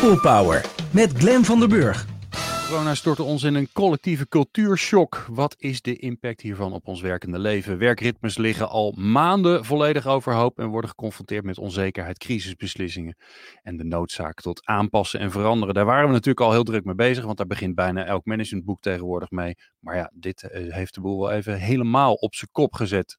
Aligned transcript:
People 0.00 0.20
Power 0.20 0.64
met 0.90 1.12
Glen 1.12 1.44
van 1.44 1.58
der 1.58 1.68
Burg. 1.68 2.06
Corona 2.68 2.94
stortte 2.94 3.22
ons 3.22 3.42
in 3.42 3.54
een 3.54 3.68
collectieve 3.72 4.28
cultuurshock. 4.28 5.26
Wat 5.28 5.54
is 5.58 5.82
de 5.82 5.96
impact 5.96 6.40
hiervan 6.40 6.72
op 6.72 6.86
ons 6.86 7.00
werkende 7.00 7.38
leven? 7.38 7.78
Werkritmes 7.78 8.36
liggen 8.36 8.68
al 8.68 8.94
maanden 8.96 9.64
volledig 9.64 10.06
overhoop 10.06 10.58
en 10.58 10.66
worden 10.66 10.90
geconfronteerd 10.90 11.44
met 11.44 11.58
onzekerheid, 11.58 12.18
crisisbeslissingen 12.18 13.16
en 13.62 13.76
de 13.76 13.84
noodzaak 13.84 14.40
tot 14.40 14.66
aanpassen 14.66 15.20
en 15.20 15.30
veranderen. 15.30 15.74
Daar 15.74 15.84
waren 15.84 16.06
we 16.06 16.12
natuurlijk 16.12 16.46
al 16.46 16.52
heel 16.52 16.64
druk 16.64 16.84
mee 16.84 16.94
bezig, 16.94 17.24
want 17.24 17.36
daar 17.36 17.46
begint 17.46 17.74
bijna 17.74 18.04
elk 18.04 18.24
managementboek 18.24 18.80
tegenwoordig 18.80 19.30
mee. 19.30 19.54
Maar 19.78 19.96
ja, 19.96 20.10
dit 20.14 20.42
eh, 20.42 20.74
heeft 20.74 20.94
de 20.94 21.00
boel 21.00 21.20
wel 21.20 21.30
even 21.30 21.58
helemaal 21.58 22.14
op 22.14 22.34
zijn 22.34 22.50
kop 22.52 22.74
gezet. 22.74 23.18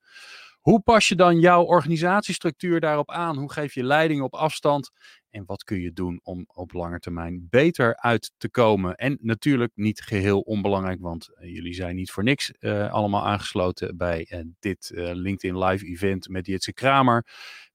Hoe 0.67 0.81
pas 0.81 1.07
je 1.07 1.15
dan 1.15 1.39
jouw 1.39 1.63
organisatiestructuur 1.63 2.79
daarop 2.79 3.11
aan? 3.11 3.37
Hoe 3.37 3.51
geef 3.51 3.73
je 3.73 3.83
leiding 3.83 4.21
op 4.21 4.33
afstand? 4.33 4.91
En 5.37 5.45
wat 5.45 5.63
kun 5.63 5.81
je 5.81 5.93
doen 5.93 6.19
om 6.23 6.45
op 6.47 6.73
lange 6.73 6.99
termijn 6.99 7.47
beter 7.49 7.95
uit 7.95 8.31
te 8.37 8.49
komen? 8.49 8.95
En 8.95 9.17
natuurlijk 9.21 9.71
niet 9.75 10.01
geheel 10.01 10.39
onbelangrijk, 10.39 10.99
want 11.01 11.33
eh, 11.33 11.53
jullie 11.53 11.73
zijn 11.73 11.95
niet 11.95 12.11
voor 12.11 12.23
niks 12.23 12.51
uh, 12.59 12.91
allemaal 12.91 13.25
aangesloten 13.25 13.97
bij 13.97 14.27
uh, 14.29 14.39
dit 14.59 14.91
LinkedIn 14.93 15.57
Live 15.57 15.85
event 15.85 16.29
met 16.29 16.45
Jitske 16.45 16.73
Kramer. 16.73 17.25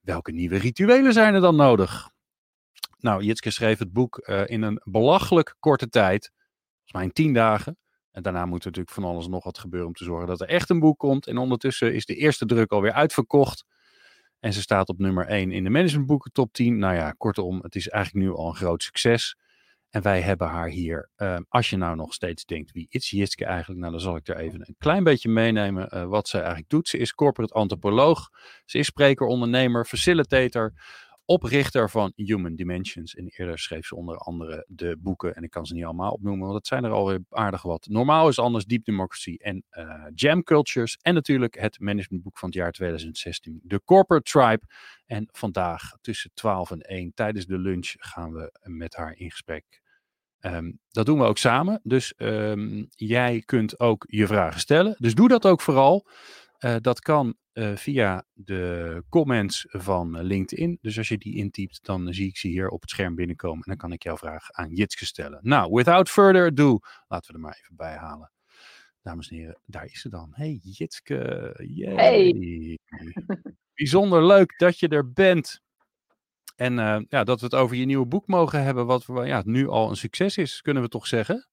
Welke 0.01 0.33
nieuwe 0.33 0.57
rituelen 0.57 1.13
zijn 1.13 1.35
er 1.35 1.41
dan 1.41 1.57
nodig? 1.57 2.11
Nou, 2.99 3.23
Jitske 3.23 3.51
schreef 3.51 3.79
het 3.79 3.93
boek 3.93 4.19
in 4.47 4.63
een 4.63 4.81
belachelijk 4.85 5.57
korte 5.59 5.89
tijd, 5.89 6.31
volgens 6.75 6.93
mij 6.93 7.05
in 7.05 7.13
tien 7.13 7.33
dagen. 7.33 7.79
En 8.11 8.23
daarna 8.23 8.47
moet 8.47 8.61
er 8.61 8.67
natuurlijk 8.67 8.95
van 8.95 9.05
alles 9.05 9.27
nog 9.27 9.45
wat 9.45 9.59
gebeuren 9.59 9.89
om 9.89 9.95
te 9.95 10.05
zorgen 10.05 10.27
dat 10.27 10.41
er 10.41 10.49
echt 10.49 10.71
een 10.71 10.81
boek 10.81 10.99
komt. 10.99 11.27
En 11.27 11.39
ondertussen 11.39 11.95
is 11.95 12.07
de 12.07 12.15
eerste 12.15 12.47
druk 12.47 12.71
alweer 12.71 12.93
uitverkocht. 12.93 13.65
En 14.43 14.53
ze 14.53 14.61
staat 14.61 14.89
op 14.89 14.99
nummer 14.99 15.27
1 15.27 15.51
in 15.53 15.65
de 15.65 15.71
managementboeken 15.71 16.33
top 16.33 16.53
10. 16.53 16.79
Nou 16.79 16.95
ja, 16.95 17.11
kortom, 17.11 17.61
het 17.63 17.75
is 17.75 17.89
eigenlijk 17.89 18.27
nu 18.27 18.33
al 18.33 18.49
een 18.49 18.55
groot 18.55 18.83
succes. 18.83 19.37
En 19.91 20.03
wij 20.03 20.21
hebben 20.21 20.49
haar 20.49 20.69
hier. 20.69 21.11
Uh, 21.17 21.39
als 21.49 21.71
je 21.71 21.77
nou 21.77 21.97
nog 21.97 22.15
steeds 22.15 22.45
denkt, 22.45 22.73
wie 22.73 22.87
is 22.89 23.11
Jitske 23.11 23.45
eigenlijk? 23.45 23.81
Nou, 23.81 23.93
dan 23.93 24.01
zal 24.01 24.17
ik 24.17 24.29
er 24.29 24.37
even 24.37 24.61
een 24.61 24.75
klein 24.79 25.05
beetje 25.05 25.29
meenemen 25.29 25.89
uh, 25.95 26.05
wat 26.05 26.29
zij 26.29 26.41
eigenlijk 26.41 26.71
doet. 26.71 26.89
Ze 26.89 26.99
is 26.99 27.15
corporate 27.15 27.55
antropoloog. 27.55 28.29
Ze 28.65 28.79
is 28.79 28.87
spreker, 28.87 29.27
ondernemer, 29.27 29.85
facilitator 29.85 30.73
oprichter 31.33 31.91
van 31.91 32.13
Human 32.17 32.55
Dimensions. 32.55 33.15
En 33.15 33.27
eerder 33.27 33.59
schreef 33.59 33.87
ze 33.87 33.97
onder 33.97 34.17
andere 34.17 34.65
de 34.69 34.97
boeken, 34.99 35.35
en 35.35 35.43
ik 35.43 35.51
kan 35.51 35.67
ze 35.67 35.75
niet 35.75 35.85
allemaal 35.85 36.13
opnoemen, 36.13 36.45
want 36.45 36.59
het 36.59 36.67
zijn 36.67 36.85
er 36.85 36.91
alweer 36.91 37.25
aardig 37.31 37.63
wat. 37.63 37.87
Normaal 37.91 38.29
is 38.29 38.39
anders, 38.39 38.65
Deep 38.65 38.85
Democracy 38.85 39.37
en 39.39 39.65
uh, 39.71 40.05
Jam 40.15 40.43
Cultures. 40.43 40.99
En 41.03 41.15
natuurlijk 41.15 41.61
het 41.61 41.81
managementboek 41.81 42.39
van 42.39 42.49
het 42.49 42.59
jaar 42.59 42.73
2016, 42.73 43.63
The 43.67 43.81
Corporate 43.85 44.31
Tribe. 44.31 44.61
En 45.07 45.29
vandaag 45.33 45.97
tussen 46.01 46.31
12 46.35 46.71
en 46.71 46.81
1 46.81 47.15
tijdens 47.15 47.47
de 47.47 47.59
lunch 47.59 47.95
gaan 47.99 48.33
we 48.33 48.59
met 48.63 48.95
haar 48.95 49.15
in 49.17 49.31
gesprek. 49.31 49.83
Um, 50.41 50.79
dat 50.91 51.07
doen 51.07 51.19
we 51.19 51.25
ook 51.25 51.39
samen. 51.39 51.81
Dus 51.83 52.15
um, 52.17 52.87
jij 52.89 53.43
kunt 53.45 53.81
ook 53.81 54.05
je 54.09 54.27
vragen 54.27 54.61
stellen. 54.61 54.95
Dus 54.99 55.15
doe 55.15 55.29
dat 55.29 55.47
ook 55.47 55.61
vooral. 55.61 56.07
Uh, 56.61 56.77
dat 56.81 57.01
kan 57.01 57.35
uh, 57.53 57.77
via 57.77 58.25
de 58.33 59.05
comments 59.09 59.67
van 59.69 60.23
LinkedIn. 60.23 60.79
Dus 60.81 60.99
als 60.99 61.09
je 61.09 61.19
die 61.19 61.37
intypt, 61.37 61.85
dan 61.85 62.15
zie 62.15 62.29
ik 62.29 62.37
ze 62.37 62.49
hier 62.49 62.69
op 62.69 62.81
het 62.81 62.91
scherm 62.91 63.15
binnenkomen. 63.15 63.59
En 63.59 63.69
dan 63.69 63.77
kan 63.77 63.93
ik 63.93 64.03
jouw 64.03 64.17
vraag 64.17 64.51
aan 64.51 64.75
Jitske 64.75 65.07
stellen. 65.07 65.39
Nou, 65.43 65.73
without 65.73 66.11
further 66.11 66.47
ado, 66.47 66.79
laten 67.09 67.31
we 67.31 67.39
er 67.39 67.45
maar 67.45 67.59
even 67.63 67.77
bij 67.77 67.97
halen. 67.97 68.33
Dames 69.03 69.29
en 69.29 69.37
heren, 69.37 69.61
daar 69.67 69.85
is 69.85 70.01
ze 70.01 70.09
dan. 70.09 70.31
Hey 70.33 70.61
Jitske. 70.63 71.55
Yay. 71.67 71.95
Hey. 71.95 72.79
Bijzonder 73.75 74.27
leuk 74.27 74.59
dat 74.59 74.79
je 74.79 74.89
er 74.89 75.13
bent. 75.13 75.61
En 76.57 76.79
uh, 76.79 77.01
ja, 77.09 77.25
dat 77.25 77.41
we 77.41 77.45
het 77.45 77.55
over 77.55 77.77
je 77.77 77.85
nieuwe 77.85 78.07
boek 78.07 78.27
mogen 78.27 78.63
hebben, 78.63 78.87
wat 78.87 79.07
ja, 79.07 79.43
nu 79.45 79.69
al 79.69 79.91
een 79.91 79.97
succes 79.97 80.37
is, 80.37 80.61
kunnen 80.61 80.83
we 80.83 80.89
toch 80.89 81.07
zeggen? 81.07 81.49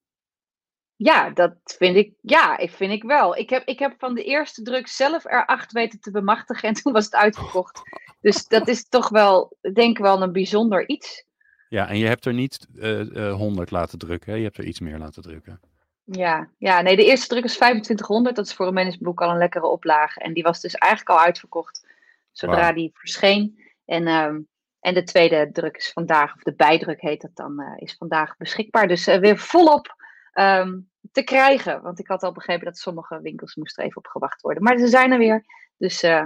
Ja, 1.01 1.29
dat 1.29 1.53
vind 1.63 1.95
ik, 1.95 2.13
ja, 2.21 2.57
ik 2.57 2.71
vind 2.71 2.91
ik 2.91 3.03
wel. 3.03 3.37
Ik 3.37 3.49
heb, 3.49 3.67
ik 3.67 3.79
heb 3.79 3.93
van 3.97 4.15
de 4.15 4.23
eerste 4.23 4.61
druk 4.61 4.87
zelf 4.87 5.25
er 5.25 5.45
acht 5.45 5.71
weten 5.71 5.99
te 5.99 6.11
bemachtigen 6.11 6.69
en 6.69 6.73
toen 6.81 6.93
was 6.93 7.05
het 7.05 7.15
uitverkocht. 7.15 7.81
Dus 8.21 8.47
dat 8.47 8.67
is 8.67 8.87
toch 8.87 9.09
wel, 9.09 9.57
denk 9.73 9.97
ik 9.97 10.03
wel, 10.03 10.21
een 10.21 10.31
bijzonder 10.31 10.87
iets. 10.87 11.25
Ja, 11.69 11.87
en 11.87 11.97
je 11.97 12.07
hebt 12.07 12.25
er 12.25 12.33
niet 12.33 12.67
honderd 13.13 13.71
uh, 13.71 13.73
uh, 13.73 13.79
laten 13.79 13.99
drukken, 13.99 14.31
hè? 14.31 14.37
je 14.37 14.43
hebt 14.43 14.57
er 14.57 14.63
iets 14.63 14.79
meer 14.79 14.97
laten 14.97 15.21
drukken. 15.21 15.59
Ja, 16.03 16.49
ja, 16.57 16.81
nee, 16.81 16.95
de 16.95 17.05
eerste 17.05 17.27
druk 17.27 17.43
is 17.43 17.55
2500. 17.55 18.35
Dat 18.35 18.45
is 18.45 18.53
voor 18.53 18.67
een 18.67 18.73
managementboek 18.73 19.21
al 19.21 19.29
een 19.29 19.37
lekkere 19.37 19.67
oplage. 19.67 20.19
En 20.19 20.33
die 20.33 20.43
was 20.43 20.61
dus 20.61 20.73
eigenlijk 20.73 21.19
al 21.19 21.25
uitverkocht 21.25 21.87
zodra 22.31 22.65
wow. 22.65 22.75
die 22.75 22.91
verscheen. 22.93 23.59
En, 23.85 24.07
um, 24.07 24.47
en 24.79 24.93
de 24.93 25.03
tweede 25.03 25.49
druk 25.51 25.77
is 25.77 25.91
vandaag, 25.93 26.35
of 26.35 26.43
de 26.43 26.55
bijdruk 26.55 27.01
heet 27.01 27.21
dat 27.21 27.35
dan, 27.35 27.61
uh, 27.61 27.73
is 27.75 27.95
vandaag 27.97 28.37
beschikbaar. 28.37 28.87
Dus 28.87 29.05
weer 29.05 29.37
volop 29.37 29.97
um, 30.33 30.88
te 31.11 31.23
krijgen. 31.23 31.81
Want 31.81 31.99
ik 31.99 32.07
had 32.07 32.23
al 32.23 32.31
begrepen 32.31 32.65
dat 32.65 32.77
sommige 32.77 33.21
winkels 33.21 33.55
moesten 33.55 33.83
even 33.83 33.97
op 33.97 34.07
gewacht 34.07 34.41
worden. 34.41 34.63
Maar 34.63 34.77
ze 34.77 34.87
zijn 34.87 35.11
er 35.11 35.17
weer. 35.17 35.45
Dus 35.77 36.03
uh, 36.03 36.21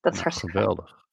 dat 0.00 0.12
is 0.12 0.18
nou, 0.18 0.22
hartstikke 0.22 0.58
geweldig. 0.58 1.06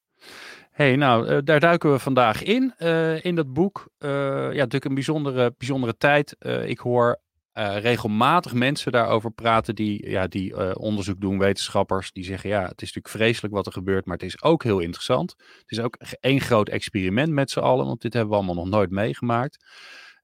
hey, 0.72 0.96
nou, 0.96 1.30
uh, 1.30 1.38
daar 1.44 1.59
duiken 1.59 1.92
we 1.92 2.00
vandaag 2.00 2.44
in, 2.44 2.74
uh, 2.80 3.26
in 3.26 3.36
dat 3.36 3.53
boek. 3.53 3.88
ja, 3.98 4.08
natuurlijk 4.52 4.86
een 4.86 4.94
bijzondere, 4.94 5.53
bijzondere 5.58 5.98
tijd. 5.98 6.36
ik 6.66 6.80
hoor 6.80 7.24
regelmatig 7.53 8.53
mensen 8.53 8.92
daarover 8.92 9.32
praten 9.32 9.76
die, 9.76 10.09
ja, 10.09 10.28
die 10.28 10.78
onderzoek 10.78 11.22
doen, 11.22 11.40
wetenschappers. 11.40 12.12
Die 12.12 12.24
zeggen, 12.24 12.50
ja, 12.50 12.62
het 12.62 12.82
is 12.82 12.94
natuurlijk 12.94 13.16
vreselijk 13.16 13.53
wat 13.53 13.66
er 13.66 13.72
gebeurt, 13.72 14.06
maar 14.06 14.18
het 14.18 14.26
is 14.26 14.44
ook 14.44 14.64
heel 14.64 14.80
interessant. 14.80 15.36
Het 15.38 15.72
is 15.72 15.80
ook 15.80 15.97
één 16.20 16.42
groot 16.42 16.70
experiment 16.70 17.32
met 17.32 17.52
z'n 17.52 17.59
allen, 17.59 17.86
want 17.86 18.02
dit 18.02 18.14
hebben 18.14 18.32
we 18.32 18.38
allemaal 18.38 18.64
nog 18.64 18.70
nooit 18.74 18.90
meegemaakt. 18.90 19.58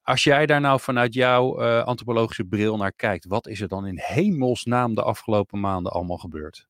Als 0.03 0.23
jij 0.23 0.45
daar 0.45 0.62
nou 0.62 0.79
vanuit 0.79 1.13
jouw 1.13 1.62
uh, 1.62 1.84
antropologische 1.84 2.44
bril 2.44 2.78
naar 2.78 2.94
kijkt, 2.94 3.25
wat 3.25 3.47
is 3.47 3.62
er 3.62 3.67
dan 3.67 3.85
in 3.88 4.00
hemelsnaam 4.00 4.95
de 4.95 5.03
afgelopen 5.03 5.59
maanden 5.59 5.91
allemaal 5.91 6.17
gebeurd? 6.17 6.67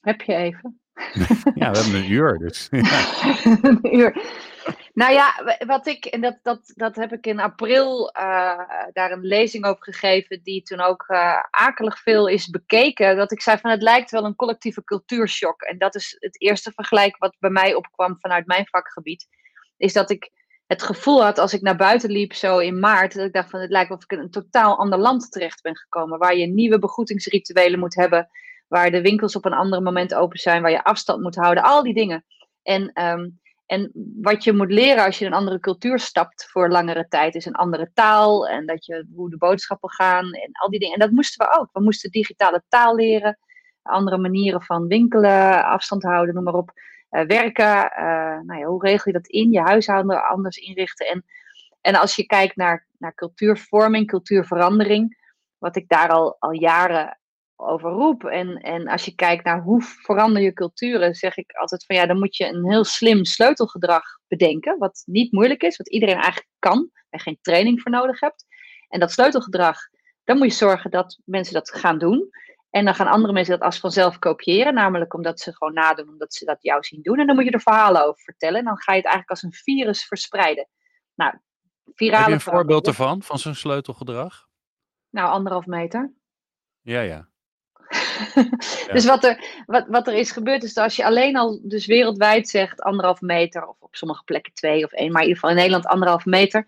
Heb 0.00 0.20
je 0.20 0.34
even? 0.34 0.80
ja, 1.54 1.70
we 1.70 1.78
hebben 1.78 1.94
een 1.94 2.10
uur. 2.10 2.38
Dus, 2.38 2.68
ja. 2.70 3.36
een 3.62 3.96
uur. 3.96 4.42
Nou 4.94 5.12
ja, 5.12 5.56
wat 5.66 5.86
ik, 5.86 6.04
en 6.04 6.20
dat, 6.20 6.38
dat, 6.42 6.72
dat 6.74 6.96
heb 6.96 7.12
ik 7.12 7.26
in 7.26 7.40
april 7.40 8.16
uh, 8.16 8.60
daar 8.92 9.10
een 9.10 9.24
lezing 9.24 9.64
over 9.64 9.84
gegeven, 9.84 10.42
die 10.42 10.62
toen 10.62 10.80
ook 10.80 11.04
uh, 11.08 11.42
akelig 11.50 11.98
veel 11.98 12.28
is 12.28 12.48
bekeken. 12.48 13.16
Dat 13.16 13.32
ik 13.32 13.40
zei 13.40 13.58
van 13.58 13.70
het 13.70 13.82
lijkt 13.82 14.10
wel 14.10 14.24
een 14.24 14.36
collectieve 14.36 14.84
cultuurshock. 14.84 15.62
En 15.62 15.78
dat 15.78 15.94
is 15.94 16.16
het 16.18 16.40
eerste 16.40 16.72
vergelijk 16.74 17.16
wat 17.16 17.36
bij 17.38 17.50
mij 17.50 17.74
opkwam 17.74 18.16
vanuit 18.20 18.46
mijn 18.46 18.66
vakgebied. 18.66 19.26
Is 19.76 19.92
dat 19.92 20.10
ik 20.10 20.30
het 20.66 20.82
gevoel 20.82 21.22
had 21.22 21.38
als 21.38 21.52
ik 21.52 21.60
naar 21.60 21.76
buiten 21.76 22.10
liep 22.10 22.32
zo 22.32 22.58
in 22.58 22.78
maart, 22.78 23.14
dat 23.14 23.26
ik 23.26 23.32
dacht 23.32 23.50
van 23.50 23.60
het 23.60 23.70
lijkt 23.70 23.90
of 23.90 24.02
ik 24.02 24.12
in 24.12 24.18
een 24.18 24.30
totaal 24.30 24.78
ander 24.78 24.98
land 24.98 25.32
terecht 25.32 25.62
ben 25.62 25.76
gekomen, 25.76 26.18
waar 26.18 26.36
je 26.36 26.46
nieuwe 26.46 26.78
begroetingsrituelen 26.78 27.78
moet 27.78 27.94
hebben, 27.94 28.28
waar 28.68 28.90
de 28.90 29.00
winkels 29.00 29.36
op 29.36 29.44
een 29.44 29.52
ander 29.52 29.82
moment 29.82 30.14
open 30.14 30.38
zijn, 30.38 30.62
waar 30.62 30.70
je 30.70 30.84
afstand 30.84 31.22
moet 31.22 31.36
houden, 31.36 31.62
al 31.62 31.82
die 31.82 31.94
dingen. 31.94 32.24
En, 32.62 33.02
um, 33.02 33.40
en 33.66 33.90
wat 34.22 34.44
je 34.44 34.52
moet 34.52 34.70
leren 34.70 35.04
als 35.04 35.18
je 35.18 35.24
in 35.24 35.32
een 35.32 35.38
andere 35.38 35.60
cultuur 35.60 35.98
stapt 35.98 36.48
voor 36.50 36.68
langere 36.68 37.06
tijd, 37.08 37.34
is 37.34 37.46
een 37.46 37.54
andere 37.54 37.90
taal 37.94 38.48
en 38.48 38.66
dat 38.66 38.86
je 38.86 39.06
hoe 39.14 39.30
de 39.30 39.36
boodschappen 39.36 39.90
gaan 39.90 40.32
en 40.32 40.50
al 40.52 40.70
die 40.70 40.78
dingen. 40.78 40.94
En 40.94 41.00
dat 41.00 41.10
moesten 41.10 41.46
we 41.46 41.58
ook. 41.58 41.68
We 41.72 41.80
moesten 41.82 42.10
digitale 42.10 42.62
taal 42.68 42.94
leren, 42.94 43.38
andere 43.82 44.18
manieren 44.18 44.62
van 44.62 44.86
winkelen, 44.86 45.64
afstand 45.64 46.02
houden, 46.02 46.34
noem 46.34 46.44
maar 46.44 46.54
op. 46.54 46.72
Uh, 47.14 47.26
werken. 47.26 47.92
Uh, 47.98 48.40
nou 48.46 48.58
ja, 48.58 48.64
hoe 48.64 48.86
regel 48.86 49.12
je 49.12 49.18
dat 49.18 49.26
in? 49.26 49.52
Je 49.52 49.60
huishouden 49.60 50.28
anders 50.28 50.56
inrichten. 50.56 51.06
En, 51.06 51.24
en 51.80 51.94
als 51.94 52.16
je 52.16 52.26
kijkt 52.26 52.56
naar, 52.56 52.86
naar 52.98 53.14
cultuurvorming, 53.14 54.06
cultuurverandering, 54.06 55.22
wat 55.58 55.76
ik 55.76 55.88
daar 55.88 56.08
al, 56.08 56.36
al 56.38 56.52
jaren 56.52 57.18
over 57.56 57.90
roep. 57.90 58.24
En, 58.24 58.56
en 58.56 58.88
als 58.88 59.04
je 59.04 59.14
kijkt 59.14 59.44
naar 59.44 59.62
hoe 59.62 59.82
verander 59.82 60.42
je 60.42 60.52
culturen, 60.52 61.14
zeg 61.14 61.36
ik 61.36 61.52
altijd 61.52 61.84
van 61.84 61.96
ja, 61.96 62.06
dan 62.06 62.18
moet 62.18 62.36
je 62.36 62.46
een 62.46 62.70
heel 62.70 62.84
slim 62.84 63.24
sleutelgedrag 63.24 64.04
bedenken. 64.28 64.78
Wat 64.78 65.02
niet 65.06 65.32
moeilijk 65.32 65.62
is, 65.62 65.76
wat 65.76 65.90
iedereen 65.90 66.14
eigenlijk 66.14 66.48
kan 66.58 66.90
en 67.10 67.20
geen 67.20 67.38
training 67.40 67.80
voor 67.80 67.90
nodig 67.90 68.20
hebt. 68.20 68.44
En 68.88 69.00
dat 69.00 69.12
sleutelgedrag, 69.12 69.78
dan 70.24 70.38
moet 70.38 70.46
je 70.46 70.52
zorgen 70.52 70.90
dat 70.90 71.18
mensen 71.24 71.54
dat 71.54 71.70
gaan 71.70 71.98
doen. 71.98 72.30
En 72.74 72.84
dan 72.84 72.94
gaan 72.94 73.06
andere 73.06 73.32
mensen 73.32 73.58
dat 73.58 73.66
als 73.66 73.78
vanzelf 73.78 74.18
kopiëren, 74.18 74.74
namelijk 74.74 75.14
omdat 75.14 75.40
ze 75.40 75.54
gewoon 75.56 75.74
nadoen, 75.74 76.08
omdat 76.08 76.34
ze 76.34 76.44
dat 76.44 76.62
jou 76.62 76.84
zien 76.84 77.02
doen. 77.02 77.18
En 77.18 77.26
dan 77.26 77.34
moet 77.34 77.44
je 77.44 77.50
er 77.50 77.60
verhalen 77.60 78.06
over 78.06 78.22
vertellen. 78.22 78.58
En 78.58 78.64
dan 78.64 78.78
ga 78.78 78.92
je 78.92 78.98
het 78.98 79.06
eigenlijk 79.06 79.30
als 79.30 79.42
een 79.42 79.52
virus 79.52 80.04
verspreiden. 80.04 80.68
Nou, 81.14 81.34
virale 81.94 82.18
Heb 82.18 82.28
je 82.28 82.32
een 82.32 82.40
voorbeeld 82.40 82.86
ervan, 82.86 83.22
van 83.22 83.38
zo'n 83.38 83.54
sleutelgedrag? 83.54 84.46
Nou, 85.10 85.30
anderhalf 85.30 85.66
meter. 85.66 86.12
Ja, 86.80 87.00
ja. 87.00 87.28
dus 88.92 89.04
wat 89.04 89.24
er, 89.24 89.62
wat, 89.66 89.84
wat 89.88 90.06
er 90.06 90.14
is 90.14 90.30
gebeurd, 90.30 90.62
is 90.62 90.74
dat 90.74 90.84
als 90.84 90.96
je 90.96 91.04
alleen 91.04 91.36
al 91.36 91.60
dus 91.62 91.86
wereldwijd 91.86 92.48
zegt 92.48 92.82
anderhalf 92.82 93.20
meter, 93.20 93.66
of 93.66 93.76
op 93.80 93.96
sommige 93.96 94.24
plekken 94.24 94.52
twee 94.52 94.84
of 94.84 94.92
één, 94.92 95.12
maar 95.12 95.22
in 95.22 95.28
ieder 95.28 95.40
geval 95.40 95.50
in 95.50 95.62
Nederland 95.62 95.86
anderhalf 95.86 96.24
meter, 96.24 96.66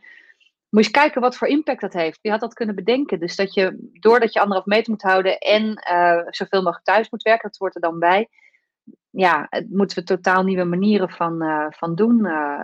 moet 0.69 0.85
je 0.85 0.91
kijken 0.91 1.21
wat 1.21 1.37
voor 1.37 1.49
impact 1.49 1.81
dat 1.81 1.93
heeft. 1.93 2.19
Je 2.23 2.31
had 2.31 2.41
dat 2.41 2.55
kunnen 2.55 2.75
bedenken. 2.75 3.21
Dus 3.21 3.37
dat 3.37 3.55
je, 3.55 3.91
doordat 3.93 4.33
je 4.33 4.41
anderhalf 4.41 4.67
meter 4.67 4.91
moet 4.91 5.03
houden 5.03 5.39
en 5.39 5.63
uh, 5.91 6.23
zoveel 6.27 6.63
mogelijk 6.63 6.85
thuis 6.85 7.11
moet 7.11 7.23
werken, 7.23 7.49
dat 7.49 7.59
hoort 7.59 7.75
er 7.75 7.81
dan 7.81 7.99
bij. 7.99 8.29
Ja, 9.11 9.47
het 9.51 9.71
moeten 9.71 9.99
we 9.99 10.05
totaal 10.05 10.45
nieuwe 10.45 10.65
manieren 10.65 11.11
van, 11.11 11.43
uh, 11.43 11.67
van 11.71 11.95
doen 11.95 12.27
uh, 12.27 12.63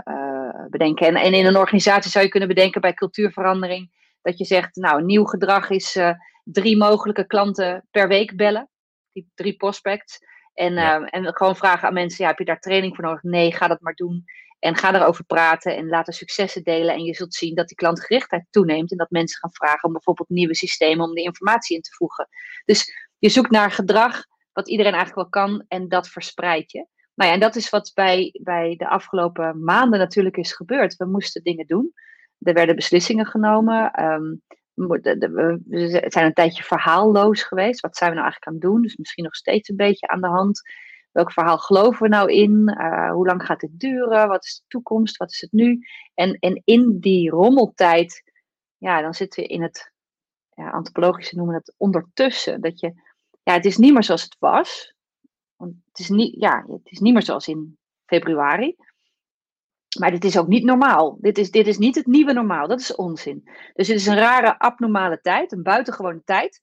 bedenken. 0.70 1.06
En, 1.06 1.14
en 1.14 1.32
in 1.32 1.46
een 1.46 1.56
organisatie 1.56 2.10
zou 2.10 2.24
je 2.24 2.30
kunnen 2.30 2.48
bedenken 2.48 2.80
bij 2.80 2.94
cultuurverandering 2.94 3.90
dat 4.22 4.38
je 4.38 4.44
zegt, 4.44 4.76
nou, 4.76 5.04
nieuw 5.04 5.24
gedrag 5.24 5.70
is 5.70 5.98
drie 6.44 6.76
mogelijke 6.76 7.26
klanten 7.26 7.86
per 7.90 8.08
week 8.08 8.36
bellen, 8.36 8.68
die 9.12 9.30
drie 9.34 9.56
prospects. 9.56 10.18
En, 10.54 10.76
en 11.06 11.36
gewoon 11.36 11.56
vragen 11.56 11.88
aan 11.88 11.94
mensen, 11.94 12.24
ja, 12.24 12.30
heb 12.30 12.38
je 12.38 12.44
daar 12.44 12.60
training 12.60 12.94
voor 12.94 13.04
nodig? 13.04 13.22
Nee, 13.22 13.52
ga 13.52 13.68
dat 13.68 13.80
maar 13.80 13.94
doen. 13.94 14.24
En 14.62 14.76
ga 14.76 14.94
erover 14.94 15.24
praten 15.24 15.76
en 15.76 15.88
laat 15.88 16.06
de 16.06 16.12
successen 16.12 16.62
delen. 16.62 16.94
En 16.94 17.02
je 17.02 17.14
zult 17.14 17.34
zien 17.34 17.54
dat 17.54 17.68
die 17.68 17.76
klantgerichtheid 17.76 18.46
toeneemt. 18.50 18.90
En 18.90 18.96
dat 18.96 19.10
mensen 19.10 19.38
gaan 19.38 19.52
vragen 19.52 19.84
om 19.84 19.92
bijvoorbeeld 19.92 20.28
nieuwe 20.28 20.54
systemen 20.54 21.04
om 21.04 21.14
de 21.14 21.22
informatie 21.22 21.76
in 21.76 21.82
te 21.82 21.92
voegen. 21.92 22.28
Dus 22.64 22.92
je 23.18 23.28
zoekt 23.28 23.50
naar 23.50 23.70
gedrag 23.70 24.24
wat 24.52 24.68
iedereen 24.68 24.92
eigenlijk 24.92 25.32
wel 25.32 25.44
kan 25.44 25.64
en 25.68 25.88
dat 25.88 26.08
verspreid 26.08 26.72
je. 26.72 26.86
Nou 27.14 27.28
ja, 27.28 27.34
en 27.34 27.40
dat 27.40 27.56
is 27.56 27.70
wat 27.70 27.90
bij, 27.94 28.38
bij 28.42 28.74
de 28.76 28.88
afgelopen 28.88 29.64
maanden 29.64 29.98
natuurlijk 29.98 30.36
is 30.36 30.52
gebeurd. 30.52 30.96
We 30.96 31.06
moesten 31.06 31.42
dingen 31.42 31.66
doen. 31.66 31.92
Er 32.38 32.54
werden 32.54 32.76
beslissingen 32.76 33.26
genomen. 33.26 34.04
Um, 34.04 34.42
we 34.74 36.06
zijn 36.08 36.26
een 36.26 36.32
tijdje 36.32 36.62
verhaalloos 36.62 37.42
geweest. 37.42 37.80
Wat 37.80 37.96
zijn 37.96 38.10
we 38.10 38.16
nou 38.16 38.28
eigenlijk 38.30 38.46
aan 38.46 38.52
het 38.52 38.72
doen? 38.72 38.82
Dus 38.82 38.96
misschien 38.96 39.24
nog 39.24 39.34
steeds 39.34 39.68
een 39.68 39.76
beetje 39.76 40.08
aan 40.08 40.20
de 40.20 40.28
hand. 40.28 40.62
Welk 41.12 41.32
verhaal 41.32 41.58
geloven 41.58 42.02
we 42.02 42.08
nou 42.08 42.32
in? 42.32 42.76
Uh, 42.80 43.10
hoe 43.10 43.26
lang 43.26 43.42
gaat 43.42 43.60
dit 43.60 43.80
duren? 43.80 44.28
Wat 44.28 44.44
is 44.44 44.56
de 44.56 44.64
toekomst? 44.68 45.16
Wat 45.16 45.30
is 45.30 45.40
het 45.40 45.52
nu? 45.52 45.86
En, 46.14 46.32
en 46.32 46.62
in 46.64 46.98
die 47.00 47.30
rommeltijd, 47.30 48.22
ja, 48.76 49.00
dan 49.00 49.14
zitten 49.14 49.42
we 49.42 49.48
in 49.48 49.62
het, 49.62 49.92
ja, 50.50 50.70
antropologische 50.70 51.36
noemen 51.36 51.54
het 51.54 51.74
ondertussen. 51.76 52.60
Dat 52.60 52.80
je, 52.80 52.92
ja, 53.42 53.52
het 53.52 53.64
is 53.64 53.76
niet 53.76 53.92
meer 53.92 54.04
zoals 54.04 54.22
het 54.22 54.36
was. 54.38 54.94
Want 55.56 55.74
het 55.84 55.98
is 55.98 56.08
niet, 56.08 56.40
ja, 56.40 56.64
het 56.66 56.90
is 56.90 56.98
niet 56.98 57.12
meer 57.12 57.22
zoals 57.22 57.48
in 57.48 57.78
februari. 58.06 58.76
Maar 59.98 60.10
dit 60.10 60.24
is 60.24 60.38
ook 60.38 60.48
niet 60.48 60.64
normaal. 60.64 61.18
Dit 61.20 61.38
is, 61.38 61.50
dit 61.50 61.66
is 61.66 61.78
niet 61.78 61.94
het 61.94 62.06
nieuwe 62.06 62.32
normaal. 62.32 62.68
Dat 62.68 62.80
is 62.80 62.94
onzin. 62.94 63.42
Dus 63.72 63.88
het 63.88 63.96
is 63.96 64.06
een 64.06 64.16
rare, 64.16 64.58
abnormale 64.58 65.20
tijd, 65.20 65.52
een 65.52 65.62
buitengewone 65.62 66.22
tijd 66.24 66.62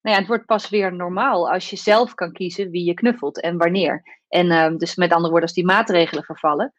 nou 0.00 0.14
ja, 0.14 0.20
het 0.20 0.26
wordt 0.26 0.46
pas 0.46 0.68
weer 0.68 0.94
normaal 0.94 1.50
als 1.50 1.70
je 1.70 1.76
zelf 1.76 2.14
kan 2.14 2.32
kiezen 2.32 2.70
wie 2.70 2.84
je 2.84 2.94
knuffelt 2.94 3.40
en 3.40 3.56
wanneer. 3.56 4.02
En 4.28 4.46
uh, 4.46 4.76
dus 4.76 4.94
met 4.94 5.10
andere 5.10 5.30
woorden, 5.30 5.48
als 5.48 5.56
die 5.56 5.64
maatregelen 5.64 6.24
vervallen, 6.24 6.72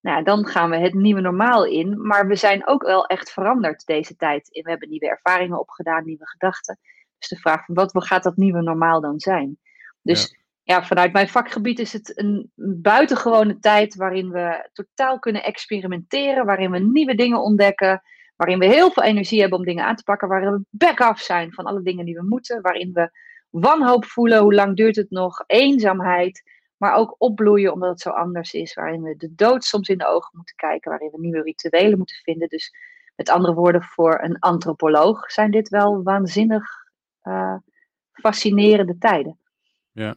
nou 0.00 0.22
dan 0.22 0.46
gaan 0.46 0.70
we 0.70 0.76
het 0.76 0.94
nieuwe 0.94 1.20
normaal 1.20 1.64
in. 1.64 2.06
Maar 2.06 2.26
we 2.26 2.36
zijn 2.36 2.66
ook 2.66 2.82
wel 2.82 3.06
echt 3.06 3.30
veranderd 3.30 3.86
deze 3.86 4.16
tijd. 4.16 4.48
We 4.48 4.70
hebben 4.70 4.88
nieuwe 4.88 5.08
ervaringen 5.08 5.60
opgedaan, 5.60 6.04
nieuwe 6.04 6.28
gedachten. 6.28 6.78
Dus 7.18 7.28
de 7.28 7.36
vraag 7.36 7.64
van 7.64 7.74
wat 7.74 8.06
gaat 8.06 8.22
dat 8.22 8.36
nieuwe 8.36 8.62
normaal 8.62 9.00
dan 9.00 9.20
zijn? 9.20 9.58
Dus 10.02 10.38
ja, 10.62 10.84
vanuit 10.84 11.12
mijn 11.12 11.28
vakgebied 11.28 11.78
is 11.78 11.92
het 11.92 12.18
een 12.18 12.52
buitengewone 12.82 13.58
tijd 13.58 13.94
waarin 13.94 14.30
we 14.30 14.68
totaal 14.72 15.18
kunnen 15.18 15.44
experimenteren, 15.44 16.46
waarin 16.46 16.70
we 16.70 16.78
nieuwe 16.78 17.14
dingen 17.14 17.42
ontdekken 17.42 18.02
waarin 18.40 18.58
we 18.58 18.66
heel 18.66 18.90
veel 18.90 19.02
energie 19.02 19.40
hebben 19.40 19.58
om 19.58 19.64
dingen 19.64 19.84
aan 19.84 19.96
te 19.96 20.02
pakken, 20.02 20.28
waarin 20.28 20.52
we 20.52 20.60
back-off 20.70 21.20
zijn 21.20 21.52
van 21.52 21.64
alle 21.64 21.82
dingen 21.82 22.04
die 22.04 22.14
we 22.14 22.22
moeten, 22.22 22.62
waarin 22.62 22.92
we 22.92 23.10
wanhoop 23.50 24.04
voelen, 24.04 24.42
hoe 24.42 24.54
lang 24.54 24.76
duurt 24.76 24.96
het 24.96 25.10
nog, 25.10 25.44
eenzaamheid, 25.46 26.42
maar 26.76 26.94
ook 26.94 27.14
opbloeien 27.18 27.72
omdat 27.72 27.90
het 27.90 28.00
zo 28.00 28.10
anders 28.10 28.52
is, 28.52 28.74
waarin 28.74 29.02
we 29.02 29.16
de 29.16 29.34
dood 29.34 29.64
soms 29.64 29.88
in 29.88 29.98
de 29.98 30.06
ogen 30.06 30.30
moeten 30.32 30.54
kijken, 30.56 30.90
waarin 30.90 31.10
we 31.10 31.20
nieuwe 31.20 31.42
rituelen 31.42 31.98
moeten 31.98 32.16
vinden. 32.16 32.48
Dus 32.48 32.74
met 33.16 33.28
andere 33.28 33.54
woorden, 33.54 33.82
voor 33.82 34.20
een 34.22 34.38
antropoloog 34.38 35.30
zijn 35.30 35.50
dit 35.50 35.68
wel 35.68 36.02
waanzinnig 36.02 36.64
uh, 37.22 37.56
fascinerende 38.12 38.98
tijden. 38.98 39.38
Ja, 39.92 40.14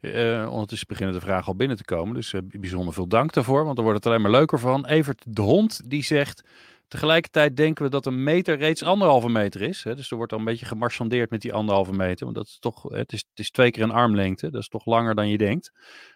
uh, 0.00 0.48
ondertussen 0.52 0.88
beginnen 0.88 1.14
de 1.14 1.20
vragen 1.20 1.46
al 1.46 1.56
binnen 1.56 1.76
te 1.76 1.84
komen. 1.84 2.14
Dus 2.14 2.32
uh, 2.32 2.40
bijzonder 2.44 2.94
veel 2.94 3.08
dank 3.08 3.32
daarvoor, 3.32 3.64
want 3.64 3.78
er 3.78 3.82
wordt 3.84 3.98
het 3.98 4.06
alleen 4.06 4.22
maar 4.22 4.30
leuker 4.30 4.58
van. 4.58 4.86
Evert 4.86 5.24
de 5.28 5.42
Hond, 5.42 5.90
die 5.90 6.04
zegt... 6.04 6.44
Tegelijkertijd 6.90 7.56
denken 7.56 7.84
we 7.84 7.90
dat 7.90 8.06
een 8.06 8.22
meter 8.22 8.56
reeds 8.56 8.82
anderhalve 8.82 9.28
meter 9.28 9.62
is. 9.62 9.84
Hè? 9.84 9.94
Dus 9.94 10.10
er 10.10 10.16
wordt 10.16 10.32
al 10.32 10.38
een 10.38 10.44
beetje 10.44 10.66
gemarchandeerd 10.66 11.30
met 11.30 11.40
die 11.40 11.52
anderhalve 11.52 11.92
meter. 11.92 12.24
Want 12.24 12.36
dat 12.36 12.46
is 12.46 12.58
toch, 12.58 12.82
het 12.82 13.12
is, 13.12 13.24
het 13.30 13.38
is 13.38 13.50
twee 13.50 13.70
keer 13.70 13.82
een 13.82 13.90
armlengte. 13.90 14.50
Dat 14.50 14.60
is 14.60 14.68
toch 14.68 14.84
langer 14.84 15.14
dan 15.14 15.28
je 15.28 15.38
denkt. 15.38 15.72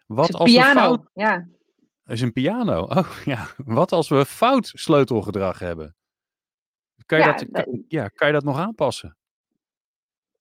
Wat 0.07 0.29
is 0.29 0.35
een 0.35 0.41
als 0.41 0.51
piano, 0.51 0.73
we 0.75 0.81
fout... 0.81 1.11
ja. 1.13 1.47
Is 2.07 2.21
een 2.21 2.33
piano. 2.33 2.81
Oh 2.83 3.17
ja. 3.25 3.47
Wat 3.57 3.93
als 3.93 4.09
we 4.09 4.25
fout 4.25 4.71
sleutelgedrag 4.75 5.59
hebben? 5.59 5.97
Kan 7.07 7.19
je, 7.19 7.25
dat, 7.25 7.67
ja, 7.89 8.09
kan 8.09 8.27
je 8.27 8.33
dat 8.33 8.45
nog 8.45 8.59
aanpassen? 8.59 9.17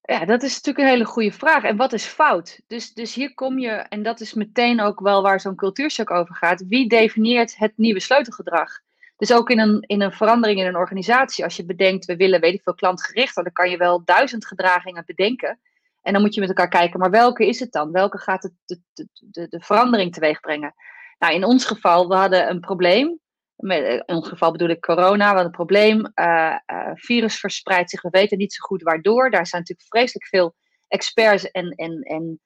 Ja, 0.01 0.25
dat 0.25 0.43
is 0.43 0.53
natuurlijk 0.53 0.85
een 0.85 0.93
hele 0.93 1.05
goede 1.05 1.31
vraag. 1.31 1.63
En 1.63 1.77
wat 1.77 1.93
is 1.93 2.05
fout? 2.05 2.61
Dus, 2.67 2.93
dus 2.93 3.13
hier 3.13 3.33
kom 3.33 3.59
je, 3.59 3.69
en 3.69 4.03
dat 4.03 4.19
is 4.19 4.33
meteen 4.33 4.81
ook 4.81 4.99
wel 4.99 5.21
waar 5.21 5.39
zo'n 5.39 5.55
cultuurshock 5.55 6.11
over 6.11 6.35
gaat. 6.35 6.67
Wie 6.67 6.87
definieert 6.87 7.57
het 7.57 7.73
nieuwe 7.75 7.99
sleutelgedrag? 7.99 8.81
Dus 9.23 9.33
ook 9.33 9.49
in 9.49 9.59
een, 9.59 9.83
in 9.87 10.01
een 10.01 10.11
verandering 10.11 10.59
in 10.59 10.65
een 10.65 10.75
organisatie, 10.75 11.43
als 11.43 11.55
je 11.55 11.65
bedenkt, 11.65 12.05
we 12.05 12.15
willen, 12.15 12.41
weet 12.41 12.53
ik 12.53 12.61
veel, 12.61 12.73
klantgericht, 12.73 13.35
dan 13.35 13.51
kan 13.51 13.69
je 13.69 13.77
wel 13.77 14.03
duizend 14.05 14.45
gedragingen 14.45 15.03
bedenken. 15.05 15.59
En 16.01 16.13
dan 16.13 16.21
moet 16.21 16.33
je 16.33 16.39
met 16.39 16.49
elkaar 16.49 16.67
kijken, 16.67 16.99
maar 16.99 17.09
welke 17.09 17.47
is 17.47 17.59
het 17.59 17.71
dan? 17.71 17.91
Welke 17.91 18.17
gaat 18.17 18.41
de, 18.41 18.79
de, 18.93 19.07
de, 19.19 19.47
de 19.47 19.59
verandering 19.59 20.13
teweeg 20.13 20.39
brengen? 20.39 20.73
Nou, 21.19 21.33
in 21.33 21.43
ons 21.43 21.65
geval, 21.65 22.07
we 22.07 22.15
hadden 22.15 22.49
een 22.49 22.59
probleem. 22.59 23.19
In 23.55 24.03
ons 24.05 24.27
geval 24.27 24.51
bedoel 24.51 24.69
ik 24.69 24.81
corona, 24.81 25.17
we 25.17 25.23
hadden 25.23 25.45
een 25.45 25.51
probleem. 25.51 26.11
Uh, 26.15 26.57
uh, 26.65 26.89
virus 26.93 27.39
verspreidt 27.39 27.89
zich, 27.89 28.01
we 28.01 28.09
weten 28.09 28.37
niet 28.37 28.53
zo 28.53 28.65
goed 28.65 28.81
waardoor. 28.81 29.29
Daar 29.29 29.47
zijn 29.47 29.61
natuurlijk 29.61 29.89
vreselijk 29.89 30.27
veel 30.27 30.55
experts 30.87 31.51
en, 31.51 31.69
en, 31.69 32.01
en 32.01 32.39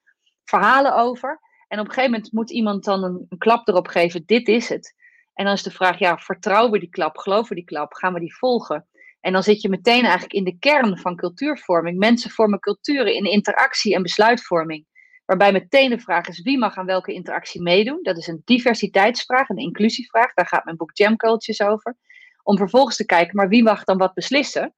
verhalen 0.44 0.96
over. 0.96 1.40
En 1.68 1.78
op 1.78 1.86
een 1.86 1.92
gegeven 1.92 2.10
moment 2.10 2.32
moet 2.32 2.50
iemand 2.50 2.84
dan 2.84 3.04
een 3.04 3.38
klap 3.38 3.68
erop 3.68 3.86
geven, 3.86 4.22
dit 4.26 4.48
is 4.48 4.68
het. 4.68 4.94
En 5.38 5.44
dan 5.44 5.54
is 5.54 5.62
de 5.62 5.70
vraag, 5.70 5.98
ja, 5.98 6.18
vertrouwen 6.18 6.72
we 6.72 6.78
die 6.78 6.88
klap? 6.88 7.16
Geloven 7.16 7.48
we 7.48 7.54
die 7.54 7.64
klap? 7.64 7.92
Gaan 7.92 8.12
we 8.12 8.20
die 8.20 8.36
volgen? 8.36 8.86
En 9.20 9.32
dan 9.32 9.42
zit 9.42 9.60
je 9.60 9.68
meteen 9.68 10.02
eigenlijk 10.02 10.32
in 10.32 10.44
de 10.44 10.58
kern 10.58 10.98
van 10.98 11.16
cultuurvorming. 11.16 11.98
Mensen 11.98 12.30
vormen 12.30 12.58
culturen 12.58 13.14
in 13.14 13.24
interactie 13.24 13.94
en 13.94 14.02
besluitvorming. 14.02 14.86
Waarbij 15.24 15.52
meteen 15.52 15.90
de 15.90 15.98
vraag 15.98 16.28
is, 16.28 16.42
wie 16.42 16.58
mag 16.58 16.76
aan 16.76 16.86
welke 16.86 17.12
interactie 17.12 17.62
meedoen? 17.62 18.02
Dat 18.02 18.16
is 18.16 18.26
een 18.26 18.42
diversiteitsvraag, 18.44 19.48
een 19.48 19.56
inclusievraag. 19.56 20.34
Daar 20.34 20.46
gaat 20.46 20.64
mijn 20.64 20.76
boek 20.76 20.96
Jam 20.96 21.16
Cultures 21.16 21.62
over. 21.62 21.96
Om 22.42 22.56
vervolgens 22.56 22.96
te 22.96 23.06
kijken, 23.06 23.36
maar 23.36 23.48
wie 23.48 23.62
mag 23.62 23.84
dan 23.84 23.98
wat 23.98 24.14
beslissen? 24.14 24.74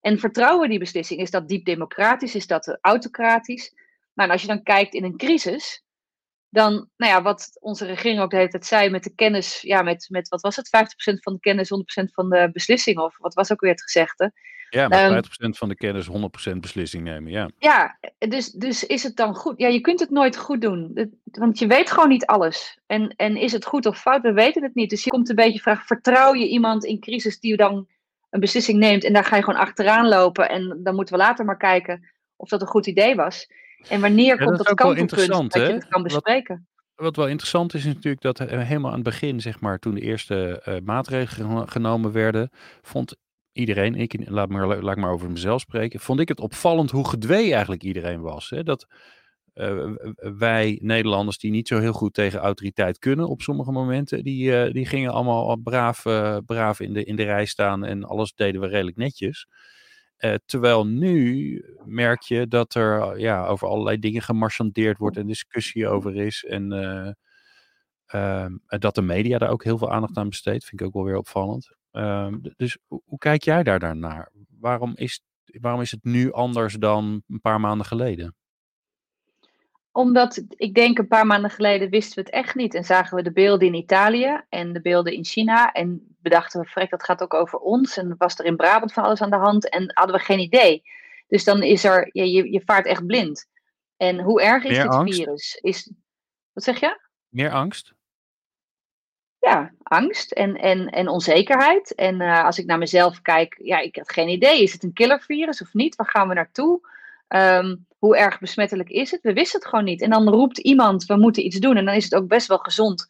En 0.00 0.18
vertrouwen 0.18 0.62
we 0.62 0.68
die 0.68 0.78
beslissing? 0.78 1.20
Is 1.20 1.30
dat 1.30 1.48
diep 1.48 1.64
democratisch? 1.64 2.34
Is 2.34 2.46
dat 2.46 2.78
autocratisch? 2.80 3.72
Nou, 4.14 4.28
en 4.28 4.30
als 4.30 4.40
je 4.40 4.48
dan 4.48 4.62
kijkt 4.62 4.94
in 4.94 5.04
een 5.04 5.16
crisis, 5.16 5.84
dan, 6.50 6.88
nou 6.96 7.12
ja, 7.12 7.22
wat 7.22 7.56
onze 7.60 7.86
regering 7.86 8.20
ook 8.20 8.30
de 8.30 8.36
hele 8.36 8.48
tijd 8.48 8.66
zei 8.66 8.90
met 8.90 9.04
de 9.04 9.14
kennis, 9.14 9.60
ja, 9.60 9.82
met, 9.82 10.06
met 10.10 10.28
wat 10.28 10.40
was 10.40 10.56
het, 10.56 10.66
50% 10.66 11.18
van 11.18 11.32
de 11.32 11.40
kennis, 11.40 11.70
100% 12.02 12.04
van 12.12 12.30
de 12.30 12.50
beslissing, 12.52 12.98
of 12.98 13.18
wat 13.18 13.34
was 13.34 13.52
ook 13.52 13.60
weer 13.60 13.70
het 13.70 13.82
gezegde? 13.82 14.32
Ja, 14.70 14.88
maar 14.88 15.12
um, 15.12 15.24
50% 15.24 15.28
van 15.58 15.68
de 15.68 15.74
kennis, 15.74 16.08
100% 16.52 16.56
beslissing 16.56 17.04
nemen, 17.04 17.32
ja. 17.32 17.50
Ja, 17.58 17.98
dus, 18.18 18.50
dus 18.50 18.86
is 18.86 19.02
het 19.02 19.16
dan 19.16 19.34
goed? 19.34 19.58
Ja, 19.58 19.68
je 19.68 19.80
kunt 19.80 20.00
het 20.00 20.10
nooit 20.10 20.36
goed 20.36 20.60
doen, 20.60 21.10
want 21.24 21.58
je 21.58 21.66
weet 21.66 21.90
gewoon 21.90 22.08
niet 22.08 22.26
alles. 22.26 22.78
En, 22.86 23.14
en 23.16 23.36
is 23.36 23.52
het 23.52 23.64
goed 23.64 23.86
of 23.86 24.00
fout? 24.00 24.22
We 24.22 24.32
weten 24.32 24.62
het 24.62 24.74
niet. 24.74 24.90
Dus 24.90 25.04
je 25.04 25.10
komt 25.10 25.28
een 25.28 25.34
beetje 25.34 25.60
vraag, 25.60 25.86
vertrouw 25.86 26.34
je 26.34 26.48
iemand 26.48 26.84
in 26.84 27.00
crisis 27.00 27.40
die 27.40 27.56
dan 27.56 27.88
een 28.30 28.40
beslissing 28.40 28.78
neemt 28.78 29.04
en 29.04 29.12
daar 29.12 29.24
ga 29.24 29.36
je 29.36 29.42
gewoon 29.42 29.60
achteraan 29.60 30.08
lopen 30.08 30.48
en 30.48 30.80
dan 30.82 30.94
moeten 30.94 31.14
we 31.14 31.22
later 31.22 31.44
maar 31.44 31.56
kijken 31.56 32.08
of 32.36 32.48
dat 32.48 32.60
een 32.60 32.66
goed 32.66 32.86
idee 32.86 33.14
was. 33.14 33.46
En 33.88 34.00
wanneer 34.00 34.36
komt 34.36 34.56
dat, 34.56 34.66
dat 34.66 34.74
kantelpunt 34.74 35.52
dat 35.52 35.66
je 35.66 35.72
het 35.72 35.88
kan 35.88 36.02
bespreken? 36.02 36.66
Wat, 36.94 37.04
wat, 37.04 37.16
wel 37.16 37.28
interessant 37.28 37.74
is, 37.74 37.84
is 37.84 37.94
natuurlijk 37.94 38.22
dat 38.22 38.38
helemaal 38.38 38.90
aan 38.90 38.94
het 38.94 39.04
begin, 39.04 39.40
zeg 39.40 39.60
maar, 39.60 39.78
toen 39.78 39.94
de 39.94 40.00
eerste 40.00 40.62
uh, 40.68 40.76
maatregelen 40.84 41.68
genomen 41.68 42.12
werden, 42.12 42.50
vond 42.82 43.16
iedereen, 43.52 43.94
ik 43.94 44.28
laat 44.28 44.48
maar, 44.48 44.82
laat 44.82 44.96
maar 44.96 45.12
over 45.12 45.30
mezelf 45.30 45.60
spreken, 45.60 46.00
vond 46.00 46.20
ik 46.20 46.28
het 46.28 46.40
opvallend 46.40 46.90
hoe 46.90 47.08
gedwee 47.08 47.52
eigenlijk 47.52 47.82
iedereen 47.82 48.20
was. 48.20 48.50
Hè? 48.50 48.62
Dat 48.62 48.86
uh, 49.54 49.94
wij 50.38 50.78
Nederlanders 50.82 51.38
die 51.38 51.50
niet 51.50 51.68
zo 51.68 51.78
heel 51.78 51.92
goed 51.92 52.14
tegen 52.14 52.38
autoriteit 52.38 52.98
kunnen 52.98 53.28
op 53.28 53.42
sommige 53.42 53.72
momenten, 53.72 54.24
die, 54.24 54.50
uh, 54.50 54.72
die 54.72 54.86
gingen 54.86 55.12
allemaal 55.12 55.56
braaf, 55.56 56.02
braaf 56.46 56.80
in, 56.80 56.92
de, 56.92 57.04
in 57.04 57.16
de 57.16 57.22
rij 57.24 57.44
staan 57.44 57.84
en 57.84 58.04
alles 58.04 58.34
deden 58.34 58.60
we 58.60 58.66
redelijk 58.66 58.96
netjes. 58.96 59.46
Uh, 60.18 60.34
terwijl 60.46 60.86
nu 60.86 61.64
merk 61.84 62.22
je 62.22 62.48
dat 62.48 62.74
er 62.74 63.18
ja, 63.18 63.46
over 63.46 63.68
allerlei 63.68 63.98
dingen 63.98 64.22
gemarchandeerd 64.22 64.98
wordt 64.98 65.16
en 65.16 65.26
discussie 65.26 65.88
over 65.88 66.16
is. 66.16 66.44
En 66.44 66.72
uh, 66.72 67.10
uh, 68.14 68.46
dat 68.78 68.94
de 68.94 69.02
media 69.02 69.38
daar 69.38 69.50
ook 69.50 69.64
heel 69.64 69.78
veel 69.78 69.92
aandacht 69.92 70.16
aan 70.16 70.28
besteedt, 70.28 70.64
vind 70.64 70.80
ik 70.80 70.86
ook 70.86 70.92
wel 70.92 71.04
weer 71.04 71.16
opvallend. 71.16 71.76
Ehm, 71.90 72.38
dus 72.56 72.78
hoe, 72.86 73.02
hoe, 73.04 73.18
kijk 73.18 73.42
jij 73.42 73.62
daar 73.62 73.96
naar? 73.96 74.32
Waarom 74.60 74.92
is, 74.94 75.20
waarom 75.44 75.80
is 75.80 75.90
het 75.90 76.04
nu 76.04 76.32
anders 76.32 76.74
dan 76.74 77.22
een 77.28 77.40
paar 77.40 77.60
maanden 77.60 77.86
geleden? 77.86 78.34
Omdat 79.98 80.42
ik 80.48 80.74
denk 80.74 80.98
een 80.98 81.08
paar 81.08 81.26
maanden 81.26 81.50
geleden 81.50 81.90
wisten 81.90 82.14
we 82.14 82.20
het 82.20 82.30
echt 82.30 82.54
niet. 82.54 82.74
En 82.74 82.84
zagen 82.84 83.16
we 83.16 83.22
de 83.22 83.32
beelden 83.32 83.66
in 83.68 83.74
Italië 83.74 84.40
en 84.48 84.72
de 84.72 84.80
beelden 84.80 85.12
in 85.12 85.24
China. 85.24 85.72
En 85.72 86.16
bedachten 86.22 86.60
we, 86.60 86.66
frek, 86.66 86.90
dat 86.90 87.04
gaat 87.04 87.22
ook 87.22 87.34
over 87.34 87.58
ons. 87.58 87.96
En 87.96 88.14
was 88.18 88.38
er 88.38 88.44
in 88.44 88.56
Brabant 88.56 88.92
van 88.92 89.04
alles 89.04 89.22
aan 89.22 89.30
de 89.30 89.36
hand. 89.36 89.68
En 89.68 89.90
hadden 89.94 90.16
we 90.16 90.22
geen 90.22 90.38
idee. 90.38 90.82
Dus 91.26 91.44
dan 91.44 91.62
is 91.62 91.84
er, 91.84 92.08
ja, 92.12 92.22
je, 92.22 92.52
je 92.52 92.62
vaart 92.64 92.86
echt 92.86 93.06
blind. 93.06 93.46
En 93.96 94.20
hoe 94.20 94.42
erg 94.42 94.64
is 94.64 94.76
dit 94.78 95.14
virus? 95.14 95.58
Is, 95.60 95.90
wat 96.52 96.64
zeg 96.64 96.80
je? 96.80 97.00
Meer 97.28 97.50
angst? 97.50 97.94
ja, 99.38 99.72
angst 99.82 100.32
en, 100.32 100.56
en, 100.56 100.88
en 100.88 101.08
onzekerheid. 101.08 101.94
En 101.94 102.20
uh, 102.20 102.44
als 102.44 102.58
ik 102.58 102.66
naar 102.66 102.78
mezelf 102.78 103.22
kijk, 103.22 103.58
ja, 103.62 103.78
ik 103.78 103.96
had 103.96 104.12
geen 104.12 104.28
idee. 104.28 104.62
Is 104.62 104.72
het 104.72 104.82
een 104.82 104.92
killervirus 104.92 105.62
of 105.62 105.74
niet? 105.74 105.96
Waar 105.96 106.08
gaan 106.08 106.28
we 106.28 106.34
naartoe? 106.34 106.80
Um, 107.28 107.86
hoe 107.98 108.16
erg 108.16 108.38
besmettelijk 108.38 108.88
is 108.88 109.10
het? 109.10 109.22
We 109.22 109.32
wisten 109.32 109.60
het 109.60 109.68
gewoon 109.68 109.84
niet. 109.84 110.02
En 110.02 110.10
dan 110.10 110.28
roept 110.28 110.58
iemand, 110.58 111.04
we 111.04 111.16
moeten 111.16 111.44
iets 111.44 111.58
doen. 111.58 111.76
En 111.76 111.84
dan 111.84 111.94
is 111.94 112.04
het 112.04 112.14
ook 112.14 112.28
best 112.28 112.46
wel 112.46 112.58
gezond 112.58 113.06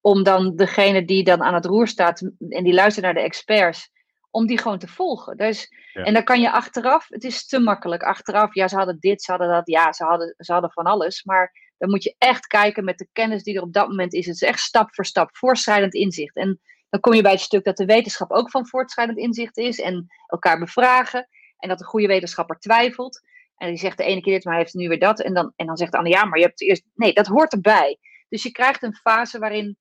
om 0.00 0.22
dan 0.22 0.56
degene 0.56 1.04
die 1.04 1.24
dan 1.24 1.42
aan 1.42 1.54
het 1.54 1.64
roer 1.64 1.88
staat 1.88 2.20
en 2.48 2.64
die 2.64 2.74
luistert 2.74 3.04
naar 3.04 3.14
de 3.14 3.20
experts, 3.20 3.90
om 4.30 4.46
die 4.46 4.58
gewoon 4.58 4.78
te 4.78 4.88
volgen. 4.88 5.36
Dus, 5.36 5.68
ja. 5.92 6.02
En 6.02 6.14
dan 6.14 6.24
kan 6.24 6.40
je 6.40 6.50
achteraf, 6.50 7.06
het 7.08 7.24
is 7.24 7.46
te 7.46 7.58
makkelijk. 7.58 8.02
Achteraf, 8.02 8.54
ja, 8.54 8.68
ze 8.68 8.76
hadden 8.76 8.96
dit, 9.00 9.22
ze 9.22 9.30
hadden 9.30 9.48
dat, 9.48 9.66
ja, 9.68 9.92
ze 9.92 10.04
hadden, 10.04 10.34
ze 10.38 10.52
hadden 10.52 10.72
van 10.72 10.84
alles. 10.84 11.24
Maar 11.24 11.72
dan 11.78 11.90
moet 11.90 12.02
je 12.02 12.14
echt 12.18 12.46
kijken 12.46 12.84
met 12.84 12.98
de 12.98 13.08
kennis 13.12 13.42
die 13.42 13.56
er 13.56 13.62
op 13.62 13.72
dat 13.72 13.88
moment 13.88 14.12
is. 14.12 14.26
Het 14.26 14.34
is 14.34 14.42
echt 14.42 14.60
stap 14.60 14.94
voor 14.94 15.06
stap, 15.06 15.36
voortschrijdend 15.36 15.94
inzicht. 15.94 16.36
En 16.36 16.60
dan 16.88 17.00
kom 17.00 17.12
je 17.12 17.22
bij 17.22 17.32
het 17.32 17.40
stuk 17.40 17.64
dat 17.64 17.76
de 17.76 17.84
wetenschap 17.84 18.30
ook 18.30 18.50
van 18.50 18.66
voortschrijdend 18.66 19.18
inzicht 19.18 19.56
is 19.56 19.80
en 19.80 20.06
elkaar 20.26 20.58
bevragen. 20.58 21.28
En 21.58 21.68
dat 21.68 21.78
de 21.78 21.84
goede 21.84 22.06
wetenschapper 22.06 22.58
twijfelt. 22.58 23.22
En 23.56 23.68
die 23.68 23.78
zegt 23.78 23.96
de 23.96 24.04
ene 24.04 24.20
keer 24.20 24.34
dit, 24.34 24.44
maar 24.44 24.54
hij 24.54 24.62
heeft 24.62 24.74
nu 24.74 24.88
weer 24.88 24.98
dat. 24.98 25.20
En 25.20 25.34
dan, 25.34 25.52
en 25.56 25.66
dan 25.66 25.76
zegt 25.76 25.92
de 25.92 25.98
ander, 25.98 26.12
ja, 26.12 26.24
maar 26.24 26.38
je 26.38 26.44
hebt 26.44 26.60
eerst... 26.60 26.84
Nee, 26.94 27.12
dat 27.12 27.26
hoort 27.26 27.52
erbij. 27.52 27.98
Dus 28.28 28.42
je 28.42 28.50
krijgt 28.50 28.82
een 28.82 28.94
fase 28.94 29.38
waarin 29.38 29.76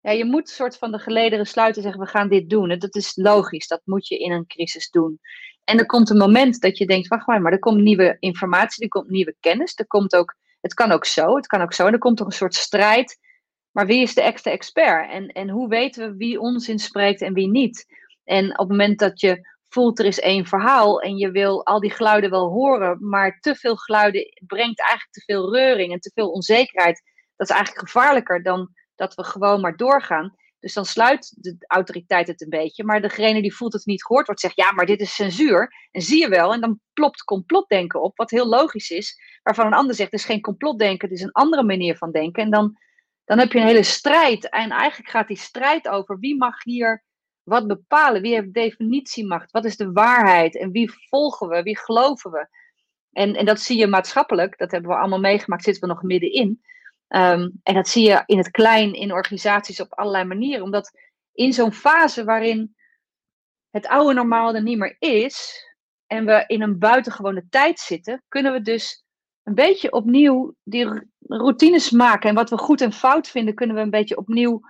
ja, 0.00 0.10
je 0.10 0.24
moet 0.24 0.48
soort 0.48 0.78
van 0.78 0.92
de 0.92 0.98
gelederen 0.98 1.46
sluiten 1.46 1.82
en 1.82 1.88
zeggen, 1.88 2.06
we 2.06 2.18
gaan 2.18 2.28
dit 2.28 2.50
doen. 2.50 2.78
Dat 2.78 2.94
is 2.94 3.16
logisch, 3.16 3.66
dat 3.66 3.80
moet 3.84 4.08
je 4.08 4.18
in 4.18 4.32
een 4.32 4.46
crisis 4.46 4.90
doen. 4.90 5.20
En 5.64 5.78
er 5.78 5.86
komt 5.86 6.10
een 6.10 6.16
moment 6.16 6.60
dat 6.60 6.78
je 6.78 6.86
denkt, 6.86 7.08
wacht 7.08 7.26
maar, 7.26 7.42
maar 7.42 7.52
er 7.52 7.58
komt 7.58 7.80
nieuwe 7.80 8.16
informatie, 8.20 8.82
er 8.82 8.88
komt 8.88 9.08
nieuwe 9.08 9.36
kennis. 9.40 9.78
Er 9.78 9.86
komt 9.86 10.16
ook, 10.16 10.36
het 10.60 10.74
kan 10.74 10.90
ook 10.90 11.04
zo, 11.04 11.36
het 11.36 11.46
kan 11.46 11.62
ook 11.62 11.72
zo. 11.72 11.86
En 11.86 11.92
er 11.92 11.98
komt 11.98 12.16
toch 12.16 12.26
een 12.26 12.32
soort 12.32 12.54
strijd. 12.54 13.18
Maar 13.70 13.86
wie 13.86 14.02
is 14.02 14.14
de 14.14 14.22
echte 14.22 14.50
expert? 14.50 15.10
En, 15.10 15.28
en 15.28 15.48
hoe 15.48 15.68
weten 15.68 16.10
we 16.10 16.16
wie 16.16 16.40
onzin 16.40 16.78
spreekt 16.78 17.22
en 17.22 17.32
wie 17.32 17.48
niet? 17.48 17.86
En 18.24 18.50
op 18.50 18.58
het 18.58 18.68
moment 18.68 18.98
dat 18.98 19.20
je 19.20 19.57
voelt 19.68 19.98
er 19.98 20.04
is 20.04 20.20
één 20.20 20.46
verhaal 20.46 21.00
en 21.00 21.16
je 21.16 21.30
wil 21.30 21.66
al 21.66 21.80
die 21.80 21.90
geluiden 21.90 22.30
wel 22.30 22.48
horen, 22.48 23.08
maar 23.08 23.38
te 23.40 23.54
veel 23.54 23.76
geluiden 23.76 24.26
brengt 24.46 24.80
eigenlijk 24.80 25.12
te 25.12 25.22
veel 25.26 25.54
reuring 25.54 25.92
en 25.92 26.00
te 26.00 26.10
veel 26.14 26.30
onzekerheid. 26.30 27.02
Dat 27.36 27.48
is 27.48 27.54
eigenlijk 27.54 27.88
gevaarlijker 27.88 28.42
dan 28.42 28.74
dat 28.94 29.14
we 29.14 29.24
gewoon 29.24 29.60
maar 29.60 29.76
doorgaan. 29.76 30.36
Dus 30.60 30.72
dan 30.72 30.84
sluit 30.84 31.34
de 31.36 31.56
autoriteit 31.66 32.26
het 32.26 32.42
een 32.42 32.48
beetje. 32.48 32.84
Maar 32.84 33.00
degene 33.00 33.42
die 33.42 33.54
voelt 33.54 33.72
het 33.72 33.86
niet 33.86 34.04
gehoord 34.04 34.26
wordt, 34.26 34.40
zegt 34.40 34.56
ja, 34.56 34.72
maar 34.72 34.86
dit 34.86 35.00
is 35.00 35.14
censuur. 35.14 35.72
En 35.90 36.02
zie 36.02 36.20
je 36.20 36.28
wel, 36.28 36.52
en 36.52 36.60
dan 36.60 36.80
plopt 36.92 37.22
complotdenken 37.22 38.02
op, 38.02 38.16
wat 38.16 38.30
heel 38.30 38.46
logisch 38.46 38.90
is. 38.90 39.20
Waarvan 39.42 39.66
een 39.66 39.74
ander 39.74 39.94
zegt, 39.94 40.10
het 40.10 40.20
is 40.20 40.26
geen 40.26 40.40
complotdenken, 40.40 41.08
het 41.08 41.18
is 41.18 41.24
een 41.24 41.32
andere 41.32 41.62
manier 41.62 41.96
van 41.96 42.12
denken. 42.12 42.42
En 42.42 42.50
dan, 42.50 42.78
dan 43.24 43.38
heb 43.38 43.52
je 43.52 43.58
een 43.58 43.66
hele 43.66 43.82
strijd. 43.82 44.48
En 44.48 44.70
eigenlijk 44.70 45.10
gaat 45.10 45.28
die 45.28 45.38
strijd 45.38 45.88
over 45.88 46.18
wie 46.18 46.36
mag 46.36 46.64
hier 46.64 47.04
wat 47.48 47.66
bepalen. 47.66 48.22
Wie 48.22 48.34
heeft 48.34 48.52
definitiemacht? 48.52 49.50
Wat 49.50 49.64
is 49.64 49.76
de 49.76 49.92
waarheid? 49.92 50.56
En 50.56 50.70
wie 50.70 50.92
volgen 51.08 51.48
we? 51.48 51.62
Wie 51.62 51.78
geloven 51.78 52.30
we? 52.30 52.48
En, 53.12 53.34
en 53.34 53.44
dat 53.44 53.60
zie 53.60 53.78
je 53.78 53.86
maatschappelijk, 53.86 54.58
dat 54.58 54.70
hebben 54.70 54.90
we 54.90 54.96
allemaal 54.96 55.20
meegemaakt, 55.20 55.64
zitten 55.64 55.82
we 55.82 55.88
nog 55.88 56.02
middenin. 56.02 56.62
Um, 57.08 57.60
en 57.62 57.74
dat 57.74 57.88
zie 57.88 58.08
je 58.08 58.22
in 58.26 58.38
het 58.38 58.50
klein, 58.50 58.92
in 58.92 59.12
organisaties 59.12 59.80
op 59.80 59.94
allerlei 59.94 60.24
manieren. 60.24 60.64
Omdat 60.64 60.90
in 61.32 61.52
zo'n 61.52 61.72
fase 61.72 62.24
waarin 62.24 62.76
het 63.70 63.86
oude 63.86 64.14
normaal 64.14 64.54
er 64.54 64.62
niet 64.62 64.78
meer 64.78 64.96
is 64.98 65.66
en 66.06 66.24
we 66.24 66.44
in 66.46 66.62
een 66.62 66.78
buitengewone 66.78 67.46
tijd 67.50 67.78
zitten, 67.78 68.22
kunnen 68.28 68.52
we 68.52 68.62
dus 68.62 69.04
een 69.42 69.54
beetje 69.54 69.92
opnieuw 69.92 70.54
die 70.62 71.08
routines 71.18 71.90
maken. 71.90 72.28
En 72.28 72.34
wat 72.34 72.50
we 72.50 72.58
goed 72.58 72.80
en 72.80 72.92
fout 72.92 73.28
vinden, 73.28 73.54
kunnen 73.54 73.76
we 73.76 73.82
een 73.82 73.90
beetje 73.90 74.16
opnieuw 74.16 74.60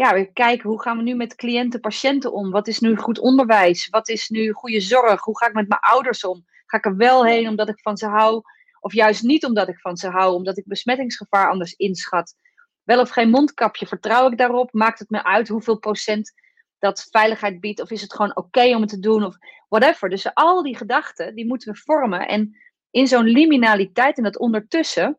ja, 0.00 0.12
weer 0.12 0.32
kijken. 0.32 0.68
Hoe 0.68 0.82
gaan 0.82 0.96
we 0.96 1.02
nu 1.02 1.14
met 1.14 1.34
cliënten, 1.34 1.80
patiënten 1.80 2.32
om? 2.32 2.50
Wat 2.50 2.68
is 2.68 2.80
nu 2.80 2.96
goed 2.96 3.18
onderwijs? 3.18 3.88
Wat 3.88 4.08
is 4.08 4.28
nu 4.28 4.52
goede 4.52 4.80
zorg? 4.80 5.24
Hoe 5.24 5.38
ga 5.38 5.46
ik 5.46 5.54
met 5.54 5.68
mijn 5.68 5.80
ouders 5.80 6.24
om? 6.24 6.44
Ga 6.66 6.76
ik 6.76 6.84
er 6.84 6.96
wel 6.96 7.24
heen 7.24 7.48
omdat 7.48 7.68
ik 7.68 7.80
van 7.80 7.96
ze 7.96 8.06
hou? 8.06 8.42
Of 8.80 8.92
juist 8.92 9.22
niet 9.22 9.44
omdat 9.44 9.68
ik 9.68 9.78
van 9.80 9.96
ze 9.96 10.08
hou, 10.08 10.34
omdat 10.34 10.58
ik 10.58 10.66
besmettingsgevaar 10.66 11.50
anders 11.50 11.72
inschat. 11.72 12.34
Wel 12.82 13.00
of 13.00 13.10
geen 13.10 13.30
mondkapje, 13.30 13.86
vertrouw 13.86 14.30
ik 14.30 14.38
daarop? 14.38 14.72
Maakt 14.72 14.98
het 14.98 15.10
me 15.10 15.24
uit 15.24 15.48
hoeveel 15.48 15.78
procent 15.78 16.32
dat 16.78 17.06
veiligheid 17.10 17.60
biedt? 17.60 17.80
Of 17.80 17.90
is 17.90 18.02
het 18.02 18.14
gewoon 18.14 18.36
oké 18.36 18.74
om 18.74 18.80
het 18.80 18.90
te 18.90 19.00
doen? 19.00 19.24
Of 19.24 19.36
whatever. 19.68 20.08
Dus 20.08 20.34
al 20.34 20.62
die 20.62 20.76
gedachten, 20.76 21.34
die 21.34 21.46
moeten 21.46 21.72
we 21.72 21.78
vormen. 21.78 22.28
En 22.28 22.56
in 22.90 23.06
zo'n 23.06 23.24
liminaliteit 23.24 24.16
en 24.16 24.22
dat 24.22 24.38
ondertussen, 24.38 25.18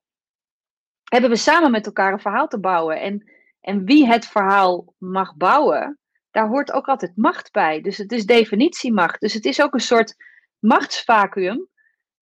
hebben 1.04 1.30
we 1.30 1.36
samen 1.36 1.72
met 1.72 1.86
elkaar 1.86 2.14
een 2.14 2.20
verhaal 2.20 2.48
te 2.48 2.60
bouwen. 2.60 3.00
En, 3.00 3.32
en 3.62 3.86
wie 3.86 4.08
het 4.08 4.26
verhaal 4.26 4.94
mag 4.98 5.36
bouwen, 5.36 6.00
daar 6.32 6.48
hoort 6.48 6.72
ook 6.72 6.88
altijd 6.88 7.12
macht 7.16 7.52
bij. 7.52 7.82
Dus 7.82 7.98
het 7.98 8.12
is 8.12 8.26
definitiemacht. 8.26 9.20
Dus 9.20 9.34
het 9.34 9.46
is 9.46 9.62
ook 9.62 9.74
een 9.74 9.80
soort 9.80 10.16
machtsvacuum 10.60 11.68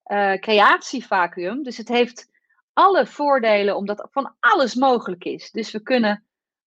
uh, 0.05 0.34
creatievacuum. 0.34 1.63
Dus 1.63 1.77
het 1.77 1.88
heeft 1.88 2.29
alle 2.74 3.05
voordelen 3.05 3.75
omdat 3.75 4.08
van 4.12 4.36
alles 4.39 4.75
mogelijk 4.75 5.24
is. 5.24 5.51
Dus 5.51 5.72
we 5.72 5.81
kunnen 5.81 6.24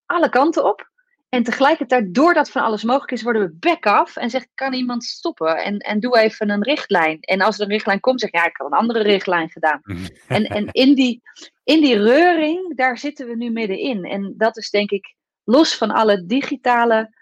alle 0.07 0.29
kanten 0.29 0.65
op. 0.65 0.91
En 1.35 1.43
tegelijkertijd, 1.43 2.15
doordat 2.15 2.51
van 2.51 2.63
alles 2.63 2.83
mogelijk 2.83 3.13
is, 3.13 3.23
worden 3.23 3.43
we 3.43 3.57
back 3.59 3.87
af 3.87 4.17
en 4.17 4.31
zegt, 4.31 4.49
kan 4.55 4.73
iemand 4.73 5.05
stoppen? 5.05 5.57
En, 5.57 5.79
en 5.79 6.01
doe 6.01 6.19
even 6.19 6.51
een 6.51 6.63
richtlijn. 6.63 7.21
En 7.21 7.41
als 7.41 7.57
er 7.59 7.65
een 7.65 7.71
richtlijn 7.71 8.01
komt, 8.01 8.21
zeg 8.21 8.31
je, 8.31 8.37
ja, 8.37 8.47
ik 8.47 8.57
heb 8.57 8.67
een 8.67 8.73
andere 8.73 9.03
richtlijn 9.03 9.51
gedaan. 9.51 9.81
en 10.29 10.45
en 10.45 10.69
in, 10.73 10.95
die, 10.95 11.23
in 11.65 11.81
die 11.81 11.97
reuring, 11.97 12.77
daar 12.77 12.99
zitten 12.99 13.27
we 13.27 13.37
nu 13.37 13.51
middenin. 13.51 14.05
En 14.05 14.35
dat 14.37 14.57
is 14.57 14.71
denk 14.71 14.91
ik, 14.91 15.15
los 15.45 15.77
van 15.77 15.91
alle 15.91 16.27
digitale 16.27 17.15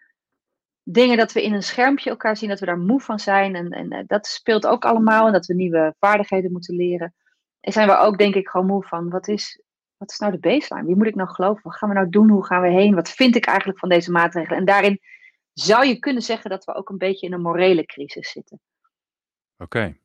dingen 0.82 1.16
dat 1.16 1.32
we 1.32 1.42
in 1.42 1.54
een 1.54 1.62
schermpje 1.62 2.10
elkaar 2.10 2.36
zien, 2.36 2.48
dat 2.48 2.60
we 2.60 2.66
daar 2.66 2.78
moe 2.78 3.00
van 3.00 3.18
zijn. 3.18 3.54
En, 3.54 3.70
en 3.70 3.90
eh, 3.90 4.02
dat 4.06 4.26
speelt 4.26 4.66
ook 4.66 4.84
allemaal. 4.84 5.26
En 5.26 5.32
dat 5.32 5.46
we 5.46 5.54
nieuwe 5.54 5.94
vaardigheden 5.98 6.52
moeten 6.52 6.76
leren. 6.76 7.14
En 7.60 7.72
zijn 7.72 7.88
we 7.88 7.96
ook, 7.96 8.18
denk 8.18 8.34
ik, 8.34 8.48
gewoon 8.48 8.66
moe 8.66 8.82
van 8.82 9.10
wat 9.10 9.28
is, 9.28 9.60
wat 10.00 10.10
is 10.10 10.18
nou 10.18 10.32
de 10.32 10.38
baseline? 10.38 10.86
Wie 10.86 10.96
moet 10.96 11.06
ik 11.06 11.14
nou 11.14 11.28
geloven? 11.28 11.62
Wat 11.62 11.76
gaan 11.76 11.88
we 11.88 11.94
nou 11.94 12.08
doen? 12.08 12.28
Hoe 12.28 12.46
gaan 12.46 12.62
we 12.62 12.68
heen? 12.68 12.94
Wat 12.94 13.10
vind 13.10 13.36
ik 13.36 13.46
eigenlijk 13.46 13.78
van 13.78 13.88
deze 13.88 14.10
maatregelen? 14.10 14.58
En 14.58 14.64
daarin 14.64 15.00
zou 15.52 15.86
je 15.86 15.98
kunnen 15.98 16.22
zeggen 16.22 16.50
dat 16.50 16.64
we 16.64 16.74
ook 16.74 16.88
een 16.88 16.98
beetje 16.98 17.26
in 17.26 17.32
een 17.32 17.40
morele 17.40 17.84
crisis 17.84 18.30
zitten. 18.30 18.60
Oké. 19.58 19.96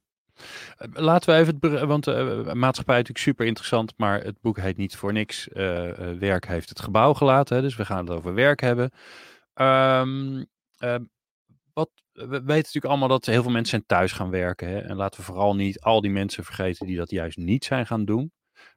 Eh, 0.77 0.87
laten 0.93 1.33
we 1.33 1.39
even, 1.39 1.57
het, 1.59 1.81
want 1.81 2.07
uh, 2.07 2.15
maatschappij 2.53 2.95
is 2.95 3.07
natuurlijk 3.07 3.17
super 3.17 3.45
interessant, 3.45 3.93
maar 3.97 4.23
het 4.23 4.41
boek 4.41 4.59
heet 4.59 4.77
niet 4.77 4.95
voor 4.95 5.13
niks. 5.13 5.47
werk 6.19 6.47
heeft 6.47 6.69
het 6.69 6.79
gebouw 6.79 7.13
gelaten, 7.13 7.61
dus 7.61 7.75
we 7.75 7.85
gaan 7.85 8.07
het 8.07 8.17
over 8.17 8.33
werk 8.33 8.61
hebben. 8.61 8.91
Ehm, 9.53 10.43
wat, 11.73 11.89
we 12.11 12.27
weten 12.27 12.55
natuurlijk 12.55 12.85
allemaal 12.85 13.07
dat 13.07 13.25
heel 13.25 13.41
veel 13.41 13.51
mensen 13.51 13.69
zijn 13.69 13.85
thuis 13.85 14.11
gaan 14.11 14.29
werken. 14.29 14.67
Hè? 14.67 14.79
En 14.79 14.95
laten 14.95 15.19
we 15.19 15.25
vooral 15.25 15.55
niet 15.55 15.81
al 15.81 16.01
die 16.01 16.11
mensen 16.11 16.43
vergeten 16.43 16.87
die 16.87 16.97
dat 16.97 17.09
juist 17.09 17.37
niet 17.37 17.65
zijn 17.65 17.85
gaan 17.85 18.05
doen. 18.05 18.31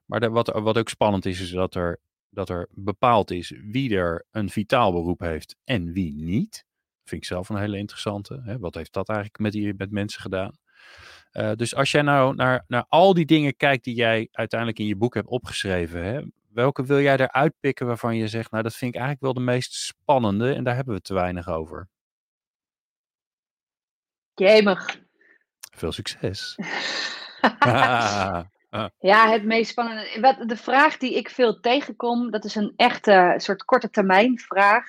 Maar 0.09 0.31
wat, 0.31 0.49
wat 0.49 0.79
ook 0.79 0.89
spannend 0.89 1.27
is, 1.27 1.41
is 1.41 1.51
dat 1.51 1.75
er, 1.75 2.01
dat 2.29 2.49
er 2.49 2.69
bepaald 2.71 3.31
is 3.31 3.55
wie 3.65 3.97
er 3.97 4.27
een 4.31 4.51
vitaal 4.51 4.93
beroep 4.93 5.21
heeft 5.21 5.57
en 5.65 5.93
wie 5.93 6.15
niet. 6.15 6.65
Vind 7.05 7.23
ik 7.23 7.29
zelf 7.29 7.49
een 7.49 7.59
hele 7.59 7.79
interessante. 7.79 8.41
Hè? 8.45 8.59
Wat 8.59 8.75
heeft 8.75 8.93
dat 8.93 9.09
eigenlijk 9.09 9.39
met, 9.39 9.53
die, 9.53 9.75
met 9.77 9.91
mensen 9.91 10.21
gedaan? 10.21 10.59
Uh, 11.33 11.53
dus 11.53 11.75
als 11.75 11.91
jij 11.91 12.03
nou 12.03 12.35
naar, 12.35 12.65
naar 12.67 12.85
al 12.89 13.15
die 13.15 13.27
dingen 13.27 13.57
kijkt 13.57 13.85
die 13.85 13.95
jij 13.95 14.29
uiteindelijk 14.33 14.79
in 14.79 14.87
je 14.87 14.97
boek 14.97 15.15
hebt 15.15 15.29
opgeschreven, 15.29 16.05
hè, 16.05 16.23
welke 16.53 16.85
wil 16.85 17.01
jij 17.01 17.17
eruit 17.17 17.55
pikken 17.61 17.87
waarvan 17.87 18.17
je 18.17 18.29
zegt, 18.29 18.51
nou 18.51 18.63
dat 18.63 18.77
vind 18.77 18.95
ik 18.95 19.01
eigenlijk 19.01 19.25
wel 19.25 19.45
de 19.45 19.51
meest 19.53 19.75
spannende 19.75 20.55
en 20.55 20.65
daar 20.65 20.75
hebben 20.75 20.95
we 20.95 21.01
te 21.01 21.15
weinig 21.15 21.49
over? 21.49 21.89
Jemig. 24.35 25.01
Veel 25.75 25.93
succes. 25.93 26.57
ja, 28.99 29.31
het 29.31 29.45
meest 29.45 29.71
spannende. 29.71 30.45
De 30.47 30.57
vraag 30.57 30.97
die 30.97 31.15
ik 31.15 31.31
veel 31.31 31.61
tegenkom, 31.61 32.31
dat 32.31 32.45
is 32.45 32.55
een 32.55 32.73
echte 32.77 33.35
soort 33.37 33.65
korte 33.65 33.91
termijn 33.91 34.39
vraag. 34.39 34.85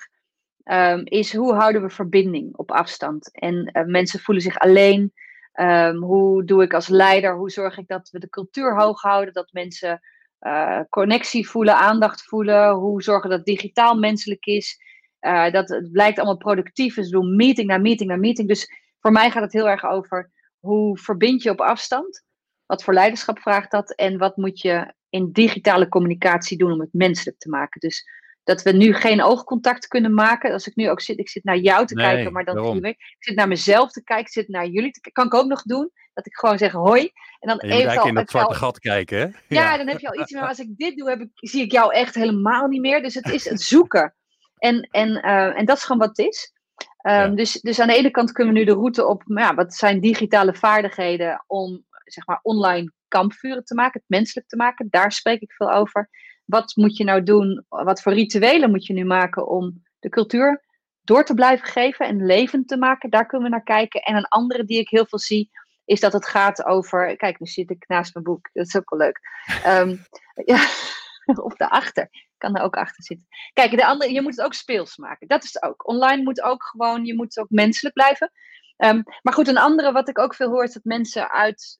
Um, 0.64 1.02
is 1.04 1.34
hoe 1.34 1.54
houden 1.54 1.82
we 1.82 1.90
verbinding 1.90 2.56
op 2.56 2.70
afstand? 2.70 3.32
En 3.32 3.70
uh, 3.72 3.84
mensen 3.84 4.20
voelen 4.20 4.42
zich 4.42 4.58
alleen. 4.58 5.12
Um, 5.54 6.02
hoe 6.02 6.44
doe 6.44 6.62
ik 6.62 6.74
als 6.74 6.88
leider? 6.88 7.36
Hoe 7.36 7.50
zorg 7.50 7.78
ik 7.78 7.86
dat 7.86 8.10
we 8.10 8.18
de 8.18 8.28
cultuur 8.28 8.76
hoog 8.76 9.00
houden? 9.00 9.34
Dat 9.34 9.52
mensen 9.52 10.00
uh, 10.40 10.80
connectie 10.88 11.48
voelen, 11.48 11.76
aandacht 11.76 12.22
voelen. 12.22 12.70
Hoe 12.74 13.02
zorgen 13.02 13.28
dat 13.30 13.38
het 13.38 13.46
digitaal 13.46 13.98
menselijk 13.98 14.44
is? 14.44 14.78
Uh, 15.20 15.50
dat 15.50 15.68
het 15.68 15.92
blijkt 15.92 16.18
allemaal 16.18 16.36
productief 16.36 16.96
is. 16.96 17.08
doen 17.08 17.36
meeting 17.36 17.68
na 17.68 17.78
meeting 17.78 18.10
na 18.10 18.16
meeting. 18.16 18.48
Dus 18.48 18.68
voor 19.00 19.12
mij 19.12 19.30
gaat 19.30 19.42
het 19.42 19.52
heel 19.52 19.68
erg 19.68 19.84
over 19.84 20.30
hoe 20.58 20.98
verbind 20.98 21.42
je 21.42 21.50
op 21.50 21.60
afstand? 21.60 22.24
Wat 22.70 22.84
voor 22.84 22.94
leiderschap 22.94 23.38
vraagt 23.38 23.70
dat? 23.70 23.94
En 23.94 24.18
wat 24.18 24.36
moet 24.36 24.60
je 24.60 24.94
in 25.08 25.32
digitale 25.32 25.88
communicatie 25.88 26.58
doen 26.58 26.72
om 26.72 26.80
het 26.80 26.92
menselijk 26.92 27.38
te 27.38 27.48
maken? 27.48 27.80
Dus 27.80 28.08
dat 28.44 28.62
we 28.62 28.72
nu 28.72 28.94
geen 28.94 29.22
oogcontact 29.22 29.86
kunnen 29.86 30.14
maken. 30.14 30.52
Als 30.52 30.66
ik 30.66 30.76
nu 30.76 30.90
ook 30.90 31.00
zit, 31.00 31.18
ik 31.18 31.28
zit 31.28 31.44
naar 31.44 31.56
jou 31.56 31.86
te 31.86 31.94
kijken, 31.94 32.32
maar 32.32 32.44
dan 32.44 32.64
zie 32.64 32.88
ik 32.88 33.16
zit 33.18 33.36
naar 33.36 33.48
mezelf 33.48 33.90
te 33.90 34.04
kijken, 34.04 34.26
ik 34.26 34.32
zit 34.32 34.48
naar 34.48 34.66
jullie 34.66 34.90
te 34.90 35.12
Kan 35.12 35.26
ik 35.26 35.34
ook 35.34 35.46
nog 35.46 35.62
doen? 35.62 35.90
Dat 36.14 36.26
ik 36.26 36.36
gewoon 36.36 36.58
zeg 36.58 36.72
hoi. 36.72 37.10
En 37.38 37.48
dan 37.48 37.58
en 37.58 37.70
even 37.70 38.06
in 38.06 38.14
dat 38.14 38.30
zwarte 38.30 38.54
gat 38.54 38.78
kijken, 38.78 39.18
hè? 39.18 39.54
Ja, 39.54 39.76
dan 39.76 39.86
heb 39.86 39.98
je 39.98 40.08
al 40.08 40.20
iets 40.20 40.32
meer. 40.32 40.48
Als 40.48 40.58
ik 40.58 40.76
dit 40.76 40.96
doe, 40.96 41.08
heb 41.08 41.20
ik, 41.20 41.30
zie 41.34 41.62
ik 41.62 41.72
jou 41.72 41.94
echt 41.94 42.14
helemaal 42.14 42.66
niet 42.66 42.80
meer. 42.80 43.02
Dus 43.02 43.14
het 43.14 43.30
is 43.30 43.48
het 43.48 43.60
zoeken. 43.60 44.14
En, 44.58 44.88
en, 44.90 45.08
uh, 45.08 45.58
en 45.58 45.64
dat 45.64 45.76
is 45.76 45.82
gewoon 45.82 46.06
wat 46.06 46.16
het 46.16 46.26
is. 46.26 46.52
Um, 47.02 47.12
ja. 47.12 47.28
dus, 47.28 47.52
dus 47.52 47.80
aan 47.80 47.88
de 47.88 47.96
ene 47.96 48.10
kant 48.10 48.32
kunnen 48.32 48.52
we 48.52 48.58
nu 48.58 48.64
de 48.64 48.72
route 48.72 49.06
op, 49.06 49.22
ja, 49.26 49.54
wat 49.54 49.74
zijn 49.74 50.00
digitale 50.00 50.54
vaardigheden 50.54 51.44
om 51.46 51.84
zeg 52.12 52.26
maar 52.26 52.40
online 52.42 52.92
kampvuren 53.08 53.64
te 53.64 53.74
maken, 53.74 54.00
het 54.00 54.18
menselijk 54.18 54.48
te 54.48 54.56
maken. 54.56 54.86
Daar 54.90 55.12
spreek 55.12 55.40
ik 55.40 55.52
veel 55.52 55.72
over. 55.72 56.10
Wat 56.44 56.76
moet 56.76 56.96
je 56.96 57.04
nou 57.04 57.22
doen? 57.22 57.64
Wat 57.68 58.02
voor 58.02 58.12
rituelen 58.12 58.70
moet 58.70 58.86
je 58.86 58.92
nu 58.92 59.04
maken 59.04 59.48
om 59.48 59.82
de 59.98 60.08
cultuur 60.08 60.64
door 61.02 61.24
te 61.24 61.34
blijven 61.34 61.66
geven 61.66 62.06
en 62.06 62.26
levend 62.26 62.68
te 62.68 62.76
maken? 62.76 63.10
Daar 63.10 63.26
kunnen 63.26 63.50
we 63.50 63.54
naar 63.54 63.64
kijken. 63.64 64.00
En 64.00 64.16
een 64.16 64.28
andere 64.28 64.64
die 64.64 64.78
ik 64.78 64.88
heel 64.88 65.06
veel 65.06 65.18
zie, 65.18 65.50
is 65.84 66.00
dat 66.00 66.12
het 66.12 66.26
gaat 66.26 66.64
over. 66.64 67.16
Kijk, 67.16 67.40
nu 67.40 67.46
zit 67.46 67.70
ik 67.70 67.84
naast 67.88 68.14
mijn 68.14 68.24
boek. 68.24 68.50
Dat 68.52 68.66
is 68.66 68.76
ook 68.76 68.90
wel 68.90 68.98
leuk. 68.98 69.20
Um, 69.66 70.04
ja, 70.54 70.68
of 71.46 71.54
daarachter. 71.54 72.08
Ik 72.10 72.38
kan 72.38 72.56
er 72.56 72.62
ook 72.62 72.76
achter 72.76 73.02
zitten. 73.02 73.26
Kijk, 73.52 73.70
de 73.70 73.86
andere, 73.86 74.12
je 74.12 74.22
moet 74.22 74.36
het 74.36 74.44
ook 74.44 74.54
speels 74.54 74.96
maken. 74.96 75.28
Dat 75.28 75.44
is 75.44 75.52
het 75.52 75.62
ook. 75.62 75.88
Online 75.88 76.22
moet 76.22 76.42
ook 76.42 76.64
gewoon, 76.64 77.04
je 77.04 77.14
moet 77.14 77.38
ook 77.38 77.50
menselijk 77.50 77.94
blijven. 77.94 78.32
Um, 78.76 79.02
maar 79.22 79.32
goed, 79.32 79.48
een 79.48 79.58
andere 79.58 79.92
wat 79.92 80.08
ik 80.08 80.18
ook 80.18 80.34
veel 80.34 80.50
hoor, 80.50 80.64
is 80.64 80.72
dat 80.72 80.84
mensen 80.84 81.30
uit 81.30 81.78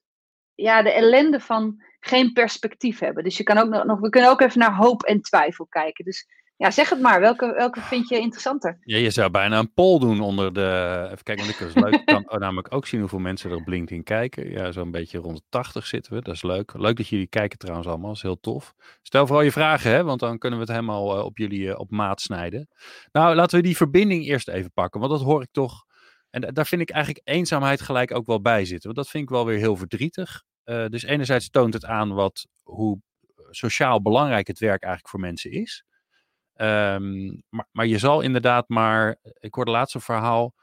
ja, 0.55 0.81
de 0.81 0.91
ellende 0.91 1.39
van 1.39 1.81
geen 1.99 2.33
perspectief 2.33 2.99
hebben. 2.99 3.23
Dus 3.23 3.37
je 3.37 3.43
kan 3.43 3.57
ook 3.57 3.85
nog, 3.85 3.99
we 3.99 4.09
kunnen 4.09 4.29
ook 4.29 4.41
even 4.41 4.59
naar 4.59 4.75
hoop 4.75 5.03
en 5.03 5.21
twijfel 5.21 5.65
kijken. 5.65 6.05
Dus 6.05 6.27
ja, 6.61 6.71
zeg 6.71 6.89
het 6.89 6.99
maar. 6.99 7.19
Welke, 7.19 7.53
welke 7.53 7.81
vind 7.81 8.09
je 8.09 8.19
interessanter? 8.19 8.77
Ja, 8.83 8.97
je 8.97 9.09
zou 9.09 9.31
bijna 9.31 9.59
een 9.59 9.73
poll 9.73 9.99
doen 9.99 10.19
onder 10.19 10.53
de. 10.53 11.07
Even 11.11 11.23
kijken, 11.23 11.45
want 11.45 11.59
is 11.59 11.73
leuk. 11.73 11.93
Ik 11.93 12.05
kan 12.05 12.25
namelijk 12.39 12.73
ook 12.73 12.87
zien 12.87 12.99
hoeveel 12.99 13.19
mensen 13.19 13.49
er 13.49 13.55
op 13.55 13.67
LinkedIn 13.67 14.03
kijken. 14.03 14.51
Ja, 14.51 14.71
zo'n 14.71 14.91
beetje 14.91 15.17
rond 15.17 15.37
de 15.37 15.43
80 15.49 15.85
zitten 15.85 16.13
we. 16.13 16.21
Dat 16.21 16.35
is 16.35 16.41
leuk. 16.41 16.73
Leuk 16.75 16.97
dat 16.97 17.07
jullie 17.07 17.27
kijken 17.27 17.57
trouwens 17.57 17.87
allemaal. 17.87 18.07
Dat 18.07 18.15
is 18.15 18.21
heel 18.21 18.39
tof. 18.39 18.73
Stel 19.01 19.25
vooral 19.27 19.45
je 19.45 19.51
vragen, 19.51 19.91
hè, 19.91 20.03
want 20.03 20.19
dan 20.19 20.37
kunnen 20.37 20.59
we 20.59 20.65
het 20.65 20.73
helemaal 20.73 21.17
uh, 21.17 21.23
op 21.23 21.37
jullie 21.37 21.61
uh, 21.61 21.79
op 21.79 21.91
maat 21.91 22.21
snijden. 22.21 22.67
Nou, 23.11 23.35
laten 23.35 23.57
we 23.57 23.63
die 23.63 23.77
verbinding 23.77 24.25
eerst 24.25 24.47
even 24.47 24.71
pakken, 24.71 24.99
want 24.99 25.11
dat 25.11 25.21
hoor 25.21 25.41
ik 25.41 25.51
toch. 25.51 25.85
En 26.31 26.53
daar 26.53 26.65
vind 26.65 26.81
ik 26.81 26.89
eigenlijk 26.89 27.27
eenzaamheid 27.27 27.81
gelijk 27.81 28.13
ook 28.13 28.25
wel 28.25 28.41
bij 28.41 28.65
zitten. 28.65 28.83
Want 28.83 28.95
dat 28.95 29.09
vind 29.09 29.23
ik 29.23 29.29
wel 29.29 29.45
weer 29.45 29.57
heel 29.57 29.75
verdrietig. 29.75 30.43
Uh, 30.65 30.85
dus 30.85 31.03
enerzijds 31.03 31.49
toont 31.49 31.73
het 31.73 31.85
aan 31.85 32.13
wat, 32.13 32.47
hoe 32.63 33.01
sociaal 33.49 34.01
belangrijk 34.01 34.47
het 34.47 34.59
werk 34.59 34.83
eigenlijk 34.83 35.09
voor 35.13 35.19
mensen 35.19 35.51
is. 35.51 35.83
Um, 36.55 37.43
maar, 37.49 37.67
maar, 37.71 37.85
je 37.85 37.97
zal 37.97 38.21
inderdaad 38.21 38.69
maar. 38.69 39.17
Ik 39.39 39.53
hoorde 39.53 39.71
laatst 39.71 39.95
een 39.95 40.01
verhaal 40.01 40.53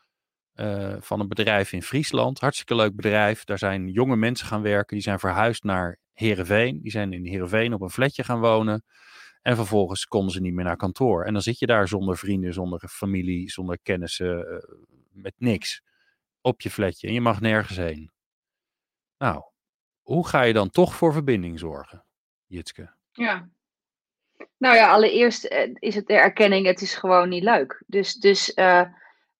van 1.00 1.20
een 1.20 1.28
bedrijf 1.28 1.72
in 1.72 1.82
Friesland. 1.82 2.40
Hartstikke 2.40 2.74
leuk 2.74 2.96
bedrijf. 2.96 3.44
Daar 3.44 3.58
zijn 3.58 3.88
jonge 3.88 4.16
mensen 4.16 4.46
gaan 4.46 4.62
werken. 4.62 4.96
Die 4.96 5.04
zijn 5.04 5.18
verhuisd 5.18 5.62
naar 5.62 5.98
Heerenveen. 6.12 6.80
Die 6.82 6.90
zijn 6.90 7.12
in 7.12 7.26
Heerenveen 7.26 7.74
op 7.74 7.80
een 7.80 7.90
flatje 7.90 8.24
gaan 8.24 8.40
wonen. 8.40 8.84
En 9.42 9.56
vervolgens 9.56 10.06
konden 10.06 10.32
ze 10.32 10.40
niet 10.40 10.52
meer 10.52 10.64
naar 10.64 10.76
kantoor. 10.76 11.24
En 11.24 11.32
dan 11.32 11.42
zit 11.42 11.58
je 11.58 11.66
daar 11.66 11.88
zonder 11.88 12.16
vrienden, 12.18 12.52
zonder 12.52 12.88
familie, 12.88 13.50
zonder 13.50 13.78
kennissen, 13.82 14.62
met 15.22 15.34
niks. 15.36 15.82
Op 16.40 16.60
je 16.60 16.70
flatje. 16.70 17.06
En 17.06 17.14
je 17.14 17.20
mag 17.20 17.40
nergens 17.40 17.76
heen. 17.76 18.10
Nou, 19.18 19.42
hoe 20.02 20.26
ga 20.26 20.42
je 20.42 20.52
dan 20.52 20.70
toch 20.70 20.94
voor 20.94 21.12
verbinding 21.12 21.58
zorgen, 21.58 22.04
Jitske? 22.46 22.94
Ja, 23.12 23.48
nou 24.58 24.74
ja, 24.74 24.90
allereerst 24.90 25.44
is 25.78 25.94
het 25.94 26.06
de 26.06 26.14
erkenning, 26.14 26.66
het 26.66 26.80
is 26.80 26.94
gewoon 26.94 27.28
niet 27.28 27.42
leuk. 27.42 27.82
Dus, 27.86 28.14
dus 28.14 28.52
uh, 28.54 28.84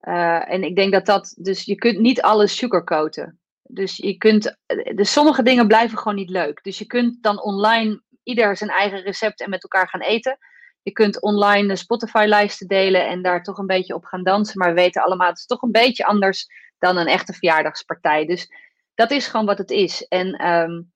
uh, 0.01 0.53
en 0.53 0.63
ik 0.63 0.77
denk 0.77 0.93
dat 0.93 1.07
dat, 1.07 1.35
dus 1.39 1.65
je 1.65 1.75
kunt 1.75 1.99
niet 1.99 2.23
alles 2.23 2.57
sugarcoaten. 2.57 3.41
Dus 3.63 3.97
je 3.97 4.17
kunt, 4.17 4.57
dus 4.95 5.13
sommige 5.13 5.43
dingen 5.43 5.67
blijven 5.67 5.99
gewoon 5.99 6.17
niet 6.17 6.31
leuk. 6.31 6.63
Dus 6.63 6.79
je 6.79 6.87
kunt 6.87 7.23
dan 7.23 7.43
online 7.43 8.03
ieder 8.23 8.57
zijn 8.57 8.71
eigen 8.71 9.01
recept 9.03 9.41
en 9.41 9.51
met 9.51 9.63
elkaar 9.63 9.89
gaan 9.89 10.01
eten. 10.01 10.39
Je 10.89 10.95
kunt 10.95 11.23
online 11.23 11.77
Spotify-lijsten 11.77 12.67
delen 12.67 13.07
en 13.07 13.23
daar 13.23 13.43
toch 13.43 13.59
een 13.59 13.67
beetje 13.67 13.95
op 13.95 14.05
gaan 14.05 14.23
dansen. 14.23 14.59
Maar 14.59 14.69
we 14.69 14.81
weten 14.81 15.03
allemaal, 15.03 15.29
het 15.29 15.39
is 15.39 15.47
toch 15.47 15.63
een 15.63 15.73
beetje 15.73 16.05
anders 16.05 16.47
dan 16.79 16.97
een 16.97 17.07
echte 17.07 17.33
verjaardagspartij. 17.33 18.27
Dus 18.27 18.53
dat 18.95 19.11
is 19.11 19.27
gewoon 19.27 19.47
wat 19.47 19.59
het 19.59 19.71
is. 19.71 20.07
En 20.07 20.47
um, 20.49 20.93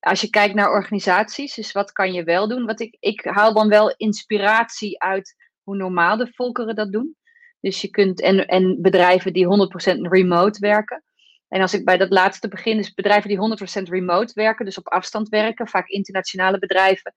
als 0.00 0.20
je 0.20 0.30
kijkt 0.30 0.54
naar 0.54 0.70
organisaties, 0.70 1.54
dus 1.54 1.72
wat 1.72 1.92
kan 1.92 2.12
je 2.12 2.24
wel 2.24 2.48
doen? 2.48 2.66
Wat 2.66 2.80
ik, 2.80 2.96
ik 3.00 3.24
haal 3.24 3.54
dan 3.54 3.68
wel 3.68 3.94
inspiratie 3.96 5.00
uit 5.00 5.34
hoe 5.62 5.76
normaal 5.76 6.16
de 6.16 6.32
volkeren 6.32 6.74
dat 6.74 6.92
doen. 6.92 7.16
Dus 7.60 7.80
je 7.80 7.88
kunt, 7.88 8.20
en, 8.20 8.46
en 8.46 8.82
bedrijven 8.82 9.32
die 9.32 9.46
100% 9.46 10.00
remote 10.00 10.58
werken. 10.58 11.02
En 11.48 11.60
als 11.60 11.74
ik 11.74 11.84
bij 11.84 11.96
dat 11.96 12.10
laatste 12.10 12.48
begin, 12.48 12.76
dus 12.76 12.94
bedrijven 12.94 13.28
die 13.28 13.58
100% 13.80 13.82
remote 13.88 14.32
werken, 14.34 14.64
dus 14.64 14.78
op 14.78 14.88
afstand 14.88 15.28
werken, 15.28 15.68
vaak 15.68 15.88
internationale 15.88 16.58
bedrijven. 16.58 17.14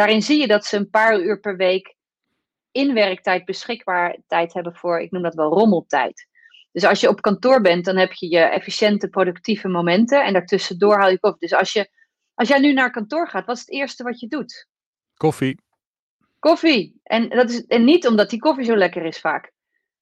Daarin 0.00 0.22
zie 0.22 0.40
je 0.40 0.46
dat 0.46 0.64
ze 0.64 0.76
een 0.76 0.90
paar 0.90 1.20
uur 1.20 1.40
per 1.40 1.56
week 1.56 1.94
in 2.70 2.94
werktijd 2.94 3.44
beschikbaar 3.44 4.16
tijd 4.26 4.54
hebben 4.54 4.74
voor, 4.74 5.00
ik 5.00 5.10
noem 5.10 5.22
dat 5.22 5.34
wel 5.34 5.52
rommeltijd. 5.52 6.28
Dus 6.72 6.84
als 6.84 7.00
je 7.00 7.08
op 7.08 7.20
kantoor 7.20 7.60
bent, 7.60 7.84
dan 7.84 7.96
heb 7.96 8.12
je 8.12 8.28
je 8.28 8.38
efficiënte, 8.38 9.08
productieve 9.08 9.68
momenten 9.68 10.24
en 10.24 10.32
daartussendoor 10.32 10.98
haal 10.98 11.10
je 11.10 11.18
koffie. 11.18 11.48
Dus 11.48 11.58
als 11.58 11.72
je 11.72 11.90
als 12.34 12.48
jij 12.48 12.58
nu 12.58 12.72
naar 12.72 12.90
kantoor 12.90 13.28
gaat, 13.28 13.46
wat 13.46 13.56
is 13.56 13.60
het 13.60 13.70
eerste 13.70 14.02
wat 14.02 14.20
je 14.20 14.28
doet? 14.28 14.68
Koffie. 15.14 15.60
Koffie. 16.38 17.00
En, 17.02 17.28
dat 17.28 17.50
is, 17.50 17.66
en 17.66 17.84
niet 17.84 18.06
omdat 18.06 18.30
die 18.30 18.38
koffie 18.38 18.64
zo 18.64 18.76
lekker 18.76 19.04
is 19.04 19.20
vaak. 19.20 19.52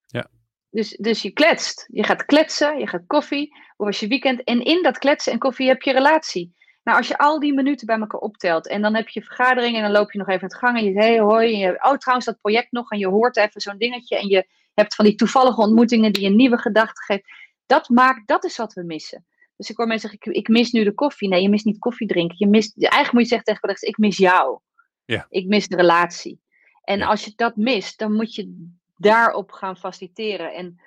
Ja. 0.06 0.30
Dus, 0.70 0.96
dus 0.96 1.22
je 1.22 1.30
kletst. 1.30 1.87
Je 1.92 2.04
gaat 2.04 2.24
kletsen, 2.24 2.78
je 2.78 2.87
gaat 2.87 3.06
koffie. 3.06 3.56
Hoe 3.76 3.87
was 3.87 4.00
je 4.00 4.06
weekend? 4.06 4.44
En 4.44 4.64
in 4.64 4.82
dat 4.82 4.98
kletsen 4.98 5.32
en 5.32 5.38
koffie 5.38 5.68
heb 5.68 5.82
je 5.82 5.92
relatie. 5.92 6.56
Nou, 6.88 7.01
als 7.01 7.09
je 7.09 7.18
al 7.18 7.40
die 7.40 7.55
minuten 7.55 7.87
bij 7.87 7.98
elkaar 7.98 8.20
optelt 8.20 8.68
en 8.68 8.83
dan 8.83 8.94
heb 8.94 9.09
je 9.09 9.22
vergadering 9.22 9.77
en 9.77 9.83
dan 9.83 9.90
loop 9.90 10.12
je 10.12 10.18
nog 10.18 10.29
even 10.29 10.46
het 10.46 10.57
gang 10.57 10.79
en 10.79 10.85
je 10.85 10.92
zegt, 10.92 11.07
hey, 11.07 11.18
hoi, 11.18 11.53
en 11.53 11.59
je, 11.59 11.79
oh 11.83 11.96
trouwens 11.96 12.27
dat 12.27 12.40
project 12.40 12.72
nog 12.72 12.90
en 12.90 12.98
je 12.98 13.07
hoort 13.07 13.37
even 13.37 13.61
zo'n 13.61 13.79
dingetje 13.79 14.18
en 14.18 14.29
je 14.29 14.46
hebt 14.74 14.94
van 14.94 15.05
die 15.05 15.14
toevallige 15.14 15.61
ontmoetingen 15.61 16.12
die 16.12 16.27
een 16.27 16.37
nieuwe 16.37 16.59
gedachte 16.59 17.03
geeft. 17.03 17.24
Dat 17.66 17.88
maakt, 17.88 18.27
dat 18.27 18.44
is 18.44 18.57
wat 18.57 18.72
we 18.72 18.83
missen. 18.83 19.27
Dus 19.57 19.70
ik 19.70 19.77
hoor 19.77 19.87
mensen 19.87 20.11
zeggen, 20.11 20.31
ik, 20.31 20.38
ik, 20.38 20.48
mis 20.48 20.70
nu 20.70 20.85
de 20.85 20.94
koffie. 20.94 21.29
Nee, 21.29 21.42
je 21.42 21.48
mist 21.48 21.64
niet 21.64 21.79
koffie 21.79 22.07
drinken. 22.07 22.37
Je 22.38 22.46
mist, 22.46 22.83
eigenlijk 22.83 23.12
moet 23.12 23.22
je 23.22 23.29
zeggen 23.29 23.46
tegen 23.46 23.61
collega's, 23.61 23.88
ik 23.88 23.98
mis 23.98 24.16
jou. 24.16 24.59
Ja. 25.05 25.27
Ik 25.31 25.46
mis 25.46 25.68
de 25.68 25.77
relatie. 25.77 26.40
En 26.83 26.98
Ja. 26.98 27.07
als 27.07 27.24
je 27.24 27.33
dat 27.37 27.57
mist, 27.57 27.98
dan 27.98 28.12
moet 28.12 28.35
je 28.35 28.68
daarop 28.96 29.53
gaan 29.53 29.77
faciliteren. 29.77 30.55
En 30.55 30.81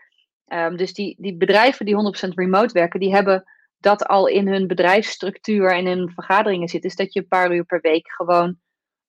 ehm, 0.48 0.76
dus 0.76 0.94
die, 0.94 1.16
die 1.20 1.36
bedrijven 1.36 1.86
die 1.86 1.96
100% 1.96 2.34
remote 2.34 2.74
werken, 2.74 3.00
die 3.00 3.14
hebben 3.14 3.44
dat 3.82 4.06
al 4.06 4.28
in 4.28 4.48
hun 4.48 4.68
bedrijfsstructuur 4.68 5.72
en 5.72 5.88
in 5.88 5.98
hun 5.98 6.12
vergaderingen 6.14 6.68
zitten. 6.68 6.90
Is 6.90 6.96
dat 6.96 7.14
je 7.14 7.20
een 7.20 7.28
paar 7.28 7.54
uur 7.56 7.66
per 7.66 7.82
week 7.82 8.12
gewoon 8.12 8.60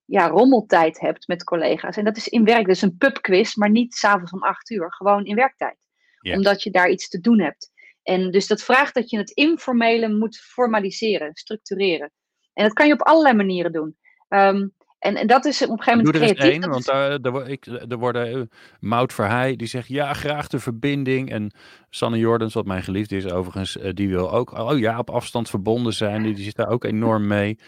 ja, 0.04 0.28
rommeltijd 0.28 1.00
hebt 1.00 1.28
met 1.28 1.44
collega's. 1.44 1.96
En 1.96 2.04
dat 2.04 2.16
is 2.16 2.28
in 2.28 2.44
werk, 2.44 2.66
dus 2.66 2.82
een 2.82 2.96
pubquiz, 2.96 3.54
maar 3.54 3.70
niet 3.70 3.94
s'avonds 3.94 4.32
om 4.32 4.42
acht 4.42 4.70
uur. 4.70 4.92
Gewoon 4.92 5.24
in 5.24 5.34
werktijd. 5.34 5.76
Ja. 6.20 6.34
Omdat 6.34 6.62
je 6.62 6.70
daar 6.70 6.90
iets 6.90 7.08
te 7.08 7.20
doen 7.20 7.40
hebt. 7.40 7.70
En 8.02 8.30
dus 8.30 8.46
dat 8.46 8.62
vraagt 8.62 8.94
dat 8.94 9.10
je 9.10 9.18
het 9.18 9.30
informele 9.30 10.08
moet 10.08 10.38
formaliseren, 10.38 11.34
structureren. 11.34 12.12
En 12.52 12.64
dat 12.64 12.72
kan 12.72 12.86
je 12.86 12.92
op 12.92 13.02
allerlei 13.02 13.34
manieren 13.34 13.72
doen. 13.72 13.96
Ehm, 14.28 14.68
en, 15.02 15.16
en 15.16 15.26
dat 15.26 15.44
is 15.44 15.62
op 15.62 15.70
een 15.70 15.78
gegeven 15.82 16.04
Doe 16.04 16.12
moment 16.12 16.14
er 16.14 16.22
eens 16.22 16.32
creatief. 16.38 16.62
één, 16.62 16.70
want 16.70 16.84
daar, 16.84 17.20
daar, 17.20 17.48
ik, 17.48 17.66
er 17.66 17.98
worden 17.98 18.36
uh, 18.36 18.42
Mout 18.80 19.12
Verheij, 19.12 19.56
die 19.56 19.66
zegt 19.66 19.88
ja, 19.88 20.12
graag 20.12 20.46
de 20.48 20.58
verbinding. 20.58 21.30
En 21.30 21.54
Sanne 21.90 22.18
Jordans, 22.18 22.54
wat 22.54 22.66
mijn 22.66 22.82
geliefde 22.82 23.16
is 23.16 23.30
overigens, 23.30 23.76
eh, 23.78 23.90
die 23.94 24.08
wil 24.08 24.32
ook, 24.32 24.58
oh 24.58 24.78
ja, 24.78 24.98
op 24.98 25.10
afstand 25.10 25.50
verbonden 25.50 25.92
zijn. 25.92 26.22
Die, 26.22 26.34
die 26.34 26.44
zit 26.44 26.56
daar 26.56 26.68
ook 26.68 26.84
enorm 26.84 27.26
mee. 27.26 27.58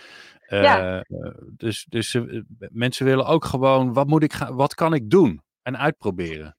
Eh, 0.46 0.62
Ja. 0.62 1.02
eh, 1.02 1.30
dus 1.56 1.86
dus 1.88 2.18
mensen 2.58 3.06
willen 3.06 3.26
ook 3.26 3.44
gewoon, 3.44 3.92
wat, 3.92 4.06
moet 4.06 4.22
ik 4.22 4.32
gaan, 4.32 4.54
wat 4.54 4.74
kan 4.74 4.94
ik 4.94 5.10
doen? 5.10 5.42
En 5.62 5.78
uitproberen. 5.78 6.56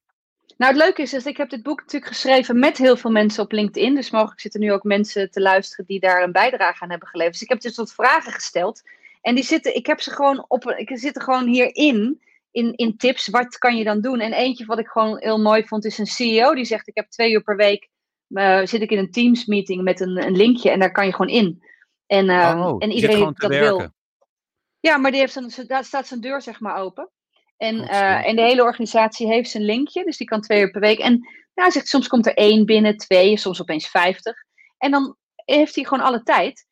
Nou, 0.57 0.73
het 0.73 0.81
leuke 0.81 1.01
is, 1.01 1.13
is, 1.13 1.25
ik 1.25 1.37
heb 1.37 1.49
dit 1.49 1.63
boek 1.63 1.79
natuurlijk 1.79 2.11
geschreven 2.11 2.59
met 2.59 2.77
heel 2.77 2.97
veel 2.97 3.11
mensen 3.11 3.43
op 3.43 3.51
LinkedIn. 3.51 3.95
Dus 3.95 4.11
mogelijk 4.11 4.39
zitten 4.41 4.59
nu 4.59 4.71
ook 4.73 4.83
mensen 4.83 5.31
te 5.31 5.41
luisteren 5.41 5.85
die 5.85 5.99
daar 5.99 6.23
een 6.23 6.31
bijdrage 6.31 6.83
aan 6.83 6.89
hebben 6.89 7.07
geleverd. 7.07 7.33
Dus 7.33 7.43
ik 7.43 7.49
heb 7.49 7.61
dus 7.61 7.75
wat 7.75 7.93
vragen 7.93 8.31
gesteld. 8.31 8.81
En 9.25 9.35
die 9.35 9.43
zitten, 9.43 9.75
ik 9.75 9.85
heb 9.85 10.01
ze 10.01 10.11
gewoon 10.11 10.45
op, 10.47 10.65
ik 10.65 10.97
zit 10.97 11.15
er 11.15 11.21
gewoon 11.21 11.47
hierin, 11.47 12.21
in, 12.51 12.75
in 12.75 12.97
tips. 12.97 13.27
Wat 13.27 13.57
kan 13.57 13.77
je 13.77 13.83
dan 13.83 14.01
doen? 14.01 14.19
En 14.19 14.33
eentje 14.33 14.65
wat 14.65 14.79
ik 14.79 14.87
gewoon 14.87 15.17
heel 15.19 15.41
mooi 15.41 15.67
vond, 15.67 15.85
is 15.85 15.97
een 15.97 16.05
CEO 16.05 16.55
die 16.55 16.65
zegt: 16.65 16.87
Ik 16.87 16.95
heb 16.95 17.09
twee 17.09 17.31
uur 17.31 17.43
per 17.43 17.55
week 17.55 17.89
eh, 18.27 18.65
zit 18.65 18.81
ik 18.81 18.91
in 18.91 18.97
een 18.97 19.11
Teams 19.11 19.45
meeting 19.45 19.83
met 19.83 19.99
een, 19.99 20.25
een 20.25 20.35
linkje 20.35 20.69
en 20.69 20.79
daar 20.79 20.91
kan 20.91 21.05
je 21.05 21.11
gewoon 21.11 21.35
in. 21.35 21.63
En, 22.05 22.29
ehm, 22.29 22.61
oh, 22.61 22.75
en 22.79 22.91
iedereen 22.91 23.25
die 23.25 23.33
dat 23.35 23.49
wil. 23.49 23.89
Ja, 24.79 24.97
maar 24.97 25.11
die 25.11 25.19
heeft 25.19 25.33
zijn, 25.33 25.67
daar 25.67 25.83
staat 25.83 26.07
zijn 26.07 26.21
deur 26.21 26.41
zeg 26.41 26.59
maar 26.59 26.77
open. 26.77 27.11
En, 27.57 27.87
eh, 27.87 28.27
en 28.27 28.35
de 28.35 28.41
hele 28.41 28.63
organisatie 28.63 29.27
heeft 29.27 29.49
zijn 29.49 29.63
linkje, 29.63 30.03
dus 30.03 30.17
die 30.17 30.27
kan 30.27 30.41
twee 30.41 30.61
uur 30.61 30.71
per 30.71 30.81
week. 30.81 30.99
En 30.99 31.13
ja, 31.53 31.63
hij 31.63 31.71
zegt, 31.71 31.87
soms 31.87 32.07
komt 32.07 32.25
er 32.25 32.33
één 32.33 32.65
binnen, 32.65 32.97
twee, 32.97 33.37
soms 33.37 33.61
opeens 33.61 33.87
vijftig. 33.87 34.35
En 34.77 34.91
dan 34.91 35.17
heeft 35.35 35.75
hij 35.75 35.83
gewoon 35.83 36.05
alle 36.05 36.23
tijd. 36.23 36.65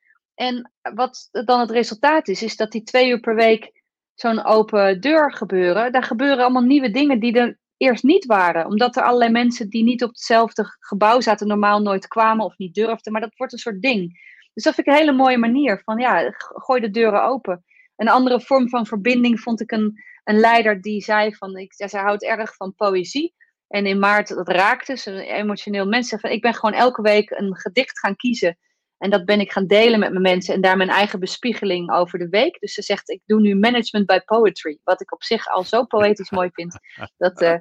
En 0.43 0.71
wat 0.93 1.29
dan 1.31 1.59
het 1.59 1.71
resultaat 1.71 2.27
is, 2.27 2.43
is 2.43 2.55
dat 2.55 2.71
die 2.71 2.83
twee 2.83 3.09
uur 3.09 3.19
per 3.19 3.35
week 3.35 3.83
zo'n 4.13 4.43
open 4.43 5.01
deur 5.01 5.33
gebeuren. 5.33 5.91
Daar 5.91 6.03
gebeuren 6.03 6.43
allemaal 6.43 6.61
nieuwe 6.61 6.91
dingen 6.91 7.19
die 7.19 7.39
er 7.39 7.59
eerst 7.77 8.03
niet 8.03 8.25
waren. 8.25 8.65
Omdat 8.65 8.95
er 8.95 9.03
allerlei 9.03 9.31
mensen 9.31 9.69
die 9.69 9.83
niet 9.83 10.03
op 10.03 10.09
hetzelfde 10.09 10.65
gebouw 10.79 11.21
zaten, 11.21 11.47
normaal 11.47 11.81
nooit 11.81 12.07
kwamen 12.07 12.45
of 12.45 12.57
niet 12.57 12.73
durfden. 12.73 13.11
Maar 13.11 13.21
dat 13.21 13.35
wordt 13.35 13.53
een 13.53 13.59
soort 13.59 13.81
ding. 13.81 14.19
Dus 14.53 14.63
dat 14.63 14.73
vind 14.73 14.87
ik 14.87 14.93
een 14.93 14.99
hele 14.99 15.17
mooie 15.17 15.37
manier 15.37 15.81
van, 15.83 15.97
ja, 15.97 16.31
gooi 16.37 16.81
de 16.81 16.89
deuren 16.89 17.23
open. 17.23 17.63
Een 17.95 18.09
andere 18.09 18.41
vorm 18.41 18.69
van 18.69 18.85
verbinding 18.85 19.39
vond 19.39 19.61
ik 19.61 19.71
een, 19.71 20.03
een 20.23 20.39
leider 20.39 20.81
die 20.81 21.01
zei 21.01 21.35
van, 21.35 21.57
ik, 21.57 21.73
zij 21.73 22.01
houdt 22.01 22.23
erg 22.23 22.55
van 22.55 22.75
poëzie. 22.75 23.33
En 23.67 23.85
in 23.85 23.99
maart, 23.99 24.27
dat 24.27 24.47
raakte 24.47 24.97
ze, 24.97 25.25
emotioneel 25.25 25.85
mens. 25.85 26.09
Van, 26.09 26.29
ik 26.29 26.41
ben 26.41 26.53
gewoon 26.53 26.75
elke 26.75 27.01
week 27.01 27.29
een 27.29 27.55
gedicht 27.57 27.99
gaan 27.99 28.15
kiezen. 28.15 28.57
En 29.03 29.09
dat 29.09 29.25
ben 29.25 29.39
ik 29.39 29.51
gaan 29.51 29.67
delen 29.67 29.99
met 29.99 30.09
mijn 30.09 30.21
mensen. 30.21 30.53
En 30.53 30.61
daar 30.61 30.77
mijn 30.77 30.89
eigen 30.89 31.19
bespiegeling 31.19 31.91
over 31.91 32.19
de 32.19 32.29
week. 32.29 32.59
Dus 32.59 32.73
ze 32.73 32.81
zegt, 32.81 33.09
ik 33.09 33.21
doe 33.25 33.41
nu 33.41 33.55
management 33.55 34.05
by 34.05 34.19
poetry. 34.25 34.79
Wat 34.83 35.01
ik 35.01 35.13
op 35.13 35.23
zich 35.23 35.47
al 35.47 35.63
zo 35.63 35.85
poëtisch 35.85 36.29
mooi 36.29 36.49
vind. 36.53 36.79
Dat, 37.17 37.41
uh, 37.41 37.55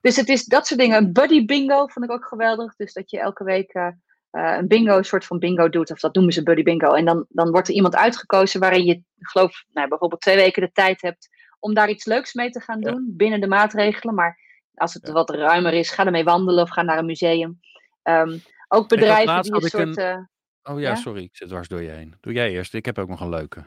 dus 0.00 0.16
het 0.16 0.28
is 0.28 0.44
dat 0.44 0.66
soort 0.66 0.80
dingen. 0.80 0.96
Een 0.96 1.12
buddy 1.12 1.44
bingo 1.44 1.86
vond 1.86 2.04
ik 2.04 2.10
ook 2.10 2.24
geweldig. 2.24 2.76
Dus 2.76 2.92
dat 2.92 3.10
je 3.10 3.18
elke 3.18 3.44
week 3.44 3.74
uh, 3.74 3.86
uh, 4.32 4.56
een 4.58 4.68
bingo, 4.68 4.96
een 4.96 5.04
soort 5.04 5.24
van 5.24 5.38
bingo 5.38 5.68
doet. 5.68 5.90
Of 5.90 6.00
dat 6.00 6.14
noemen 6.14 6.32
ze 6.32 6.42
buddy 6.42 6.62
bingo. 6.62 6.92
En 6.92 7.04
dan, 7.04 7.26
dan 7.28 7.50
wordt 7.50 7.68
er 7.68 7.74
iemand 7.74 7.96
uitgekozen 7.96 8.60
waarin 8.60 8.84
je, 8.84 9.02
geloof 9.18 9.64
nou, 9.72 9.88
bijvoorbeeld 9.88 10.20
twee 10.20 10.36
weken 10.36 10.62
de 10.62 10.72
tijd 10.72 11.02
hebt 11.02 11.28
om 11.58 11.74
daar 11.74 11.90
iets 11.90 12.04
leuks 12.04 12.32
mee 12.32 12.50
te 12.50 12.60
gaan 12.60 12.80
doen. 12.80 13.12
Binnen 13.16 13.40
de 13.40 13.48
maatregelen. 13.48 14.14
Maar 14.14 14.38
als 14.74 14.94
het 14.94 15.08
wat 15.08 15.30
ruimer 15.30 15.72
is, 15.72 15.90
ga 15.90 16.04
ermee 16.04 16.24
wandelen 16.24 16.62
of 16.62 16.70
ga 16.70 16.82
naar 16.82 16.98
een 16.98 17.06
museum. 17.06 17.60
Um, 18.02 18.42
ook 18.68 18.88
bedrijven 18.88 19.42
die 19.42 19.54
een 19.54 19.60
soort... 19.60 19.96
Een... 19.96 20.30
Oh 20.64 20.80
ja, 20.80 20.94
sorry, 20.94 21.22
ik 21.22 21.36
zit 21.36 21.48
dwars 21.48 21.68
door 21.68 21.82
je 21.82 21.90
heen. 21.90 22.14
Doe 22.20 22.32
jij 22.32 22.50
eerst, 22.50 22.74
ik 22.74 22.84
heb 22.84 22.98
ook 22.98 23.08
nog 23.08 23.20
een 23.20 23.28
leuke. 23.28 23.64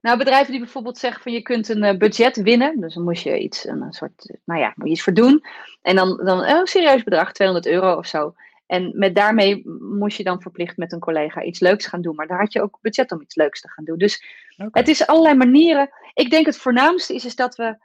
Nou, 0.00 0.18
bedrijven 0.18 0.50
die 0.50 0.60
bijvoorbeeld 0.60 0.98
zeggen 0.98 1.22
van 1.22 1.32
je 1.32 1.42
kunt 1.42 1.68
een 1.68 1.84
uh, 1.84 1.98
budget 1.98 2.36
winnen. 2.36 2.80
Dus 2.80 2.94
dan 2.94 3.02
moet 3.02 3.20
je 3.22 3.38
iets, 3.38 3.66
een, 3.66 3.92
soort, 3.92 4.36
nou 4.44 4.60
ja, 4.60 4.72
moet 4.74 4.86
je 4.86 4.92
iets 4.92 5.02
voor 5.02 5.14
doen. 5.14 5.44
En 5.82 5.96
dan, 5.96 6.16
dan 6.24 6.40
oh, 6.40 6.48
een 6.48 6.66
serieus 6.66 7.02
bedrag, 7.02 7.32
200 7.32 7.66
euro 7.72 7.96
of 7.96 8.06
zo. 8.06 8.34
En 8.66 8.92
met 8.94 9.14
daarmee 9.14 9.62
moest 9.80 10.16
je 10.16 10.24
dan 10.24 10.42
verplicht 10.42 10.76
met 10.76 10.92
een 10.92 10.98
collega 10.98 11.42
iets 11.42 11.60
leuks 11.60 11.86
gaan 11.86 12.02
doen. 12.02 12.14
Maar 12.14 12.26
daar 12.26 12.38
had 12.38 12.52
je 12.52 12.62
ook 12.62 12.78
budget 12.80 13.12
om 13.12 13.20
iets 13.20 13.34
leuks 13.34 13.60
te 13.60 13.68
gaan 13.68 13.84
doen. 13.84 13.98
Dus 13.98 14.24
het 14.56 14.88
is 14.88 15.06
allerlei 15.06 15.34
manieren. 15.34 15.90
Ik 16.14 16.30
denk 16.30 16.46
het 16.46 16.56
voornaamste 16.56 17.14
is, 17.14 17.24
is 17.24 17.36
dat 17.36 17.56
we, 17.56 17.78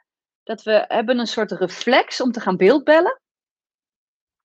dat 0.43 0.63
we 0.63 0.85
hebben 0.87 1.19
een 1.19 1.27
soort 1.27 1.51
reflex 1.51 2.21
om 2.21 2.31
te 2.31 2.39
gaan 2.39 2.57
beeldbellen. 2.57 3.21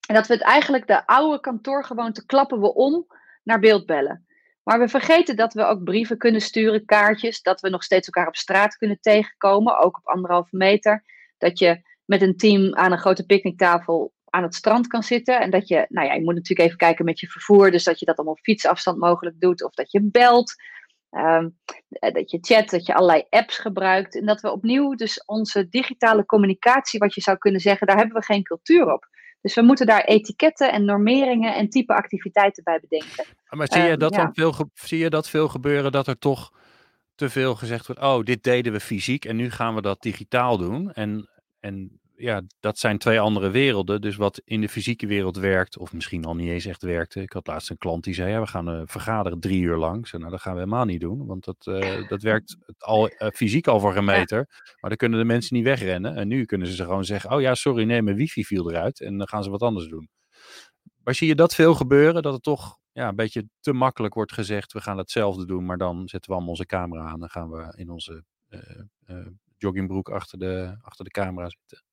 En 0.08 0.14
dat 0.14 0.26
we 0.26 0.32
het 0.32 0.42
eigenlijk, 0.42 0.86
de 0.86 1.06
oude 1.06 1.40
kantoorgewoonte, 1.40 2.26
klappen 2.26 2.60
we 2.60 2.74
om 2.74 3.06
naar 3.48 3.60
beeldbellen. 3.60 4.26
Maar 4.62 4.78
we 4.78 4.88
vergeten 4.88 5.36
dat 5.36 5.54
we 5.54 5.64
ook 5.64 5.84
brieven 5.84 6.18
kunnen 6.18 6.40
sturen, 6.40 6.84
kaartjes, 6.84 7.42
dat 7.42 7.60
we 7.60 7.68
nog 7.68 7.82
steeds 7.82 8.06
elkaar 8.06 8.26
op 8.26 8.36
straat 8.36 8.76
kunnen 8.76 9.00
tegenkomen, 9.00 9.78
ook 9.78 9.96
op 9.96 10.06
anderhalve 10.06 10.56
meter. 10.56 11.04
Dat 11.38 11.58
je 11.58 11.80
met 12.04 12.22
een 12.22 12.36
team 12.36 12.74
aan 12.74 12.92
een 12.92 12.98
grote 12.98 13.26
picknicktafel 13.26 14.12
aan 14.24 14.42
het 14.42 14.54
strand 14.54 14.86
kan 14.86 15.02
zitten. 15.02 15.40
En 15.40 15.50
dat 15.50 15.68
je, 15.68 15.86
nou 15.88 16.06
ja, 16.06 16.14
je 16.14 16.24
moet 16.24 16.34
natuurlijk 16.34 16.68
even 16.68 16.78
kijken 16.78 17.04
met 17.04 17.20
je 17.20 17.26
vervoer, 17.26 17.70
dus 17.70 17.84
dat 17.84 17.98
je 17.98 18.06
dat 18.06 18.16
allemaal 18.16 18.38
fietsafstand 18.42 18.98
mogelijk 18.98 19.40
doet, 19.40 19.64
of 19.64 19.74
dat 19.74 19.92
je 19.92 20.00
belt. 20.02 20.54
Um, 21.10 21.58
dat 21.98 22.30
je 22.30 22.38
chat, 22.40 22.70
dat 22.70 22.86
je 22.86 22.94
allerlei 22.94 23.24
apps 23.30 23.58
gebruikt. 23.58 24.16
En 24.16 24.26
dat 24.26 24.40
we 24.40 24.52
opnieuw 24.52 24.94
dus 24.94 25.24
onze 25.24 25.68
digitale 25.68 26.24
communicatie, 26.26 26.98
wat 26.98 27.14
je 27.14 27.20
zou 27.20 27.38
kunnen 27.38 27.60
zeggen, 27.60 27.86
daar 27.86 27.96
hebben 27.96 28.16
we 28.16 28.24
geen 28.24 28.42
cultuur 28.42 28.92
op. 28.92 29.06
Dus 29.40 29.54
we 29.54 29.62
moeten 29.62 29.86
daar 29.86 30.04
etiketten 30.04 30.72
en 30.72 30.84
normeringen 30.84 31.54
en 31.54 31.68
type 31.68 31.94
activiteiten 31.94 32.64
bij 32.64 32.80
bedenken. 32.80 33.24
Maar 33.48 33.66
zie 33.70 33.82
je, 33.82 33.88
ehm, 33.88 33.98
dat 33.98 34.12
dan 34.12 34.34
veel, 34.34 34.54
zie 34.74 34.98
je 34.98 35.10
dat 35.10 35.28
veel 35.28 35.48
gebeuren 35.48 35.92
dat 35.92 36.06
er 36.06 36.18
toch 36.18 36.52
te 37.14 37.28
veel 37.28 37.54
gezegd 37.54 37.86
wordt, 37.86 38.02
oh, 38.02 38.22
dit 38.22 38.42
deden 38.42 38.72
we 38.72 38.80
fysiek 38.80 39.24
en 39.24 39.36
nu 39.36 39.50
gaan 39.50 39.74
we 39.74 39.80
dat 39.80 40.02
digitaal 40.02 40.58
doen. 40.58 40.92
En, 40.92 41.28
en 41.60 41.97
ja, 42.18 42.42
dat 42.60 42.78
zijn 42.78 42.98
twee 42.98 43.20
andere 43.20 43.50
werelden. 43.50 44.00
Dus 44.00 44.16
wat 44.16 44.40
in 44.44 44.60
de 44.60 44.68
fysieke 44.68 45.06
wereld 45.06 45.36
werkt, 45.36 45.78
of 45.78 45.92
misschien 45.92 46.24
al 46.24 46.34
niet 46.34 46.48
eens 46.48 46.64
echt 46.64 46.82
werkte. 46.82 47.22
Ik 47.22 47.32
had 47.32 47.46
laatst 47.46 47.70
een 47.70 47.78
klant 47.78 48.04
die 48.04 48.14
zei, 48.14 48.30
ja, 48.30 48.40
we 48.40 48.46
gaan 48.46 48.70
uh, 48.70 48.82
vergaderen 48.84 49.40
drie 49.40 49.60
uur 49.62 49.76
lang. 49.76 50.08
zei, 50.08 50.22
nou, 50.22 50.34
dat 50.34 50.42
gaan 50.42 50.52
we 50.52 50.58
helemaal 50.58 50.84
niet 50.84 51.00
doen, 51.00 51.26
want 51.26 51.44
dat, 51.44 51.66
uh, 51.66 52.08
dat 52.08 52.22
werkt 52.22 52.56
al, 52.78 53.10
uh, 53.10 53.28
fysiek 53.28 53.66
al 53.66 53.80
voor 53.80 53.96
een 53.96 54.04
meter. 54.04 54.46
Maar 54.80 54.90
dan 54.90 54.96
kunnen 54.96 55.18
de 55.18 55.24
mensen 55.24 55.56
niet 55.56 55.64
wegrennen. 55.64 56.16
En 56.16 56.28
nu 56.28 56.44
kunnen 56.44 56.68
ze 56.68 56.84
gewoon 56.84 57.04
zeggen, 57.04 57.30
oh 57.30 57.40
ja, 57.40 57.54
sorry, 57.54 57.84
nee, 57.84 58.02
mijn 58.02 58.16
wifi 58.16 58.44
viel 58.44 58.70
eruit. 58.70 59.00
En 59.00 59.18
dan 59.18 59.28
gaan 59.28 59.44
ze 59.44 59.50
wat 59.50 59.62
anders 59.62 59.88
doen. 59.88 60.08
Maar 61.04 61.14
zie 61.14 61.28
je 61.28 61.34
dat 61.34 61.54
veel 61.54 61.74
gebeuren? 61.74 62.22
Dat 62.22 62.32
het 62.32 62.42
toch 62.42 62.78
ja, 62.92 63.08
een 63.08 63.16
beetje 63.16 63.48
te 63.60 63.72
makkelijk 63.72 64.14
wordt 64.14 64.32
gezegd, 64.32 64.72
we 64.72 64.80
gaan 64.80 64.98
hetzelfde 64.98 65.46
doen, 65.46 65.64
maar 65.64 65.78
dan 65.78 66.08
zetten 66.08 66.30
we 66.30 66.32
allemaal 66.36 66.50
onze 66.50 66.66
camera 66.66 67.04
aan 67.04 67.22
en 67.22 67.30
gaan 67.30 67.50
we 67.50 67.72
in 67.76 67.90
onze 67.90 68.24
joggingbroek 69.56 70.08
achter 70.10 70.38
de, 70.38 70.76
achter 70.82 71.04
de 71.04 71.10
camera 71.10 71.48
zitten. 71.48 71.87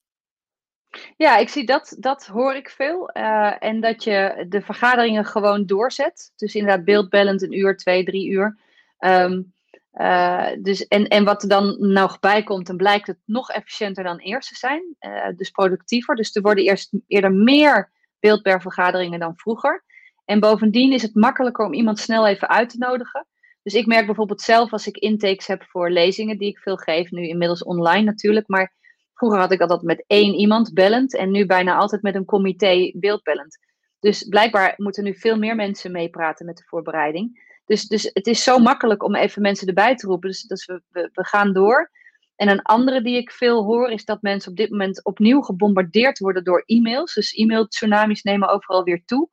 Ja, 1.18 1.38
ik 1.38 1.50
zie 1.50 1.66
dat, 1.66 1.96
dat 2.00 2.26
hoor 2.26 2.56
ik 2.56 2.70
veel. 2.70 3.10
Uh, 3.14 3.64
en 3.64 3.82
dat 3.82 4.04
je 4.04 4.46
de 4.50 4.62
vergaderingen 4.62 5.26
gewoon 5.26 5.66
doorzet. 5.66 6.32
Dus 6.36 6.56
inderdaad 6.56 6.86
beeldbellend 6.86 7.42
een 7.42 7.58
uur, 7.58 7.78
twee, 7.78 8.04
drie 8.04 8.30
uur. 8.30 8.58
Um, 9.00 9.54
uh, 9.94 10.48
dus, 10.60 10.88
en, 10.88 11.08
en 11.08 11.24
wat 11.24 11.44
er 11.44 11.50
dan 11.50 11.76
nog 11.80 12.20
bij 12.20 12.44
komt, 12.44 12.68
dan 12.68 12.78
blijkt 12.78 13.08
het 13.08 13.18
nog 13.26 13.50
efficiënter 13.50 14.04
dan 14.04 14.18
eerst 14.18 14.50
te 14.50 14.56
zijn. 14.56 14.96
Uh, 15.00 15.28
dus 15.36 15.50
productiever. 15.50 16.16
Dus 16.16 16.36
er 16.36 16.42
worden 16.42 16.64
eerst 16.64 16.94
eerder 17.08 17.32
meer 17.32 17.92
beeldbergvergaderingen 18.20 19.20
dan 19.20 19.34
vroeger. 19.36 19.84
En 20.26 20.40
bovendien 20.40 20.92
is 20.92 21.02
het 21.02 21.16
makkelijker 21.16 21.66
om 21.66 21.74
iemand 21.74 22.00
snel 22.00 22.28
even 22.28 22.50
uit 22.50 22.70
te 22.70 22.78
nodigen. 22.78 23.28
Dus 23.64 23.74
ik 23.74 23.86
merk 23.86 24.06
bijvoorbeeld 24.06 24.42
zelf 24.42 24.72
als 24.72 24.88
ik 24.88 24.98
intakes 24.98 25.48
heb 25.48 25.64
voor 25.64 25.90
lezingen 25.90 26.38
die 26.38 26.50
ik 26.50 26.60
veel 26.60 26.78
geef, 26.78 27.12
nu 27.12 27.28
inmiddels 27.28 27.64
online 27.64 28.04
natuurlijk, 28.04 28.48
maar 28.48 28.74
Vroeger 29.16 29.40
had 29.40 29.52
ik 29.52 29.62
altijd 29.62 29.82
met 29.82 30.04
één 30.08 30.34
iemand 30.34 30.74
bellend 30.74 31.16
en 31.16 31.32
nu 31.32 31.46
bijna 31.46 31.76
altijd 31.76 32.02
met 32.02 32.16
een 32.16 32.26
comité 32.26 32.92
beeldbellend. 32.94 33.58
Dus 34.00 34.24
blijkbaar 34.24 34.74
moeten 34.78 35.04
nu 35.04 35.16
veel 35.16 35.38
meer 35.38 35.56
mensen 35.56 35.92
meepraten 35.92 36.46
met 36.46 36.58
de 36.58 36.64
voorbereiding. 36.64 37.54
Dus, 37.66 37.88
dus 37.88 38.10
het 38.14 38.28
is 38.28 38.44
zo 38.44 38.60
makkelijk 38.60 39.04
om 39.04 39.16
even 39.16 39.42
mensen 39.42 39.68
erbij 39.68 39.96
te 39.96 40.08
roepen. 40.08 40.30
Dus, 40.30 40.42
dus 40.42 40.66
we, 40.66 40.82
we, 40.90 41.26
gaan 41.26 41.54
door. 41.54 41.92
En 42.36 42.50
een 42.50 42.62
andere 42.62 43.02
die 43.02 43.18
ik 43.18 43.32
veel 43.32 43.64
hoor 43.64 43.90
is 43.90 44.06
dat 44.06 44.22
mensen 44.22 44.52
op 44.52 44.58
dit 44.58 44.70
moment 44.70 45.04
opnieuw 45.04 45.42
gebombardeerd 45.42 46.20
worden 46.20 46.44
door 46.44 46.64
e-mails. 46.66 47.14
Dus 47.14 47.34
e-mail-tsunamis 47.34 48.24
nemen 48.24 48.50
overal 48.50 48.84
weer 48.84 49.02
toe. 49.06 49.30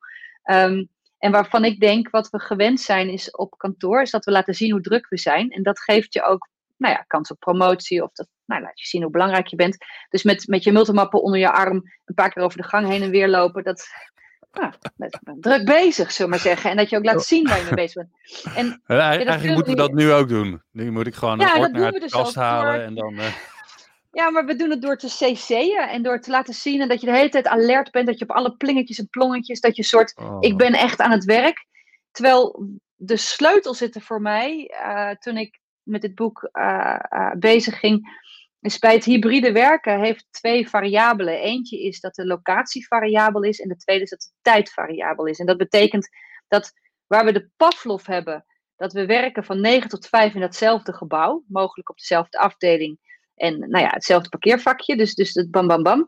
Um, 0.51 0.89
en 1.17 1.31
waarvan 1.31 1.65
ik 1.65 1.79
denk, 1.79 2.09
wat 2.09 2.29
we 2.29 2.39
gewend 2.39 2.79
zijn 2.79 3.09
is 3.09 3.31
op 3.31 3.57
kantoor, 3.57 4.01
is 4.01 4.11
dat 4.11 4.25
we 4.25 4.31
laten 4.31 4.53
zien 4.53 4.71
hoe 4.71 4.81
druk 4.81 5.09
we 5.09 5.17
zijn. 5.17 5.49
En 5.49 5.63
dat 5.63 5.79
geeft 5.79 6.13
je 6.13 6.23
ook 6.23 6.49
nou 6.83 6.95
ja, 6.95 7.03
kans 7.07 7.31
op 7.31 7.39
promotie. 7.39 8.03
Of 8.03 8.11
dat, 8.11 8.27
nou, 8.45 8.61
laat 8.61 8.79
je 8.79 8.85
zien 8.85 9.01
hoe 9.01 9.11
belangrijk 9.11 9.47
je 9.47 9.55
bent. 9.55 9.77
Dus 10.09 10.23
met, 10.23 10.47
met 10.47 10.63
je 10.63 10.71
multimappen 10.71 11.21
onder 11.21 11.39
je 11.39 11.51
arm 11.51 11.75
een 12.05 12.15
paar 12.15 12.29
keer 12.29 12.43
over 12.43 12.57
de 12.57 12.67
gang 12.67 12.87
heen 12.87 13.01
en 13.01 13.09
weer 13.09 13.27
lopen. 13.27 13.63
Dat, 13.63 13.87
nou, 14.51 14.71
druk 15.39 15.65
bezig, 15.65 16.11
zullen 16.11 16.31
we 16.31 16.37
maar 16.37 16.45
zeggen. 16.45 16.69
En 16.69 16.77
dat 16.77 16.89
je 16.89 16.97
ook 16.97 17.05
laat 17.05 17.23
zien 17.23 17.47
waar 17.47 17.57
je 17.57 17.63
mee 17.63 17.73
bezig 17.73 17.93
bent. 17.93 18.09
En, 18.55 18.81
eigenlijk 18.97 19.53
moeten 19.53 19.73
we 19.73 19.79
dat 19.79 19.93
nu 19.93 20.11
ook 20.11 20.29
doen. 20.29 20.61
Nu 20.71 20.91
moet 20.91 21.07
ik 21.07 21.15
gewoon 21.15 21.39
ja, 21.39 21.55
een 21.55 21.61
ordner 21.61 21.83
uit 21.83 21.93
de 21.93 21.99
dus 21.99 22.11
kast 22.11 22.35
halen 22.35 22.83
en 22.83 22.95
dan... 22.95 23.13
Uh... 23.13 23.25
Ja, 24.11 24.29
maar 24.29 24.45
we 24.45 24.55
doen 24.55 24.69
het 24.69 24.81
door 24.81 24.97
te 24.97 25.07
cc'en 25.07 25.89
en 25.89 26.03
door 26.03 26.19
te 26.19 26.31
laten 26.31 26.53
zien 26.53 26.81
en 26.81 26.87
dat 26.87 27.01
je 27.01 27.05
de 27.05 27.15
hele 27.15 27.29
tijd 27.29 27.47
alert 27.47 27.91
bent, 27.91 28.07
dat 28.07 28.19
je 28.19 28.23
op 28.23 28.35
alle 28.35 28.55
plingetjes 28.55 28.99
en 28.99 29.09
plongetjes, 29.09 29.59
dat 29.59 29.75
je 29.75 29.83
soort, 29.83 30.15
oh. 30.15 30.37
ik 30.39 30.57
ben 30.57 30.73
echt 30.73 30.99
aan 30.99 31.11
het 31.11 31.25
werk. 31.25 31.65
Terwijl 32.11 32.67
de 32.95 33.17
sleutel 33.17 33.73
zitten 33.73 34.01
voor 34.01 34.21
mij, 34.21 34.71
uh, 34.85 35.09
toen 35.09 35.37
ik 35.37 35.59
met 35.83 36.01
dit 36.01 36.15
boek 36.15 36.49
uh, 36.53 36.99
uh, 37.09 37.31
bezig 37.31 37.79
ging, 37.79 38.21
is 38.59 38.79
bij 38.79 38.93
het 38.93 39.03
hybride 39.03 39.51
werken 39.51 39.99
heeft 39.99 40.27
twee 40.31 40.69
variabelen. 40.69 41.39
Eentje 41.39 41.81
is 41.81 41.99
dat 41.99 42.15
de 42.15 42.25
locatie 42.25 42.87
variabel 42.87 43.43
is 43.43 43.59
en 43.59 43.67
de 43.67 43.77
tweede 43.77 44.03
is 44.03 44.09
dat 44.09 44.21
de 44.21 44.31
tijd 44.41 44.71
variabel 44.71 45.25
is. 45.25 45.39
En 45.39 45.45
dat 45.45 45.57
betekent 45.57 46.09
dat 46.47 46.71
waar 47.07 47.25
we 47.25 47.31
de 47.31 47.49
Pavlov 47.57 48.05
hebben, 48.05 48.45
dat 48.75 48.93
we 48.93 49.05
werken 49.05 49.43
van 49.43 49.61
9 49.61 49.89
tot 49.89 50.07
5 50.07 50.33
in 50.33 50.41
datzelfde 50.41 50.93
gebouw, 50.93 51.43
mogelijk 51.47 51.89
op 51.89 51.97
dezelfde 51.97 52.37
afdeling 52.37 52.99
en 53.35 53.59
nou 53.59 53.83
ja, 53.83 53.89
hetzelfde 53.89 54.29
parkeervakje, 54.29 54.97
dus, 54.97 55.15
dus 55.15 55.33
het 55.33 55.51
bam 55.51 55.67
bam 55.67 55.83
bam. 55.83 56.07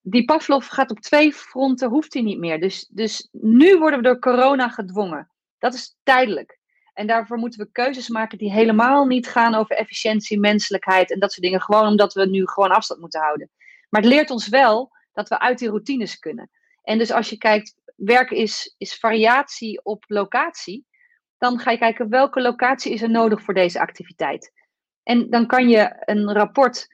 Die 0.00 0.24
Pavlov 0.24 0.68
gaat 0.68 0.90
op 0.90 1.00
twee 1.00 1.32
fronten, 1.32 1.88
hoeft 1.88 2.12
hij 2.12 2.22
niet 2.22 2.38
meer. 2.38 2.60
Dus, 2.60 2.86
dus 2.90 3.28
nu 3.30 3.78
worden 3.78 3.98
we 3.98 4.04
door 4.04 4.18
corona 4.18 4.68
gedwongen. 4.68 5.30
Dat 5.58 5.74
is 5.74 5.96
tijdelijk. 6.02 6.57
En 6.98 7.06
daarvoor 7.06 7.38
moeten 7.38 7.60
we 7.60 7.72
keuzes 7.72 8.08
maken 8.08 8.38
die 8.38 8.52
helemaal 8.52 9.06
niet 9.06 9.28
gaan 9.28 9.54
over 9.54 9.76
efficiëntie, 9.76 10.38
menselijkheid 10.38 11.12
en 11.12 11.18
dat 11.18 11.32
soort 11.32 11.42
dingen. 11.42 11.62
Gewoon 11.62 11.86
omdat 11.86 12.12
we 12.12 12.26
nu 12.26 12.48
gewoon 12.48 12.70
afstand 12.70 13.00
moeten 13.00 13.20
houden. 13.20 13.50
Maar 13.88 14.00
het 14.00 14.10
leert 14.10 14.30
ons 14.30 14.48
wel 14.48 14.90
dat 15.12 15.28
we 15.28 15.38
uit 15.38 15.58
die 15.58 15.68
routines 15.68 16.18
kunnen. 16.18 16.50
En 16.82 16.98
dus 16.98 17.10
als 17.10 17.30
je 17.30 17.38
kijkt, 17.38 17.74
werk 17.96 18.30
is, 18.30 18.74
is 18.78 18.98
variatie 18.98 19.84
op 19.84 20.04
locatie. 20.06 20.86
Dan 21.36 21.58
ga 21.58 21.70
je 21.70 21.78
kijken 21.78 22.08
welke 22.08 22.40
locatie 22.40 22.92
is 22.92 23.02
er 23.02 23.10
nodig 23.10 23.42
voor 23.42 23.54
deze 23.54 23.80
activiteit. 23.80 24.52
En 25.02 25.30
dan 25.30 25.46
kan 25.46 25.68
je 25.68 26.02
een 26.04 26.32
rapport 26.32 26.88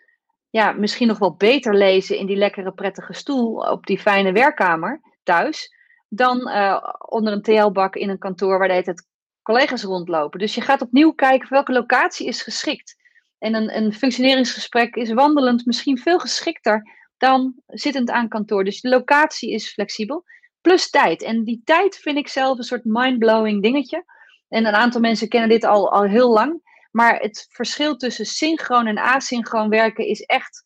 ja, 0.50 0.72
misschien 0.72 1.08
nog 1.08 1.18
wel 1.18 1.34
beter 1.34 1.74
lezen 1.74 2.18
in 2.18 2.26
die 2.26 2.36
lekkere 2.36 2.72
prettige 2.72 3.12
stoel 3.12 3.56
op 3.56 3.86
die 3.86 3.98
fijne 3.98 4.32
werkkamer 4.32 5.00
thuis. 5.22 5.74
Dan 6.08 6.48
uh, 6.48 6.82
onder 7.08 7.32
een 7.32 7.42
TL-bak 7.42 7.96
in 7.96 8.08
een 8.08 8.18
kantoor 8.18 8.58
waar 8.58 8.68
de 8.68 8.74
het 8.74 9.12
collega's 9.44 9.82
rondlopen. 9.82 10.38
Dus 10.38 10.54
je 10.54 10.60
gaat 10.60 10.80
opnieuw 10.80 11.12
kijken 11.12 11.48
welke 11.48 11.72
locatie 11.72 12.26
is 12.26 12.42
geschikt. 12.42 12.96
En 13.38 13.54
een, 13.54 13.76
een 13.76 13.92
functioneringsgesprek 13.92 14.94
is 14.94 15.12
wandelend 15.12 15.66
misschien 15.66 15.98
veel 15.98 16.18
geschikter 16.18 16.82
dan 17.16 17.54
zittend 17.66 18.10
aan 18.10 18.28
kantoor. 18.28 18.64
Dus 18.64 18.80
de 18.80 18.88
locatie 18.88 19.50
is 19.50 19.72
flexibel. 19.72 20.24
Plus 20.60 20.90
tijd. 20.90 21.22
En 21.22 21.44
die 21.44 21.60
tijd 21.64 21.96
vind 21.96 22.18
ik 22.18 22.28
zelf 22.28 22.58
een 22.58 22.64
soort 22.64 22.84
mind-blowing 22.84 23.62
dingetje. 23.62 24.04
En 24.48 24.66
een 24.66 24.74
aantal 24.74 25.00
mensen 25.00 25.28
kennen 25.28 25.48
dit 25.48 25.64
al, 25.64 25.92
al 25.92 26.02
heel 26.02 26.32
lang. 26.32 26.62
Maar 26.90 27.18
het 27.20 27.46
verschil 27.50 27.96
tussen 27.96 28.26
synchroon 28.26 28.86
en 28.86 28.98
asynchroon 28.98 29.68
werken 29.68 30.06
is 30.06 30.20
echt 30.20 30.64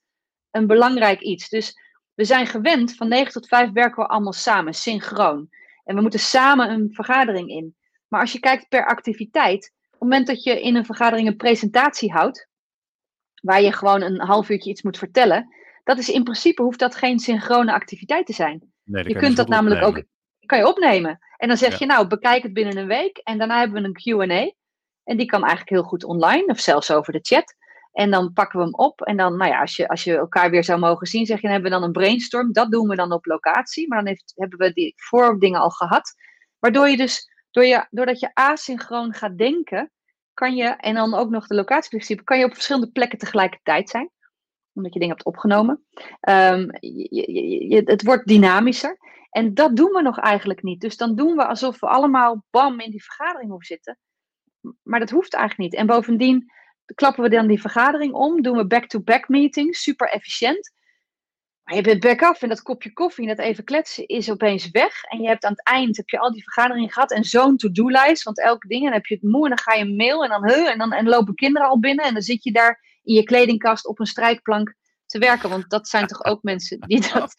een 0.51 0.67
belangrijk 0.67 1.21
iets. 1.21 1.49
Dus 1.49 1.75
we 2.15 2.25
zijn 2.25 2.47
gewend, 2.47 2.95
van 2.95 3.09
9 3.09 3.33
tot 3.33 3.49
5 3.49 3.71
werken 3.71 4.03
we 4.03 4.09
allemaal 4.09 4.33
samen, 4.33 4.75
synchroon. 4.75 5.49
En 5.85 5.95
we 5.95 6.01
moeten 6.01 6.21
samen 6.21 6.71
een 6.71 6.93
vergadering 6.93 7.49
in. 7.49 7.77
Maar 8.09 8.21
als 8.21 8.33
je 8.33 8.41
kijkt 8.41 8.69
per 8.69 8.87
activiteit, 8.87 9.73
op 9.85 9.91
het 9.91 10.01
moment 10.01 10.27
dat 10.27 10.43
je 10.43 10.63
in 10.63 10.77
een 10.77 10.85
vergadering 10.85 11.29
een 11.29 11.37
presentatie 11.37 12.13
houdt, 12.13 12.49
waar 13.43 13.63
je 13.63 13.73
gewoon 13.73 14.03
een 14.03 14.21
half 14.21 14.49
uurtje 14.49 14.71
iets 14.71 14.83
moet 14.83 14.99
vertellen, 14.99 15.55
dat 15.85 15.99
is 15.99 16.09
in 16.09 16.25
principe 16.25 16.63
hoeft 16.63 16.79
dat 16.79 16.95
geen 16.95 17.19
synchrone 17.19 17.73
activiteit 17.73 18.27
te 18.27 18.33
zijn. 18.33 18.73
Nee, 18.85 19.09
je 19.09 19.17
kunt 19.17 19.37
dat 19.37 19.49
namelijk 19.49 19.83
ook 19.83 20.03
kan 20.47 20.59
je 20.59 20.69
opnemen. 20.69 21.19
En 21.37 21.49
dan 21.49 21.57
zeg 21.57 21.79
je 21.79 21.87
nou, 21.87 22.07
bekijk 22.07 22.43
het 22.43 22.53
binnen 22.53 22.77
een 22.77 22.87
week 22.87 23.17
en 23.17 23.39
daarna 23.39 23.59
hebben 23.59 23.83
we 23.83 23.89
een 23.89 24.27
Q&A. 24.27 24.53
En 25.05 25.17
die 25.17 25.27
kan 25.27 25.41
eigenlijk 25.41 25.71
heel 25.71 25.83
goed 25.83 26.05
online 26.05 26.45
of 26.45 26.61
zelfs 26.61 26.91
over 26.91 27.13
de 27.13 27.19
chat. 27.23 27.55
En 27.93 28.11
dan 28.11 28.33
pakken 28.33 28.59
we 28.59 28.65
hem 28.65 28.75
op. 28.75 29.01
En 29.01 29.17
dan, 29.17 29.37
nou 29.37 29.51
ja, 29.51 29.61
als 29.61 29.77
je, 29.77 29.89
als 29.89 30.05
je 30.05 30.17
elkaar 30.17 30.51
weer 30.51 30.65
zou 30.65 30.79
mogen 30.79 31.07
zien, 31.07 31.27
zeg 31.27 31.37
je, 31.37 31.43
dan 31.43 31.51
hebben 31.51 31.71
we 31.71 31.77
dan 31.77 31.87
een 31.87 31.93
brainstorm. 31.93 32.53
Dat 32.53 32.71
doen 32.71 32.89
we 32.89 32.97
dan 32.97 33.13
op 33.13 33.27
locatie. 33.27 33.89
Maar 33.89 33.99
dan 33.99 34.07
heeft, 34.07 34.33
hebben 34.37 34.59
we 34.59 34.73
die 34.73 34.93
voordingen 34.97 35.61
al 35.61 35.71
gehad. 35.71 36.15
Waardoor 36.59 36.89
je 36.89 36.97
dus, 36.97 37.31
door 37.59 37.67
je, 37.67 37.87
doordat 37.91 38.21
je 38.21 38.31
asynchroon 38.35 39.15
gaat 39.15 39.39
denken, 39.39 39.91
kan 40.35 40.57
je, 40.57 40.65
en 40.65 40.95
dan 40.95 41.15
ook 41.15 41.31
nog 41.31 41.47
de 41.47 41.55
locatieprincipe, 41.55 42.25
kan 42.25 42.39
je 42.39 42.45
op 42.45 42.55
verschillende 42.55 42.91
plekken 42.91 43.19
tegelijkertijd 43.19 43.89
zijn. 43.89 44.11
Omdat 44.73 44.93
je 44.93 44.99
dingen 44.99 45.15
hebt 45.15 45.27
opgenomen. 45.27 45.85
Um, 46.29 46.69
je, 46.81 47.83
het 47.85 48.03
wordt 48.03 48.27
dynamischer. 48.27 48.99
En 49.31 49.55
dat 49.55 49.77
doen 49.77 49.91
we 49.93 50.03
nog 50.03 50.19
eigenlijk 50.19 50.63
niet. 50.63 50.81
Dus 50.81 50.97
dan 50.97 51.17
doen 51.17 51.37
we 51.37 51.47
alsof 51.47 51.81
we 51.81 51.87
allemaal 51.87 52.45
bam 52.51 52.81
in 52.81 52.91
die 52.91 53.05
vergadering 53.05 53.49
hoeven 53.49 53.67
zitten. 53.67 53.99
Maar 54.83 55.01
dat 55.01 55.11
hoeft 55.11 55.35
eigenlijk 55.35 55.71
niet. 55.71 55.81
En 55.81 55.87
bovendien 55.87 56.53
klappen 56.95 57.23
we 57.23 57.29
dan 57.29 57.47
die 57.47 57.61
vergadering 57.61 58.13
om, 58.13 58.43
doen 58.43 58.57
we 58.57 58.67
back-to-back 58.67 59.29
meetings, 59.29 59.83
super 59.83 60.09
efficiënt. 60.09 60.73
Maar 61.69 61.77
je 61.77 61.83
bent 61.83 62.01
back 62.01 62.23
af 62.23 62.43
en 62.43 62.49
dat 62.49 62.63
kopje 62.63 62.93
koffie 62.93 63.29
en 63.29 63.37
dat 63.37 63.45
even 63.45 63.65
kletsen 63.65 64.07
is 64.07 64.31
opeens 64.31 64.71
weg. 64.71 65.03
En 65.03 65.21
je 65.21 65.29
hebt 65.29 65.45
aan 65.45 65.51
het 65.51 65.65
eind 65.65 65.97
heb 65.97 66.09
je 66.09 66.19
al 66.19 66.33
die 66.33 66.43
vergaderingen 66.43 66.93
gehad 66.93 67.13
en 67.13 67.25
zo'n 67.25 67.57
to-do-lijst. 67.57 68.23
Want 68.23 68.41
elk 68.41 68.69
ding, 68.69 68.81
en 68.81 68.87
dan 68.87 68.95
heb 68.95 69.07
je 69.07 69.15
het 69.15 69.23
moe 69.23 69.43
en 69.43 69.49
dan 69.49 69.59
ga 69.59 69.75
je 69.75 69.95
mail 69.97 70.25
en 70.25 70.31
dan, 70.31 70.49
huh, 70.49 70.71
en 70.71 70.79
dan 70.79 70.93
en 70.93 71.09
lopen 71.09 71.35
kinderen 71.35 71.69
al 71.69 71.81
binnen. 71.81 72.05
En 72.05 72.13
dan 72.13 72.23
zit 72.23 72.45
je 72.45 72.53
daar 72.53 73.01
in 73.03 73.15
je 73.15 73.23
kledingkast 73.23 73.87
op 73.87 74.01
een 74.01 74.07
strijkplank 74.07 74.75
te 75.07 75.19
werken. 75.19 75.51
Want 75.51 75.71
dat 75.71 75.89
zijn 75.89 76.07
toch 76.07 76.25
ook 76.25 76.43
mensen 76.43 76.81
die 76.81 77.01
dat, 77.13 77.35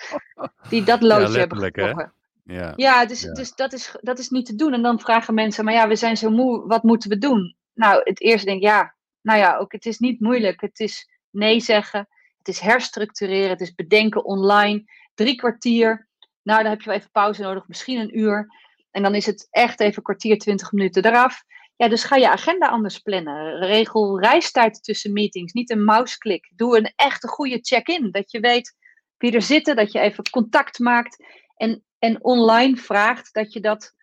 die 0.69 0.83
dat 0.83 1.01
loodje 1.01 1.33
ja, 1.33 1.39
hebben 1.39 1.57
getrokken. 1.57 2.13
Ja, 2.43 2.73
ja, 2.75 3.05
dus, 3.05 3.21
ja. 3.21 3.33
dus 3.33 3.55
dat, 3.55 3.73
is, 3.73 3.95
dat 4.01 4.19
is 4.19 4.29
niet 4.29 4.45
te 4.45 4.55
doen. 4.55 4.73
En 4.73 4.81
dan 4.81 4.99
vragen 4.99 5.33
mensen, 5.33 5.65
maar 5.65 5.73
ja, 5.73 5.87
we 5.87 5.95
zijn 5.95 6.17
zo 6.17 6.29
moe, 6.29 6.67
wat 6.67 6.83
moeten 6.83 7.09
we 7.09 7.17
doen? 7.17 7.55
Nou, 7.73 8.01
het 8.03 8.21
eerste 8.21 8.45
denk 8.45 8.61
ik, 8.61 8.67
ja, 8.67 8.95
nou 9.21 9.39
ja, 9.39 9.57
ook 9.57 9.71
het 9.71 9.85
is 9.85 9.99
niet 9.99 10.19
moeilijk. 10.19 10.61
Het 10.61 10.79
is 10.79 11.09
nee 11.29 11.59
zeggen, 11.59 12.07
het 12.39 12.47
is 12.47 12.59
herstructureren, 12.59 13.49
het 13.49 13.61
is 13.61 13.75
bedenken 13.75 14.25
online. 14.25 14.83
Drie 15.13 15.35
kwartier, 15.35 16.07
nou 16.41 16.61
dan 16.61 16.71
heb 16.71 16.81
je 16.81 16.89
wel 16.89 16.97
even 16.97 17.11
pauze 17.11 17.41
nodig, 17.41 17.67
misschien 17.67 17.99
een 17.99 18.19
uur. 18.19 18.47
En 18.91 19.03
dan 19.03 19.15
is 19.15 19.25
het 19.25 19.47
echt 19.49 19.79
even 19.79 20.03
kwartier, 20.03 20.37
twintig 20.37 20.71
minuten 20.71 21.05
eraf. 21.05 21.43
Ja, 21.75 21.87
dus 21.87 22.03
ga 22.03 22.15
je 22.15 22.29
agenda 22.29 22.67
anders 22.67 22.99
plannen. 22.99 23.57
Regel 23.57 24.19
reistijd 24.19 24.83
tussen 24.83 25.13
meetings, 25.13 25.53
niet 25.53 25.69
een 25.69 25.83
mouseklik. 25.83 26.51
Doe 26.55 26.77
een 26.77 26.93
echte 26.95 27.27
goede 27.27 27.59
check-in, 27.61 28.11
dat 28.11 28.31
je 28.31 28.39
weet 28.39 28.75
wie 29.17 29.31
er 29.31 29.41
zitten, 29.41 29.75
dat 29.75 29.91
je 29.91 29.99
even 29.99 30.29
contact 30.29 30.79
maakt. 30.79 31.23
En, 31.55 31.83
en 31.99 32.23
online 32.23 32.75
vraagt 32.75 33.33
dat 33.33 33.53
je 33.53 33.59
dat 33.59 33.93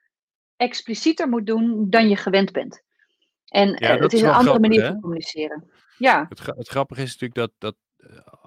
explicieter 0.57 1.29
moet 1.29 1.47
doen 1.47 1.91
dan 1.91 2.09
je 2.09 2.17
gewend 2.17 2.53
bent. 2.53 2.83
En 3.45 3.69
ja, 3.69 3.97
het 3.97 4.13
is, 4.13 4.23
een 4.23 4.31
andere 4.31 4.59
manier 4.59 4.87
van 4.87 5.01
communiceren. 5.01 5.71
Ja. 5.99 6.27
Het, 6.29 6.47
het, 6.47 6.69
grappige 6.69 7.03
is 7.03 7.19
natuurlijk 7.19 7.35
dat, 7.35 7.53
dat 7.59 7.75
eh, 7.75 7.86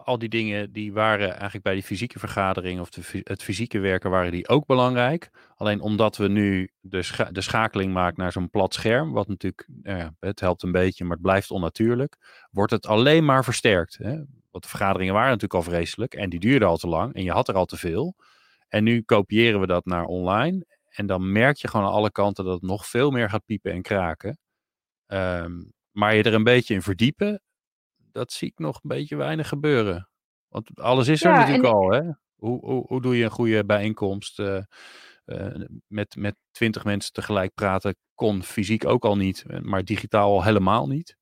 al 0.04 0.20
die 0.20 0.30
dingen 0.30 0.72
die 0.72 0.94
waren 0.94 1.32
eigenlijk 1.32 1.64
bij 1.64 1.74
die 1.74 1.84
fysieke 1.84 2.20
vergadering 2.20 2.80
of 2.80 2.90
de, 2.90 3.22
het 3.24 3.44
fysieke 3.44 3.80
werken 3.80 4.10
waren 4.10 4.32
die 4.32 4.48
ook 4.48 4.66
belangrijk. 4.66 5.30
Alleen 5.56 5.82
omdat 5.82 6.18
we 6.18 6.28
nu 6.28 6.70
de, 6.80 7.28
de 7.32 7.42
schakeling 7.42 7.94
maken 7.94 8.22
naar 8.22 8.32
zo'n 8.32 8.50
plat 8.50 8.74
scherm, 8.74 9.12
wat 9.12 9.28
natuurlijk, 9.28 9.68
nou 9.84 10.12
het 10.20 10.40
helpt 10.40 10.64
een 10.64 10.72
beetje, 10.72 11.04
maar 11.04 11.14
het 11.14 11.22
blijft 11.22 11.52
onnatuurlijk, 11.52 12.48
wordt 12.52 12.72
het 12.72 12.88
alleen 12.88 13.26
maar 13.26 13.44
versterkt. 13.44 13.98
Hè? 13.98 14.16
Want 14.52 14.64
de 14.64 14.70
vergaderingen 14.70 15.14
waren 15.14 15.30
natuurlijk 15.30 15.66
al 15.66 15.72
vreselijk 15.72 16.14
en 16.14 16.30
die 16.30 16.40
duurden 16.40 16.68
al 16.68 16.78
te 16.78 16.88
lang 16.88 17.14
en 17.14 17.24
je 17.24 17.32
had 17.32 17.48
er 17.48 17.56
al 17.56 17.66
te 17.66 17.78
veel. 17.78 18.16
En 18.68 18.84
nu 18.84 19.02
kopiëren 19.02 19.60
we 19.60 19.68
dat 19.68 19.86
naar 19.86 20.06
online 20.06 20.66
en 20.90 21.06
dan 21.06 21.32
merk 21.32 21.58
je 21.58 21.68
gewoon 21.68 21.86
aan 21.86 21.92
alle 21.92 22.12
kanten 22.12 22.44
dat 22.44 22.54
het 22.54 22.70
nog 22.70 22.88
veel 22.88 23.12
meer 23.12 23.30
gaat 23.30 23.46
piepen 23.46 23.72
en 23.72 23.82
kraken. 23.82 24.38
Um, 25.08 25.74
maar 25.92 26.16
je 26.16 26.24
er 26.24 26.34
een 26.34 26.44
beetje 26.44 26.74
in 26.74 26.82
verdiepen, 26.82 27.42
dat 28.20 28.32
zie 28.32 28.48
ik 28.48 28.60
nog 28.60 28.76
een 28.76 28.90
beetje 28.90 29.16
weinig 29.16 29.48
gebeuren. 29.48 30.10
Want 30.48 30.80
alles 30.80 31.08
is 31.08 31.24
er 31.24 31.32
natuurlijk 31.32 31.74
al, 31.74 31.92
hè? 31.92 32.02
Hoe, 32.36 32.60
hoe, 32.60 32.86
hoe 32.88 33.02
doe 33.02 33.18
je 33.18 33.24
een 33.24 33.30
goede 33.30 33.66
bijeenkomst? 33.66 34.40
Uh, 34.40 34.62
uh, 35.26 35.56
met, 35.88 36.16
met 36.16 36.36
twintig 36.52 36.84
mensen 36.84 37.14
tegelijk 37.14 37.54
praten 37.54 37.96
kon 38.16 38.44
fysiek 38.44 38.86
ook 38.86 39.06
al 39.06 39.18
niet, 39.18 39.46
maar 39.62 39.84
digitaal 39.84 40.32
al 40.32 40.44
helemaal 40.44 40.88
niet. 40.88 41.18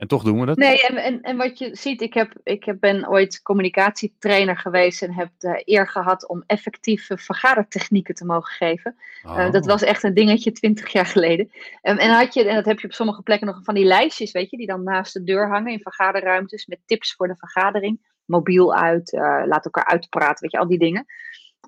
En 0.00 0.06
toch 0.06 0.22
doen 0.22 0.40
we 0.40 0.46
dat. 0.46 0.56
Nee, 0.56 0.86
en, 0.86 0.96
en, 0.96 1.22
en 1.22 1.36
wat 1.36 1.58
je 1.58 1.70
ziet, 1.72 2.00
ik, 2.00 2.14
heb, 2.14 2.32
ik 2.42 2.74
ben 2.80 3.08
ooit 3.08 3.42
communicatietrainer 3.42 4.56
geweest 4.56 5.02
en 5.02 5.12
heb 5.12 5.30
de 5.38 5.62
eer 5.64 5.88
gehad 5.88 6.28
om 6.28 6.44
effectieve 6.46 7.18
vergadertechnieken 7.18 8.14
te 8.14 8.24
mogen 8.24 8.52
geven. 8.52 8.96
Oh. 9.22 9.50
dat 9.50 9.66
was 9.66 9.82
echt 9.82 10.02
een 10.02 10.14
dingetje 10.14 10.52
twintig 10.52 10.92
jaar 10.92 11.06
geleden. 11.06 11.50
Um, 11.82 11.98
en, 11.98 12.10
had 12.10 12.34
je, 12.34 12.48
en 12.48 12.54
dat 12.54 12.64
heb 12.64 12.80
je 12.80 12.86
op 12.86 12.92
sommige 12.92 13.22
plekken 13.22 13.46
nog 13.46 13.60
van 13.62 13.74
die 13.74 13.84
lijstjes, 13.84 14.32
weet 14.32 14.50
je, 14.50 14.56
die 14.56 14.66
dan 14.66 14.82
naast 14.82 15.12
de 15.12 15.24
deur 15.24 15.48
hangen 15.48 15.72
in 15.72 15.80
vergaderruimtes 15.80 16.66
met 16.66 16.78
tips 16.86 17.14
voor 17.14 17.28
de 17.28 17.36
vergadering. 17.36 18.00
Mobiel 18.24 18.74
uit, 18.74 19.12
uh, 19.12 19.42
laat 19.46 19.64
elkaar 19.64 19.86
uitpraten, 19.86 20.42
weet 20.42 20.52
je, 20.52 20.58
al 20.58 20.68
die 20.68 20.78
dingen. 20.78 21.06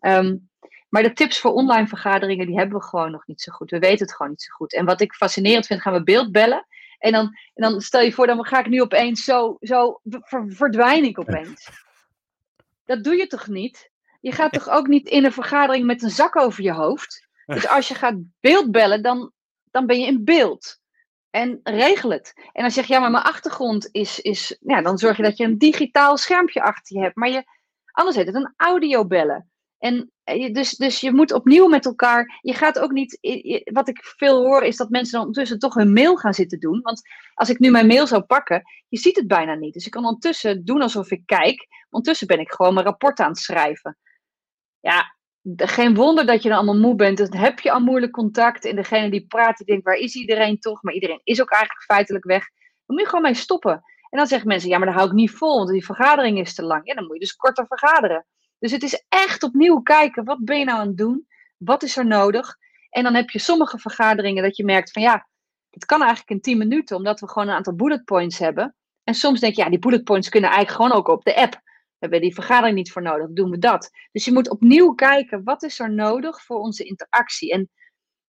Um, 0.00 0.50
maar 0.88 1.02
de 1.02 1.12
tips 1.12 1.38
voor 1.38 1.52
online 1.52 1.86
vergaderingen, 1.86 2.46
die 2.46 2.58
hebben 2.58 2.78
we 2.78 2.84
gewoon 2.84 3.10
nog 3.10 3.26
niet 3.26 3.40
zo 3.40 3.52
goed. 3.52 3.70
We 3.70 3.78
weten 3.78 4.06
het 4.06 4.14
gewoon 4.14 4.30
niet 4.30 4.42
zo 4.42 4.54
goed. 4.54 4.74
En 4.74 4.84
wat 4.84 5.00
ik 5.00 5.12
fascinerend 5.12 5.66
vind, 5.66 5.80
gaan 5.80 5.92
we 5.92 6.02
beeldbellen. 6.02 6.66
En 7.02 7.12
dan, 7.12 7.26
en 7.54 7.70
dan 7.70 7.80
stel 7.80 8.00
je 8.00 8.12
voor, 8.12 8.26
dan 8.26 8.44
ga 8.44 8.58
ik 8.58 8.68
nu 8.68 8.80
opeens 8.80 9.24
zo, 9.24 9.56
zo 9.60 10.00
verdwijn 10.46 11.04
ik 11.04 11.18
opeens. 11.18 11.68
Dat 12.84 13.04
doe 13.04 13.16
je 13.16 13.26
toch 13.26 13.46
niet? 13.46 13.90
Je 14.20 14.32
gaat 14.32 14.52
toch 14.52 14.68
ook 14.68 14.86
niet 14.86 15.08
in 15.08 15.24
een 15.24 15.32
vergadering 15.32 15.86
met 15.86 16.02
een 16.02 16.10
zak 16.10 16.36
over 16.36 16.62
je 16.62 16.72
hoofd? 16.72 17.28
Dus 17.46 17.68
als 17.68 17.88
je 17.88 17.94
gaat 17.94 18.14
beeldbellen, 18.40 19.02
dan, 19.02 19.32
dan 19.70 19.86
ben 19.86 20.00
je 20.00 20.06
in 20.06 20.24
beeld. 20.24 20.80
En 21.30 21.60
regel 21.62 22.10
het. 22.10 22.32
En 22.52 22.62
dan 22.62 22.70
zeg 22.70 22.86
je, 22.86 22.92
ja, 22.92 23.00
maar 23.00 23.10
mijn 23.10 23.24
achtergrond 23.24 23.88
is, 23.92 24.20
is 24.20 24.56
ja, 24.60 24.82
dan 24.82 24.98
zorg 24.98 25.16
je 25.16 25.22
dat 25.22 25.36
je 25.36 25.44
een 25.44 25.58
digitaal 25.58 26.16
schermpje 26.16 26.62
achter 26.62 26.96
je 26.96 27.02
hebt. 27.02 27.16
Maar 27.16 27.30
je, 27.30 27.44
anders 27.92 28.16
heet 28.16 28.26
het 28.26 28.34
een 28.34 28.54
audiobellen. 28.56 29.51
En 29.82 30.12
eh, 30.24 30.52
dus, 30.52 30.76
dus 30.76 31.00
je 31.00 31.12
moet 31.12 31.32
opnieuw 31.32 31.68
met 31.68 31.84
elkaar. 31.84 32.38
Je 32.40 32.54
gaat 32.54 32.78
ook 32.78 32.90
niet. 32.90 33.18
Wat 33.72 33.88
ik 33.88 33.98
veel 34.02 34.44
hoor 34.44 34.62
is 34.62 34.76
dat 34.76 34.90
mensen 34.90 35.12
dan 35.12 35.20
ondertussen 35.20 35.58
toch 35.58 35.74
hun 35.74 35.92
mail 35.92 36.16
gaan 36.16 36.34
zitten 36.34 36.60
doen. 36.60 36.80
Want 36.80 37.02
als 37.34 37.48
ik 37.48 37.58
nu 37.58 37.70
mijn 37.70 37.86
mail 37.86 38.06
zou 38.06 38.22
pakken, 38.22 38.62
je 38.88 38.98
ziet 38.98 39.16
het 39.16 39.26
bijna 39.26 39.54
niet. 39.54 39.74
Dus 39.74 39.84
ik 39.84 39.90
kan 39.90 40.04
ondertussen 40.04 40.64
doen 40.64 40.82
alsof 40.82 41.10
ik 41.10 41.22
kijk. 41.26 41.66
Ondertussen 41.90 42.26
ben 42.26 42.40
ik 42.40 42.52
gewoon 42.52 42.74
mijn 42.74 42.86
rapport 42.86 43.20
aan 43.20 43.28
het 43.28 43.38
schrijven. 43.38 43.98
Ja, 44.80 45.16
geen 45.56 45.94
wonder 45.94 46.26
dat 46.26 46.42
je 46.42 46.48
dan 46.48 46.58
allemaal 46.58 46.80
moe 46.80 46.94
bent. 46.94 47.18
Dan 47.18 47.34
heb 47.34 47.60
je 47.60 47.72
al 47.72 47.80
moeilijk 47.80 48.12
contact. 48.12 48.64
En 48.64 48.76
degene 48.76 49.10
die 49.10 49.26
praat, 49.26 49.56
die 49.56 49.66
denkt: 49.66 49.84
waar 49.84 49.96
is 49.96 50.14
iedereen 50.14 50.58
toch? 50.58 50.82
Maar 50.82 50.94
iedereen 50.94 51.20
is 51.24 51.40
ook 51.40 51.50
eigenlijk 51.50 51.84
feitelijk 51.84 52.24
weg. 52.24 52.48
Dan 52.86 52.96
moet 52.96 53.00
je 53.00 53.06
gewoon 53.06 53.24
mee 53.24 53.34
stoppen. 53.34 53.72
En 54.10 54.18
dan 54.18 54.26
zeggen 54.26 54.48
mensen: 54.48 54.68
ja, 54.68 54.78
maar 54.78 54.86
dat 54.86 54.96
hou 54.96 55.08
ik 55.08 55.14
niet 55.14 55.30
vol, 55.30 55.56
want 55.56 55.70
die 55.70 55.84
vergadering 55.84 56.38
is 56.38 56.54
te 56.54 56.62
lang. 56.62 56.86
Ja, 56.86 56.94
dan 56.94 57.04
moet 57.04 57.14
je 57.14 57.20
dus 57.20 57.36
korter 57.36 57.66
vergaderen. 57.66 58.26
Dus 58.62 58.72
het 58.72 58.82
is 58.82 59.04
echt 59.08 59.42
opnieuw 59.42 59.80
kijken, 59.80 60.24
wat 60.24 60.44
ben 60.44 60.58
je 60.58 60.64
nou 60.64 60.78
aan 60.78 60.86
het 60.86 60.96
doen? 60.96 61.26
Wat 61.56 61.82
is 61.82 61.96
er 61.96 62.06
nodig? 62.06 62.56
En 62.90 63.02
dan 63.02 63.14
heb 63.14 63.30
je 63.30 63.38
sommige 63.38 63.78
vergaderingen 63.78 64.42
dat 64.42 64.56
je 64.56 64.64
merkt 64.64 64.90
van 64.90 65.02
ja, 65.02 65.28
het 65.70 65.84
kan 65.84 66.00
eigenlijk 66.00 66.30
in 66.30 66.40
10 66.40 66.58
minuten, 66.58 66.96
omdat 66.96 67.20
we 67.20 67.28
gewoon 67.28 67.48
een 67.48 67.54
aantal 67.54 67.74
bullet 67.74 68.04
points 68.04 68.38
hebben. 68.38 68.76
En 69.04 69.14
soms 69.14 69.40
denk 69.40 69.54
je, 69.54 69.62
ja, 69.62 69.68
die 69.68 69.78
bullet 69.78 70.04
points 70.04 70.28
kunnen 70.28 70.50
eigenlijk 70.50 70.82
gewoon 70.82 70.98
ook 70.98 71.08
op 71.08 71.24
de 71.24 71.36
app. 71.36 71.52
We 71.52 71.98
hebben 71.98 72.20
die 72.20 72.34
vergadering 72.34 72.76
niet 72.76 72.92
voor 72.92 73.02
nodig, 73.02 73.26
doen 73.30 73.50
we 73.50 73.58
dat. 73.58 73.90
Dus 74.12 74.24
je 74.24 74.32
moet 74.32 74.50
opnieuw 74.50 74.94
kijken, 74.94 75.44
wat 75.44 75.62
is 75.62 75.80
er 75.80 75.92
nodig 75.94 76.42
voor 76.42 76.58
onze 76.58 76.84
interactie? 76.84 77.52
En, 77.52 77.70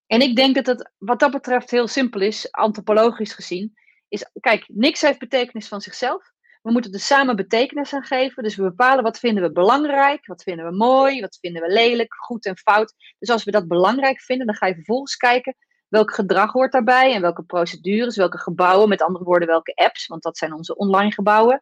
en 0.06 0.20
ik 0.20 0.36
denk 0.36 0.54
dat 0.54 0.66
het 0.66 0.92
wat 0.98 1.20
dat 1.20 1.30
betreft 1.30 1.70
heel 1.70 1.88
simpel 1.88 2.20
is, 2.20 2.52
antropologisch 2.52 3.32
gezien. 3.32 3.74
Is, 4.08 4.30
kijk, 4.40 4.64
niks 4.66 5.00
heeft 5.00 5.18
betekenis 5.18 5.68
van 5.68 5.80
zichzelf. 5.80 6.33
We 6.64 6.72
moeten 6.72 6.92
er 6.92 7.00
samen 7.00 7.36
betekenis 7.36 7.92
aan 7.92 8.02
geven. 8.02 8.42
Dus 8.42 8.56
we 8.56 8.62
bepalen 8.62 9.04
wat 9.04 9.18
vinden 9.18 9.42
we 9.42 9.52
belangrijk, 9.52 10.26
wat 10.26 10.42
vinden 10.42 10.64
we 10.64 10.76
mooi, 10.76 11.20
wat 11.20 11.38
vinden 11.40 11.62
we 11.62 11.72
lelijk, 11.72 12.14
goed 12.14 12.46
en 12.46 12.56
fout. 12.56 12.94
Dus 13.18 13.30
als 13.30 13.44
we 13.44 13.50
dat 13.50 13.68
belangrijk 13.68 14.20
vinden, 14.20 14.46
dan 14.46 14.54
ga 14.54 14.66
je 14.66 14.74
vervolgens 14.74 15.16
kijken 15.16 15.56
welk 15.88 16.14
gedrag 16.14 16.52
hoort 16.52 16.72
daarbij 16.72 17.14
en 17.14 17.20
welke 17.20 17.42
procedures, 17.42 18.16
welke 18.16 18.38
gebouwen, 18.38 18.88
met 18.88 19.02
andere 19.02 19.24
woorden 19.24 19.48
welke 19.48 19.74
apps, 19.74 20.06
want 20.06 20.22
dat 20.22 20.38
zijn 20.38 20.52
onze 20.52 20.76
online 20.76 21.12
gebouwen. 21.12 21.60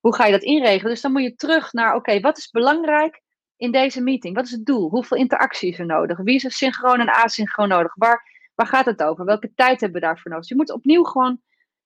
Hoe 0.00 0.14
ga 0.14 0.26
je 0.26 0.32
dat 0.32 0.42
inregelen? 0.42 0.92
Dus 0.92 1.00
dan 1.00 1.12
moet 1.12 1.22
je 1.22 1.34
terug 1.34 1.72
naar, 1.72 1.94
oké, 1.94 2.20
wat 2.20 2.38
is 2.38 2.50
belangrijk 2.50 3.22
in 3.56 3.72
deze 3.72 4.02
meeting? 4.02 4.34
Wat 4.34 4.44
is 4.44 4.50
het 4.50 4.66
doel? 4.66 4.90
Hoeveel 4.90 5.16
interactie 5.16 5.70
is 5.70 5.78
er 5.78 5.86
nodig? 5.86 6.18
Wie 6.18 6.34
is 6.34 6.44
er 6.44 6.52
synchroon 6.52 7.00
en 7.00 7.12
asynchroon 7.12 7.68
nodig? 7.68 7.94
Waar, 7.94 8.22
waar 8.54 8.66
gaat 8.66 8.84
het 8.84 9.02
over? 9.02 9.24
Welke 9.24 9.52
tijd 9.54 9.80
hebben 9.80 10.00
we 10.00 10.06
daarvoor 10.06 10.30
nodig? 10.30 10.48
Dus 10.48 10.56
je 10.56 10.62
moet 10.64 10.72
opnieuw 10.72 11.02
gewoon 11.02 11.40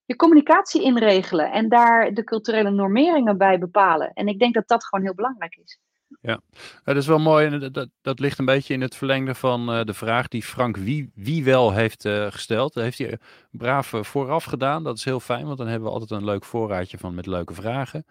je 0.07 0.17
communicatie 0.17 0.83
inregelen 0.83 1.53
en 1.53 1.69
daar 1.69 2.15
de 2.15 2.25
culturele 2.25 2.71
normeringen 2.71 3.39
bij 3.39 3.59
bepalen. 3.59 4.13
En 4.13 4.29
ik 4.29 4.39
denk 4.39 4.55
dat 4.55 4.69
dat 4.69 4.85
gewoon 4.85 5.05
heel 5.05 5.15
belangrijk 5.15 5.57
is. 5.57 5.79
Ja, 6.21 6.41
dat 6.85 6.97
is 6.97 7.07
wel 7.07 7.19
mooi. 7.19 7.47
En 7.47 7.73
dat, 7.73 7.89
dat 8.01 8.19
ligt 8.19 8.39
een 8.39 8.45
beetje 8.45 8.75
in 8.75 8.81
het 8.81 8.97
verlengde 8.97 9.35
van 9.35 9.79
uh, 9.79 9.85
de 9.85 9.95
vraag 9.95 10.29
die 10.29 10.43
Frank 10.43 10.77
wie, 10.77 11.11
wie 11.15 11.45
wel 11.45 11.73
heeft 11.73 12.05
uh, 12.05 12.27
gesteld. 12.31 12.75
Dat 12.75 12.83
heeft 12.83 12.99
hij 12.99 13.19
braaf 13.51 13.93
vooraf 14.01 14.45
gedaan. 14.45 14.85
Dat 14.85 14.97
is 14.97 15.05
heel 15.05 15.21
fijn, 15.21 15.47
want 15.47 15.59
dan 15.59 15.67
hebben 15.67 15.89
we 15.89 15.95
altijd 15.95 16.21
een 16.21 16.25
leuk 16.27 16.45
voorraadje 16.45 16.99
van 16.99 17.15
met 17.15 17.27
leuke 17.27 17.55
vragen. 17.55 18.05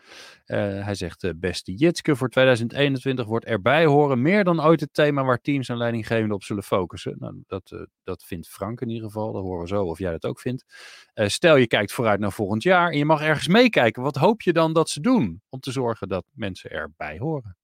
hij 0.45 0.95
zegt, 0.95 1.39
beste 1.39 1.73
Jitske, 1.73 2.15
voor 2.15 2.29
2021 2.29 3.25
wordt 3.25 3.45
erbij 3.45 3.85
horen 3.85 4.21
meer 4.21 4.43
dan 4.43 4.63
ooit 4.63 4.79
het 4.79 4.93
thema 4.93 5.23
waar 5.23 5.41
teams 5.41 5.69
en 5.69 5.77
leidinggevenden 5.77 6.35
op 6.35 6.43
zullen 6.43 6.63
focussen. 6.63 7.15
Nou, 7.19 7.43
dat, 7.47 7.87
dat 8.03 8.23
vindt 8.23 8.47
Frank 8.47 8.81
in 8.81 8.89
ieder 8.89 9.05
geval. 9.07 9.31
Dat 9.31 9.43
horen 9.43 9.61
we 9.61 9.67
zo 9.67 9.85
of 9.85 9.99
jij 9.99 10.11
dat 10.11 10.25
ook 10.25 10.39
vindt. 10.39 10.65
stel 11.13 11.55
je 11.55 11.67
kijkt 11.67 11.91
vooruit 11.91 12.19
naar 12.19 12.31
volgend 12.31 12.63
jaar 12.63 12.91
en 12.91 12.97
je 12.97 13.05
mag 13.05 13.21
ergens 13.21 13.47
meekijken. 13.47 14.03
Wat 14.03 14.15
hoop 14.15 14.41
je 14.41 14.53
dan 14.53 14.73
dat 14.73 14.89
ze 14.89 15.01
doen 15.01 15.41
om 15.49 15.59
te 15.59 15.71
zorgen 15.71 16.07
dat 16.07 16.25
mensen 16.33 16.71
erbij 16.71 17.17
horen? 17.17 17.55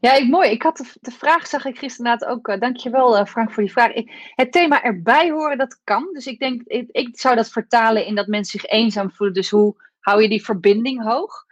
Ja, 0.00 0.12
ik, 0.12 0.28
mooi. 0.28 0.50
Ik 0.50 0.62
had 0.62 0.96
de, 1.00 1.10
vraag, 1.10 1.46
zag 1.46 1.64
ik 1.64 1.78
gisteren 1.78 2.26
ook. 2.28 2.48
Uh, 2.48 2.60
dankjewel 2.60 3.18
uh, 3.18 3.24
Frank 3.24 3.52
voor 3.52 3.62
die 3.62 3.72
vraag. 3.72 3.92
Ik, 3.92 4.32
het 4.34 4.52
thema 4.52 4.82
erbij 4.82 5.30
horen, 5.30 5.58
dat 5.58 5.80
kan. 5.84 6.08
Dus 6.12 6.26
ik 6.26 6.38
denk, 6.38 6.62
ik, 6.86 7.18
zou 7.18 7.34
dat 7.34 7.50
vertalen 7.50 8.06
in 8.06 8.14
dat 8.14 8.26
mensen 8.26 8.60
zich 8.60 8.70
eenzaam 8.70 9.10
voelen. 9.12 9.34
Dus 9.34 9.50
hoe 9.50 9.76
hou 10.00 10.22
je 10.22 10.28
die 10.28 10.44
verbinding 10.44 11.02
hoog? 11.02 11.44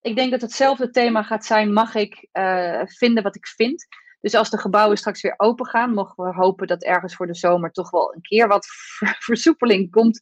Ik 0.00 0.16
denk 0.16 0.30
dat 0.30 0.40
hetzelfde 0.40 0.90
thema 0.90 1.22
gaat 1.22 1.44
zijn, 1.44 1.72
mag 1.72 1.94
ik 1.94 2.28
uh, 2.32 2.82
vinden 2.84 3.22
wat 3.22 3.36
ik 3.36 3.46
vind? 3.46 3.86
Dus 4.20 4.34
als 4.34 4.50
de 4.50 4.58
gebouwen 4.58 4.96
straks 4.96 5.22
weer 5.22 5.34
open 5.36 5.66
gaan, 5.66 5.94
mogen 5.94 6.24
we 6.24 6.34
hopen 6.34 6.66
dat 6.66 6.82
ergens 6.82 7.14
voor 7.14 7.26
de 7.26 7.34
zomer 7.34 7.72
toch 7.72 7.90
wel 7.90 8.14
een 8.14 8.20
keer 8.20 8.48
wat 8.48 8.66
versoepeling 9.28 9.90
komt. 9.90 10.20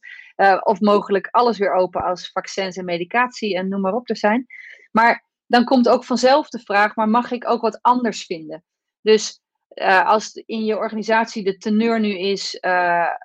of 0.63 0.79
mogelijk 0.79 1.27
alles 1.31 1.57
weer 1.57 1.73
open 1.73 2.03
als 2.03 2.31
vaccins 2.31 2.77
en 2.77 2.85
medicatie 2.85 3.55
en 3.55 3.67
noem 3.67 3.81
maar 3.81 3.93
op 3.93 4.09
er 4.09 4.17
zijn. 4.17 4.45
Maar 4.91 5.28
dan 5.49 5.63
komt 5.63 5.89
ook 5.89 6.03
vanzelf 6.03 6.49
de 6.49 6.59
vraag, 6.59 6.95
maar 6.95 7.09
mag 7.09 7.31
ik 7.31 7.49
ook 7.49 7.61
wat 7.61 7.79
anders 7.81 8.25
vinden? 8.25 8.63
Dus 9.01 9.41
uh, 9.73 10.05
als 10.05 10.33
in 10.33 10.65
je 10.65 10.77
organisatie 10.77 11.43
de 11.43 11.57
teneur 11.57 11.99
nu 11.99 12.17
is, 12.17 12.57
uh, 12.61 12.71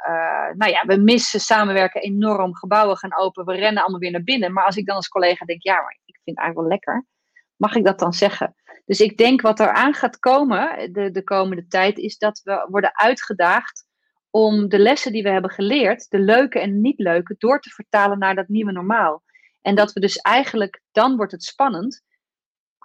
uh, 0.08 0.50
nou 0.56 0.70
ja, 0.70 0.82
we 0.86 0.96
missen 0.96 1.40
samenwerken 1.40 2.00
enorm, 2.00 2.54
gebouwen 2.54 2.96
gaan 2.96 3.16
open, 3.16 3.44
we 3.44 3.54
rennen 3.54 3.82
allemaal 3.82 4.00
weer 4.00 4.10
naar 4.10 4.22
binnen. 4.22 4.52
Maar 4.52 4.64
als 4.64 4.76
ik 4.76 4.86
dan 4.86 4.96
als 4.96 5.08
collega 5.08 5.44
denk, 5.44 5.62
ja, 5.62 5.74
maar 5.74 5.98
ik 6.04 6.20
vind 6.24 6.36
het 6.36 6.38
eigenlijk 6.38 6.68
wel 6.68 6.68
lekker, 6.68 7.06
mag 7.56 7.74
ik 7.74 7.84
dat 7.84 7.98
dan 7.98 8.12
zeggen? 8.12 8.54
Dus 8.84 9.00
ik 9.00 9.16
denk 9.16 9.40
wat 9.40 9.60
er 9.60 9.72
aan 9.72 9.94
gaat 9.94 10.18
komen 10.18 10.92
de, 10.92 11.10
de 11.10 11.24
komende 11.24 11.66
tijd, 11.66 11.98
is 11.98 12.18
dat 12.18 12.40
we 12.44 12.66
worden 12.70 12.96
uitgedaagd 12.98 13.84
om 14.30 14.68
de 14.68 14.78
lessen 14.78 15.12
die 15.12 15.22
we 15.22 15.30
hebben 15.30 15.50
geleerd, 15.50 16.10
de 16.10 16.18
leuke 16.18 16.60
en 16.60 16.80
niet 16.80 16.98
leuke, 16.98 17.34
door 17.38 17.60
te 17.60 17.70
vertalen 17.70 18.18
naar 18.18 18.34
dat 18.34 18.48
nieuwe 18.48 18.72
normaal. 18.72 19.22
En 19.62 19.74
dat 19.74 19.92
we 19.92 20.00
dus 20.00 20.16
eigenlijk, 20.16 20.80
dan 20.92 21.16
wordt 21.16 21.32
het 21.32 21.42
spannend, 21.42 22.02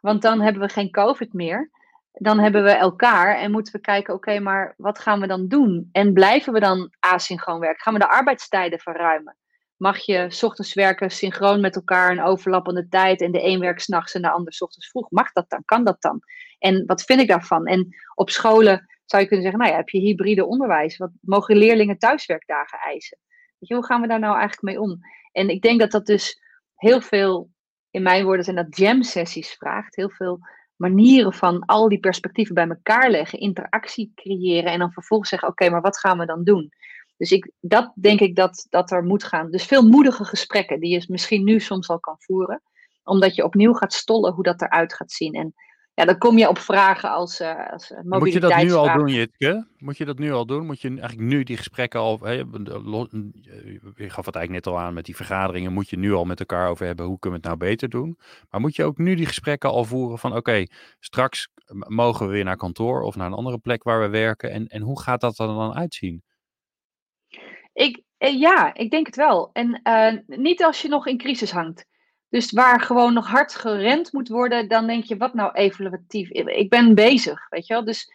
want 0.01 0.21
dan 0.21 0.41
hebben 0.41 0.61
we 0.61 0.69
geen 0.69 0.91
COVID 0.91 1.33
meer. 1.33 1.71
Dan 2.11 2.39
hebben 2.39 2.63
we 2.63 2.69
elkaar 2.69 3.37
en 3.37 3.51
moeten 3.51 3.73
we 3.73 3.79
kijken, 3.79 4.13
oké, 4.13 4.39
maar 4.39 4.73
wat 4.77 4.99
gaan 4.99 5.19
we 5.19 5.27
dan 5.27 5.47
doen? 5.47 5.89
En 5.91 6.13
blijven 6.13 6.53
we 6.53 6.59
dan 6.59 6.93
asynchroon 6.99 7.59
werken? 7.59 7.81
Gaan 7.81 7.93
we 7.93 7.99
de 7.99 8.09
arbeidstijden 8.09 8.79
verruimen? 8.79 9.37
Mag 9.77 9.97
je 9.97 10.39
ochtends 10.41 10.73
werken 10.73 11.11
synchroon 11.11 11.61
met 11.61 11.75
elkaar 11.75 12.11
een 12.11 12.21
overlappende 12.21 12.87
tijd 12.87 13.21
en 13.21 13.31
de 13.31 13.45
een 13.45 13.59
werkt 13.59 13.81
s'nachts 13.81 14.13
en 14.13 14.21
de 14.21 14.31
ander 14.31 14.53
s 14.53 14.61
ochtends 14.61 14.89
vroeg? 14.89 15.11
Mag 15.11 15.31
dat 15.31 15.49
dan? 15.49 15.65
Kan 15.65 15.83
dat 15.83 16.01
dan? 16.01 16.21
En 16.57 16.85
wat 16.85 17.01
vind 17.01 17.19
ik 17.19 17.27
daarvan? 17.27 17.65
En 17.65 17.95
op 18.15 18.29
scholen 18.29 18.87
zou 19.05 19.21
je 19.21 19.27
kunnen 19.27 19.45
zeggen, 19.45 19.61
nou 19.61 19.71
ja, 19.71 19.77
heb 19.77 19.89
je 19.89 19.99
hybride 19.99 20.45
onderwijs? 20.45 20.97
Wat 20.97 21.11
mogen 21.21 21.57
leerlingen 21.57 21.97
thuiswerkdagen 21.97 22.79
eisen? 22.79 23.17
Hoe 23.59 23.85
gaan 23.85 24.01
we 24.01 24.07
daar 24.07 24.19
nou 24.19 24.37
eigenlijk 24.37 24.61
mee 24.61 24.81
om? 24.81 24.99
En 25.31 25.49
ik 25.49 25.61
denk 25.61 25.79
dat 25.79 25.91
dat 25.91 26.05
dus 26.05 26.41
heel 26.75 27.01
veel 27.01 27.49
in 27.91 28.01
mijn 28.01 28.23
woorden 28.23 28.43
zijn 28.43 28.55
dat 28.55 28.77
jam-sessies 28.77 29.51
vraagt. 29.51 29.95
Heel 29.95 30.09
veel 30.09 30.39
manieren 30.75 31.33
van 31.33 31.65
al 31.65 31.89
die 31.89 31.99
perspectieven 31.99 32.55
bij 32.55 32.67
elkaar 32.67 33.09
leggen, 33.09 33.39
interactie 33.39 34.11
creëren 34.15 34.71
en 34.71 34.79
dan 34.79 34.91
vervolgens 34.91 35.29
zeggen: 35.29 35.49
oké, 35.49 35.69
maar 35.69 35.81
wat 35.81 35.99
gaan 35.99 36.17
we 36.17 36.25
dan 36.25 36.43
doen? 36.43 36.71
Dus 37.17 37.31
ik, 37.31 37.51
dat 37.59 37.91
denk 37.95 38.19
ik 38.19 38.35
dat, 38.35 38.65
dat 38.69 38.91
er 38.91 39.03
moet 39.03 39.23
gaan. 39.23 39.51
Dus 39.51 39.65
veel 39.65 39.87
moedige 39.87 40.25
gesprekken 40.25 40.79
die 40.79 40.89
je 40.89 41.05
misschien 41.07 41.43
nu 41.43 41.59
soms 41.59 41.89
al 41.89 41.99
kan 41.99 42.15
voeren, 42.17 42.61
omdat 43.03 43.35
je 43.35 43.43
opnieuw 43.43 43.73
gaat 43.73 43.93
stollen 43.93 44.33
hoe 44.33 44.43
dat 44.43 44.61
eruit 44.61 44.93
gaat 44.93 45.11
zien. 45.11 45.33
En 45.33 45.53
ja, 45.99 46.05
dan 46.05 46.17
kom 46.17 46.37
je 46.37 46.49
op 46.49 46.57
vragen 46.57 47.11
als, 47.11 47.41
uh, 47.41 47.71
als 47.71 47.91
uh, 47.91 47.99
Moet 48.01 48.33
je 48.33 48.39
dat 48.39 48.55
nu 48.55 48.71
al 48.71 48.93
doen, 48.93 49.07
Jitke? 49.07 49.67
Moet 49.77 49.97
je 49.97 50.05
dat 50.05 50.19
nu 50.19 50.31
al 50.31 50.45
doen? 50.45 50.65
Moet 50.65 50.81
je 50.81 50.87
eigenlijk 50.87 51.19
nu 51.19 51.43
die 51.43 51.57
gesprekken 51.57 51.99
al... 51.99 52.19
Hey, 52.19 52.37
je 53.95 54.09
gaf 54.09 54.25
het 54.25 54.35
eigenlijk 54.35 54.49
net 54.49 54.67
al 54.67 54.79
aan 54.79 54.93
met 54.93 55.05
die 55.05 55.15
vergaderingen. 55.15 55.73
Moet 55.73 55.89
je 55.89 55.97
nu 55.97 56.13
al 56.13 56.25
met 56.25 56.39
elkaar 56.39 56.69
over 56.69 56.85
hebben, 56.85 57.05
hoe 57.05 57.19
kunnen 57.19 57.41
we 57.41 57.47
het 57.47 57.59
nou 57.59 57.71
beter 57.71 57.89
doen? 57.89 58.19
Maar 58.49 58.61
moet 58.61 58.75
je 58.75 58.83
ook 58.83 58.97
nu 58.97 59.15
die 59.15 59.25
gesprekken 59.25 59.69
al 59.69 59.83
voeren 59.83 60.19
van... 60.19 60.35
Oké, 60.35 60.65
straks 60.99 61.47
mogen 61.87 62.25
we 62.25 62.31
weer 62.31 62.43
naar 62.43 62.57
kantoor 62.57 63.01
of 63.01 63.15
naar 63.15 63.27
een 63.27 63.33
andere 63.33 63.57
plek 63.57 63.83
waar 63.83 64.01
we 64.01 64.09
werken. 64.09 64.51
En, 64.51 64.67
en 64.67 64.81
hoe 64.81 65.01
gaat 65.01 65.21
dat 65.21 65.39
er 65.39 65.47
dan 65.47 65.73
uitzien? 65.73 66.23
Ik, 67.73 68.01
eh, 68.17 68.39
ja, 68.39 68.73
ik 68.73 68.91
denk 68.91 69.05
het 69.05 69.15
wel. 69.15 69.49
En 69.53 69.81
uh, 69.83 70.37
niet 70.37 70.63
als 70.63 70.81
je 70.81 70.87
nog 70.87 71.07
in 71.07 71.17
crisis 71.17 71.51
hangt. 71.51 71.85
Dus 72.29 72.51
waar 72.51 72.81
gewoon 72.81 73.13
nog 73.13 73.27
hard 73.27 73.55
gerend 73.55 74.13
moet 74.13 74.27
worden, 74.27 74.67
dan 74.67 74.87
denk 74.87 75.03
je, 75.03 75.17
wat 75.17 75.33
nou 75.33 75.53
evaluatief? 75.53 76.29
Ik 76.29 76.69
ben 76.69 76.95
bezig, 76.95 77.49
weet 77.49 77.67
je 77.67 77.73
wel. 77.73 77.83
Dus 77.83 78.11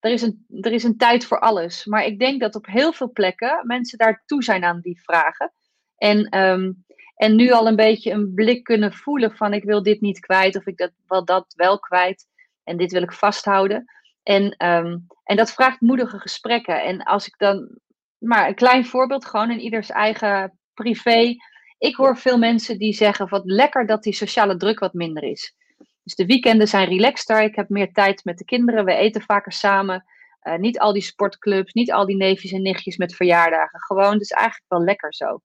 er 0.00 0.10
is, 0.10 0.22
een, 0.22 0.46
er 0.60 0.72
is 0.72 0.82
een 0.82 0.96
tijd 0.96 1.24
voor 1.24 1.40
alles. 1.40 1.84
Maar 1.84 2.04
ik 2.04 2.18
denk 2.18 2.40
dat 2.40 2.54
op 2.54 2.66
heel 2.66 2.92
veel 2.92 3.12
plekken 3.12 3.66
mensen 3.66 3.98
daar 3.98 4.22
toe 4.26 4.42
zijn 4.42 4.64
aan 4.64 4.80
die 4.80 5.00
vragen. 5.02 5.52
En, 5.96 6.38
um, 6.38 6.84
en 7.16 7.36
nu 7.36 7.50
al 7.50 7.66
een 7.66 7.76
beetje 7.76 8.10
een 8.10 8.34
blik 8.34 8.64
kunnen 8.64 8.92
voelen 8.92 9.36
van 9.36 9.52
ik 9.52 9.64
wil 9.64 9.82
dit 9.82 10.00
niet 10.00 10.20
kwijt 10.20 10.56
of 10.56 10.66
ik 10.66 10.76
dat, 10.76 10.92
wel, 11.06 11.24
dat 11.24 11.54
wel 11.56 11.78
kwijt. 11.78 12.26
En 12.64 12.76
dit 12.76 12.92
wil 12.92 13.02
ik 13.02 13.12
vasthouden. 13.12 13.84
En, 14.22 14.66
um, 14.66 15.06
en 15.24 15.36
dat 15.36 15.52
vraagt 15.52 15.80
moedige 15.80 16.18
gesprekken. 16.18 16.82
En 16.82 17.02
als 17.02 17.26
ik 17.26 17.34
dan, 17.38 17.78
maar 18.18 18.48
een 18.48 18.54
klein 18.54 18.86
voorbeeld, 18.86 19.24
gewoon 19.24 19.50
in 19.50 19.60
ieders 19.60 19.90
eigen 19.90 20.58
privé 20.74 21.34
ik 21.78 21.96
hoor 21.96 22.16
veel 22.16 22.38
mensen 22.38 22.78
die 22.78 22.92
zeggen 22.92 23.28
wat 23.28 23.42
lekker 23.44 23.86
dat 23.86 24.02
die 24.02 24.14
sociale 24.14 24.56
druk 24.56 24.78
wat 24.78 24.92
minder 24.92 25.22
is. 25.22 25.54
Dus 26.02 26.14
de 26.14 26.26
weekenden 26.26 26.68
zijn 26.68 26.88
relaxter. 26.88 27.42
Ik 27.42 27.56
heb 27.56 27.68
meer 27.68 27.92
tijd 27.92 28.24
met 28.24 28.38
de 28.38 28.44
kinderen. 28.44 28.84
We 28.84 28.94
eten 28.94 29.22
vaker 29.22 29.52
samen. 29.52 30.04
Uh, 30.42 30.56
niet 30.56 30.78
al 30.78 30.92
die 30.92 31.02
sportclubs, 31.02 31.72
niet 31.72 31.92
al 31.92 32.06
die 32.06 32.16
neefjes 32.16 32.52
en 32.52 32.62
nichtjes 32.62 32.96
met 32.96 33.14
verjaardagen. 33.14 33.80
Gewoon, 33.80 34.18
dus 34.18 34.30
eigenlijk 34.30 34.64
wel 34.68 34.82
lekker 34.82 35.14
zo. 35.14 35.40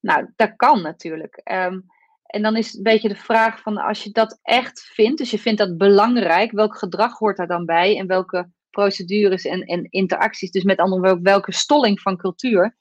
Nou, 0.00 0.32
dat 0.36 0.56
kan 0.56 0.82
natuurlijk. 0.82 1.40
Um, 1.44 1.84
en 2.32 2.42
dan 2.42 2.56
is 2.56 2.74
een 2.74 2.82
beetje 2.82 3.08
de 3.08 3.16
vraag 3.16 3.60
van 3.60 3.76
als 3.76 4.04
je 4.04 4.10
dat 4.10 4.38
echt 4.42 4.80
vindt, 4.80 5.18
dus 5.18 5.30
je 5.30 5.38
vindt 5.38 5.58
dat 5.58 5.76
belangrijk, 5.76 6.50
welk 6.50 6.78
gedrag 6.78 7.18
hoort 7.18 7.36
daar 7.36 7.46
dan 7.46 7.64
bij 7.64 7.98
en 7.98 8.06
welke 8.06 8.50
procedures 8.70 9.44
en, 9.44 9.62
en 9.62 9.86
interacties, 9.90 10.50
dus 10.50 10.62
met 10.62 10.78
andere 10.78 11.00
woorden, 11.00 11.22
welke 11.22 11.52
stolling 11.52 12.00
van 12.00 12.16
cultuur 12.16 12.76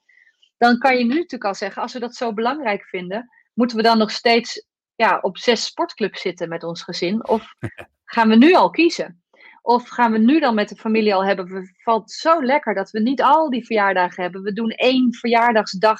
dan 0.61 0.77
kan 0.77 0.97
je 0.97 1.03
nu 1.03 1.13
natuurlijk 1.13 1.43
al 1.43 1.55
zeggen, 1.55 1.81
als 1.81 1.93
we 1.93 1.99
dat 1.99 2.15
zo 2.15 2.33
belangrijk 2.33 2.83
vinden, 2.83 3.29
moeten 3.53 3.77
we 3.77 3.83
dan 3.83 3.97
nog 3.97 4.11
steeds 4.11 4.65
ja, 4.95 5.19
op 5.21 5.37
zes 5.37 5.65
sportclubs 5.65 6.21
zitten 6.21 6.49
met 6.49 6.63
ons 6.63 6.83
gezin? 6.83 7.27
Of 7.27 7.55
gaan 8.13 8.29
we 8.29 8.35
nu 8.35 8.53
al 8.53 8.69
kiezen? 8.69 9.23
Of 9.61 9.89
gaan 9.89 10.11
we 10.11 10.17
nu 10.17 10.39
dan 10.39 10.55
met 10.55 10.69
de 10.69 10.75
familie 10.75 11.15
al 11.15 11.25
hebben? 11.25 11.55
Het 11.55 11.71
valt 11.83 12.11
zo 12.11 12.43
lekker 12.43 12.73
dat 12.73 12.91
we 12.91 12.99
niet 12.99 13.21
al 13.21 13.49
die 13.49 13.65
verjaardagen 13.65 14.23
hebben. 14.23 14.41
We 14.41 14.53
doen 14.53 14.69
één 14.69 15.13
verjaardagsdag 15.13 15.99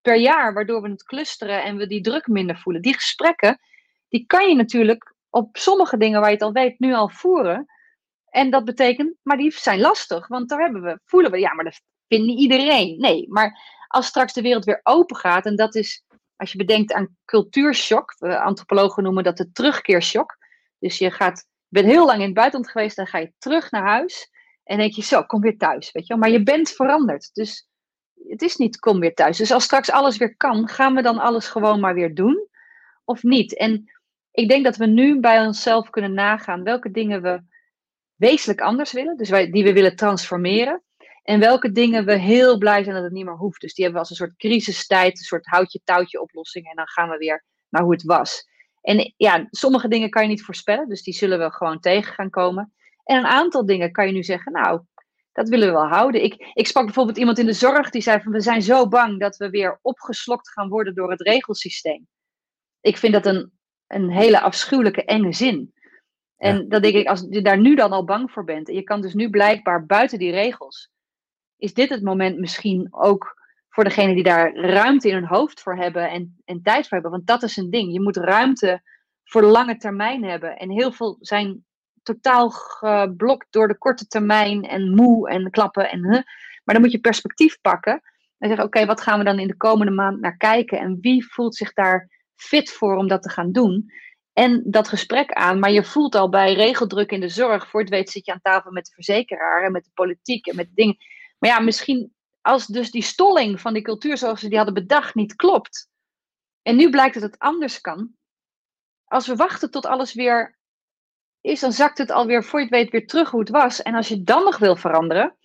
per 0.00 0.16
jaar, 0.16 0.54
waardoor 0.54 0.82
we 0.82 0.88
het 0.88 1.04
clusteren 1.04 1.62
en 1.62 1.76
we 1.76 1.86
die 1.86 2.00
druk 2.00 2.26
minder 2.26 2.58
voelen. 2.58 2.82
Die 2.82 2.94
gesprekken, 2.94 3.58
die 4.08 4.26
kan 4.26 4.48
je 4.48 4.54
natuurlijk 4.54 5.14
op 5.30 5.56
sommige 5.56 5.96
dingen 5.96 6.20
waar 6.20 6.28
je 6.28 6.34
het 6.34 6.44
al 6.44 6.52
weet, 6.52 6.78
nu 6.78 6.94
al 6.94 7.08
voeren. 7.08 7.66
En 8.28 8.50
dat 8.50 8.64
betekent, 8.64 9.14
maar 9.22 9.36
die 9.36 9.52
zijn 9.52 9.80
lastig, 9.80 10.28
want 10.28 10.48
daar 10.48 10.60
hebben 10.60 10.82
we, 10.82 11.00
voelen 11.04 11.30
we, 11.30 11.38
ja, 11.38 11.54
maar 11.54 11.64
dat 11.64 11.80
vindt 12.08 12.26
niet 12.26 12.38
iedereen. 12.38 12.98
Nee, 12.98 13.26
maar 13.28 13.80
als 13.92 14.06
straks 14.06 14.32
de 14.32 14.42
wereld 14.42 14.64
weer 14.64 14.80
open 14.82 15.16
gaat, 15.16 15.46
en 15.46 15.56
dat 15.56 15.74
is, 15.74 16.04
als 16.36 16.52
je 16.52 16.58
bedenkt 16.58 16.92
aan 16.92 17.16
cultuurshock, 17.24 18.14
antropologen 18.20 19.02
noemen 19.02 19.24
dat 19.24 19.36
de 19.36 19.52
terugkeershock. 19.52 20.36
Dus 20.78 20.98
je 20.98 21.10
gaat, 21.10 21.46
bent 21.68 21.86
heel 21.86 22.06
lang 22.06 22.18
in 22.18 22.24
het 22.24 22.34
buitenland 22.34 22.70
geweest, 22.70 22.96
dan 22.96 23.06
ga 23.06 23.18
je 23.18 23.32
terug 23.38 23.70
naar 23.70 23.86
huis 23.86 24.30
en 24.64 24.78
denk 24.78 24.92
je 24.92 25.02
zo, 25.02 25.22
kom 25.22 25.40
weer 25.40 25.58
thuis, 25.58 25.92
weet 25.92 26.06
je 26.06 26.08
wel. 26.08 26.22
Maar 26.22 26.30
je 26.30 26.42
bent 26.42 26.70
veranderd, 26.70 27.30
dus 27.32 27.68
het 28.28 28.42
is 28.42 28.56
niet 28.56 28.78
kom 28.78 29.00
weer 29.00 29.14
thuis. 29.14 29.36
Dus 29.36 29.52
als 29.52 29.64
straks 29.64 29.90
alles 29.90 30.16
weer 30.16 30.36
kan, 30.36 30.68
gaan 30.68 30.94
we 30.94 31.02
dan 31.02 31.18
alles 31.18 31.48
gewoon 31.48 31.80
maar 31.80 31.94
weer 31.94 32.14
doen 32.14 32.48
of 33.04 33.22
niet? 33.22 33.56
En 33.56 33.92
ik 34.30 34.48
denk 34.48 34.64
dat 34.64 34.76
we 34.76 34.86
nu 34.86 35.20
bij 35.20 35.46
onszelf 35.46 35.90
kunnen 35.90 36.14
nagaan 36.14 36.62
welke 36.62 36.90
dingen 36.90 37.22
we 37.22 37.42
wezenlijk 38.14 38.60
anders 38.60 38.92
willen, 38.92 39.16
dus 39.16 39.30
wij, 39.30 39.50
die 39.50 39.64
we 39.64 39.72
willen 39.72 39.96
transformeren. 39.96 40.82
En 41.22 41.40
welke 41.40 41.72
dingen 41.72 42.04
we 42.04 42.18
heel 42.18 42.58
blij 42.58 42.82
zijn 42.82 42.94
dat 42.94 43.04
het 43.04 43.12
niet 43.12 43.24
meer 43.24 43.36
hoeft. 43.36 43.60
Dus 43.60 43.74
die 43.74 43.84
hebben 43.84 44.02
we 44.02 44.08
als 44.08 44.18
een 44.18 44.26
soort 44.26 44.38
crisistijd, 44.38 45.18
een 45.18 45.24
soort 45.24 45.46
houtje-touwtje 45.46 46.20
oplossing. 46.20 46.66
En 46.66 46.76
dan 46.76 46.88
gaan 46.88 47.08
we 47.08 47.16
weer 47.16 47.44
naar 47.68 47.82
hoe 47.82 47.92
het 47.92 48.02
was. 48.02 48.50
En 48.80 49.14
ja, 49.16 49.46
sommige 49.50 49.88
dingen 49.88 50.10
kan 50.10 50.22
je 50.22 50.28
niet 50.28 50.44
voorspellen, 50.44 50.88
dus 50.88 51.02
die 51.02 51.14
zullen 51.14 51.38
we 51.38 51.50
gewoon 51.50 51.80
tegen 51.80 52.14
gaan 52.14 52.30
komen. 52.30 52.72
En 53.04 53.16
een 53.16 53.26
aantal 53.26 53.66
dingen 53.66 53.92
kan 53.92 54.06
je 54.06 54.12
nu 54.12 54.22
zeggen, 54.22 54.52
nou, 54.52 54.80
dat 55.32 55.48
willen 55.48 55.66
we 55.66 55.72
wel 55.72 55.88
houden. 55.88 56.22
Ik, 56.22 56.50
ik 56.54 56.66
sprak 56.66 56.84
bijvoorbeeld 56.84 57.18
iemand 57.18 57.38
in 57.38 57.46
de 57.46 57.52
zorg 57.52 57.90
die 57.90 58.02
zei 58.02 58.20
van 58.20 58.32
we 58.32 58.40
zijn 58.40 58.62
zo 58.62 58.88
bang 58.88 59.20
dat 59.20 59.36
we 59.36 59.50
weer 59.50 59.78
opgeslokt 59.82 60.50
gaan 60.50 60.68
worden 60.68 60.94
door 60.94 61.10
het 61.10 61.20
regelsysteem. 61.20 62.08
Ik 62.80 62.96
vind 62.96 63.12
dat 63.12 63.26
een, 63.26 63.52
een 63.86 64.10
hele 64.10 64.40
afschuwelijke 64.40 65.04
enge 65.04 65.32
zin. 65.32 65.72
En 66.36 66.56
ja. 66.56 66.64
dat 66.68 66.82
denk 66.82 66.94
ik, 66.94 67.06
als 67.06 67.26
je 67.30 67.42
daar 67.42 67.58
nu 67.58 67.74
dan 67.74 67.92
al 67.92 68.04
bang 68.04 68.30
voor 68.30 68.44
bent, 68.44 68.68
en 68.68 68.74
je 68.74 68.82
kan 68.82 69.00
dus 69.00 69.14
nu 69.14 69.30
blijkbaar 69.30 69.86
buiten 69.86 70.18
die 70.18 70.30
regels, 70.30 70.90
is 71.62 71.74
dit 71.74 71.88
het 71.88 72.02
moment 72.02 72.38
misschien 72.38 72.88
ook 72.90 73.40
voor 73.68 73.84
degene 73.84 74.14
die 74.14 74.22
daar 74.22 74.54
ruimte 74.54 75.08
in 75.08 75.14
hun 75.14 75.26
hoofd 75.26 75.60
voor 75.60 75.76
hebben 75.76 76.10
en, 76.10 76.36
en 76.44 76.62
tijd 76.62 76.88
voor 76.88 76.98
hebben. 76.98 77.10
Want 77.10 77.26
dat 77.26 77.42
is 77.42 77.56
een 77.56 77.70
ding. 77.70 77.92
Je 77.92 78.00
moet 78.00 78.16
ruimte 78.16 78.82
voor 79.24 79.42
lange 79.42 79.76
termijn 79.76 80.24
hebben. 80.24 80.56
En 80.58 80.70
heel 80.70 80.92
veel 80.92 81.16
zijn 81.20 81.64
totaal 82.02 82.50
geblokt 82.50 83.46
door 83.50 83.68
de 83.68 83.78
korte 83.78 84.06
termijn 84.06 84.62
en 84.62 84.94
moe 84.94 85.28
en 85.28 85.50
klappen. 85.50 85.90
En, 85.90 86.04
huh. 86.04 86.22
Maar 86.64 86.74
dan 86.74 86.80
moet 86.80 86.92
je 86.92 87.00
perspectief 87.00 87.60
pakken 87.60 87.92
en 88.38 88.48
zeggen: 88.48 88.66
Oké, 88.66 88.86
wat 88.86 89.00
gaan 89.00 89.18
we 89.18 89.24
dan 89.24 89.38
in 89.38 89.48
de 89.48 89.56
komende 89.56 89.92
maand 89.92 90.20
naar 90.20 90.36
kijken? 90.36 90.78
En 90.78 90.98
wie 91.00 91.32
voelt 91.32 91.54
zich 91.54 91.72
daar 91.72 92.08
fit 92.34 92.70
voor 92.70 92.96
om 92.96 93.08
dat 93.08 93.22
te 93.22 93.30
gaan 93.30 93.52
doen? 93.52 93.90
En 94.32 94.62
dat 94.66 94.88
gesprek 94.88 95.32
aan, 95.32 95.58
maar 95.58 95.72
je 95.72 95.84
voelt 95.84 96.14
al 96.14 96.28
bij 96.28 96.54
regeldruk 96.54 97.10
in 97.10 97.20
de 97.20 97.28
zorg, 97.28 97.68
voor 97.68 97.80
het 97.80 97.88
weet 97.88 98.10
zit 98.10 98.26
je 98.26 98.32
aan 98.32 98.40
tafel 98.42 98.70
met 98.70 98.84
de 98.84 98.92
verzekeraar 98.92 99.64
en 99.64 99.72
met 99.72 99.84
de 99.84 99.90
politiek 99.94 100.46
en 100.46 100.56
met 100.56 100.68
dingen. 100.74 100.96
Maar 101.42 101.50
ja, 101.50 101.60
misschien 101.60 102.14
als 102.40 102.66
dus 102.66 102.90
die 102.90 103.02
stolling 103.02 103.60
van 103.60 103.74
die 103.74 103.82
cultuur 103.82 104.16
zoals 104.16 104.40
ze 104.40 104.48
die 104.48 104.56
hadden 104.56 104.74
bedacht 104.74 105.14
niet 105.14 105.36
klopt. 105.36 105.88
En 106.62 106.76
nu 106.76 106.90
blijkt 106.90 107.14
dat 107.14 107.22
het 107.22 107.38
anders 107.38 107.80
kan. 107.80 108.10
Als 109.04 109.26
we 109.26 109.36
wachten 109.36 109.70
tot 109.70 109.86
alles 109.86 110.14
weer 110.14 110.58
is, 111.40 111.60
dan 111.60 111.72
zakt 111.72 111.98
het 111.98 112.10
alweer 112.10 112.44
voor 112.44 112.58
je 112.58 112.64
het 112.64 112.74
weet 112.74 112.90
weer 112.90 113.06
terug 113.06 113.30
hoe 113.30 113.40
het 113.40 113.48
was. 113.48 113.82
En 113.82 113.94
als 113.94 114.08
je 114.08 114.22
dan 114.22 114.44
nog 114.44 114.58
wil 114.58 114.76
veranderen. 114.76 115.36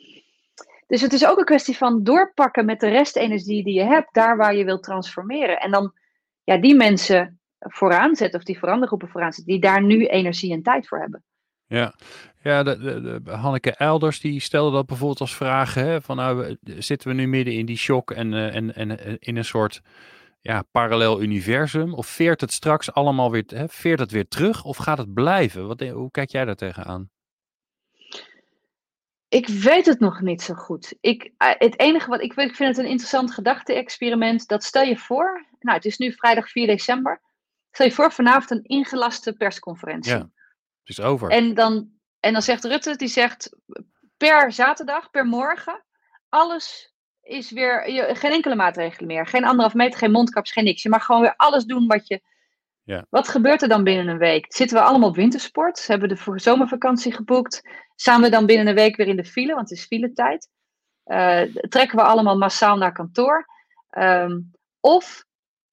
Dus 0.88 1.02
het 1.02 1.14
is 1.14 1.26
ook 1.26 1.38
een 1.38 1.46
kwestie 1.46 1.78
van 1.78 2.04
doorpakken 2.04 2.66
met 2.66 2.80
de 2.80 2.90
restenergie 2.90 3.64
die 3.64 3.74
je 3.74 3.86
hebt, 3.86 4.14
daar 4.14 4.38
waar 4.38 4.56
je 4.56 4.66
wilt 4.66 4.84
transformeren. 4.84 5.60
En 5.60 5.72
dan 5.72 5.94
ja, 6.44 6.58
die 6.58 6.76
mensen 6.76 7.40
vooraan 7.60 8.16
zetten, 8.16 8.40
of 8.40 8.46
die 8.46 8.60
verandergroepen 8.60 9.10
vooraan 9.10 9.34
zetten, 9.34 9.54
die 9.54 9.62
daar 9.62 9.84
nu 9.84 10.06
energie 10.06 10.54
en 10.54 10.64
tijd 10.64 10.88
voor 10.88 11.00
hebben. 11.00 11.24
Ja, 11.68 11.94
ja 12.42 12.64
de, 12.64 12.78
de, 12.78 13.22
de, 13.24 13.32
Hanneke 13.32 13.72
Elders 13.72 14.20
die 14.20 14.40
stelde 14.40 14.76
dat 14.76 14.86
bijvoorbeeld 14.86 15.20
als 15.20 15.36
vraag, 15.36 15.74
hè, 15.74 16.02
van 16.02 16.16
nou, 16.16 16.58
zitten 16.64 17.08
we 17.08 17.14
nu 17.14 17.28
midden 17.28 17.54
in 17.54 17.66
die 17.66 17.78
shock 17.78 18.12
en, 18.12 18.32
uh, 18.32 18.56
en, 18.56 18.76
en 18.76 18.90
uh, 18.90 19.16
in 19.20 19.38
een 19.38 19.46
soort 19.46 19.82
ja, 20.42 20.62
parallel 20.72 21.22
universum? 21.22 21.94
Of 21.94 22.08
veert 22.08 22.42
het 22.42 22.54
straks 22.54 22.94
allemaal 22.94 23.32
weer, 23.32 23.44
hè, 23.48 23.68
veert 23.70 24.00
het 24.00 24.12
weer 24.12 24.28
terug 24.28 24.64
of 24.64 24.78
gaat 24.78 24.98
het 24.98 25.14
blijven? 25.14 25.68
Wat, 25.68 25.82
hoe 25.82 26.12
kijk 26.12 26.30
jij 26.30 26.46
daar 26.46 26.56
tegenaan? 26.56 27.10
Ik 29.30 29.48
weet 29.48 29.86
het 29.86 30.00
nog 30.00 30.22
niet 30.22 30.42
zo 30.42 30.54
goed. 30.54 30.96
Ik, 31.00 31.32
het 31.38 31.80
enige 31.80 32.10
wat 32.10 32.22
ik, 32.22 32.34
ik 32.34 32.56
vind 32.56 32.76
het 32.76 32.78
een 32.78 32.92
interessant 32.92 33.32
gedachte-experiment. 33.32 34.48
Dat 34.48 34.64
stel 34.64 34.84
je 34.84 34.98
voor, 34.98 35.46
nou 35.60 35.76
het 35.76 35.86
is 35.86 35.98
nu 35.98 36.14
vrijdag 36.14 36.50
4 36.50 36.68
december. 36.68 37.22
Stel 37.72 37.86
je 37.86 37.92
voor 37.92 38.12
vanavond 38.12 38.52
een 38.52 38.64
ingelaste 38.64 39.34
persconferentie. 39.34 40.12
Ja, 40.12 40.30
het 40.88 40.98
is 40.98 41.04
over. 41.06 41.30
En 41.30 41.54
dan, 41.54 41.90
en 42.20 42.34
dan 42.34 42.42
zegt 42.42 42.64
Rutte, 42.64 42.96
die 42.96 43.08
zegt 43.08 43.58
per 44.18 44.52
zaterdag, 44.52 45.10
per 45.10 45.26
morgen, 45.26 45.84
alles 46.30 46.94
is 47.22 47.52
weer 47.52 47.92
je, 47.92 48.16
geen 48.16 48.32
enkele 48.32 48.56
maatregelen 48.56 49.08
meer. 49.08 49.28
Geen 49.28 49.46
anderhalf 49.46 49.74
meter, 49.74 50.00
geen 50.00 50.12
mondkapjes, 50.12 50.54
geen 50.54 50.64
niks. 50.64 50.84
Je 50.84 50.90
mag 50.90 51.06
gewoon 51.06 51.22
weer 51.22 51.36
alles 51.36 51.66
doen 51.66 51.88
wat 51.88 52.08
je. 52.08 52.22
Ja. 52.84 53.06
Wat 53.10 53.28
gebeurt 53.28 53.62
er 53.62 53.68
dan 53.68 53.84
binnen 53.84 54.08
een 54.08 54.18
week? 54.18 54.46
Zitten 54.54 54.78
we 54.78 54.84
allemaal 54.84 55.10
op 55.10 55.16
wintersport? 55.16 55.88
Hebben 55.88 56.10
we 56.10 56.16
de 56.16 56.40
zomervakantie 56.40 57.14
geboekt? 57.14 57.70
Staan 57.96 58.22
we 58.22 58.30
dan 58.30 58.46
binnen 58.46 58.68
een 58.68 58.76
week 58.76 58.96
weer 58.96 59.08
in 59.08 59.16
de 59.16 59.26
file, 59.26 59.54
want 59.54 59.70
het 59.70 59.78
is 59.78 59.86
filetijd? 59.86 60.50
Uh, 61.06 61.42
trekken 61.70 61.98
we 61.98 62.04
allemaal 62.04 62.38
massaal 62.38 62.78
naar 62.78 62.92
kantoor? 62.92 63.46
Um, 63.98 64.52
of 64.80 65.26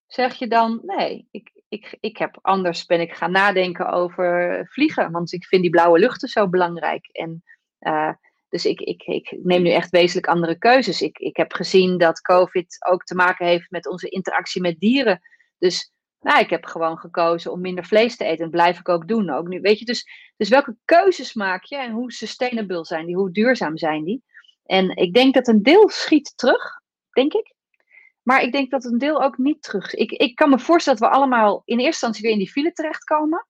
zeg 0.06 0.34
je 0.34 0.48
dan, 0.48 0.80
nee, 0.82 1.28
ik, 1.30 1.50
ik, 1.74 1.96
ik 2.00 2.16
heb 2.16 2.38
anders 2.42 2.86
ben 2.86 3.00
ik 3.00 3.14
gaan 3.14 3.30
nadenken 3.30 3.92
over 3.92 4.60
vliegen, 4.70 5.10
want 5.12 5.32
ik 5.32 5.44
vind 5.44 5.62
die 5.62 5.70
blauwe 5.70 5.98
luchten 5.98 6.28
zo 6.28 6.48
belangrijk. 6.48 7.06
En 7.06 7.42
uh, 7.80 8.12
dus 8.48 8.64
ik, 8.64 8.80
ik, 8.80 9.02
ik 9.02 9.38
neem 9.42 9.62
nu 9.62 9.70
echt 9.70 9.90
wezenlijk 9.90 10.26
andere 10.26 10.58
keuzes. 10.58 11.02
Ik, 11.02 11.18
ik 11.18 11.36
heb 11.36 11.52
gezien 11.52 11.98
dat 11.98 12.20
COVID 12.20 12.86
ook 12.90 13.04
te 13.04 13.14
maken 13.14 13.46
heeft 13.46 13.70
met 13.70 13.88
onze 13.88 14.08
interactie 14.08 14.60
met 14.60 14.78
dieren. 14.78 15.20
Dus 15.58 15.92
nou, 16.20 16.40
ik 16.40 16.50
heb 16.50 16.64
gewoon 16.64 16.98
gekozen 16.98 17.52
om 17.52 17.60
minder 17.60 17.84
vlees 17.84 18.16
te 18.16 18.24
eten. 18.24 18.44
En 18.44 18.50
blijf 18.50 18.78
ik 18.78 18.88
ook 18.88 19.08
doen. 19.08 19.30
Ook 19.30 19.48
nu, 19.48 19.60
weet 19.60 19.78
je, 19.78 19.84
dus, 19.84 20.06
dus 20.36 20.48
welke 20.48 20.76
keuzes 20.84 21.34
maak 21.34 21.64
je 21.64 21.76
en 21.76 21.92
hoe 21.92 22.12
sustainable 22.12 22.84
zijn 22.84 23.06
die? 23.06 23.16
Hoe 23.16 23.32
duurzaam 23.32 23.78
zijn 23.78 24.04
die? 24.04 24.22
En 24.64 24.96
ik 24.96 25.14
denk 25.14 25.34
dat 25.34 25.48
een 25.48 25.62
deel 25.62 25.88
schiet 25.88 26.32
terug, 26.36 26.80
denk 27.10 27.32
ik. 27.32 27.54
Maar 28.24 28.42
ik 28.42 28.52
denk 28.52 28.70
dat 28.70 28.84
een 28.84 28.98
deel 28.98 29.22
ook 29.22 29.38
niet 29.38 29.62
terug. 29.62 29.94
Ik, 29.94 30.10
ik 30.10 30.34
kan 30.34 30.50
me 30.50 30.58
voorstellen 30.58 31.00
dat 31.00 31.08
we 31.08 31.14
allemaal 31.14 31.62
in 31.64 31.78
eerste 31.78 31.84
instantie 31.86 32.22
weer 32.22 32.32
in 32.32 32.38
die 32.38 32.50
file 32.50 32.72
terechtkomen. 32.72 33.46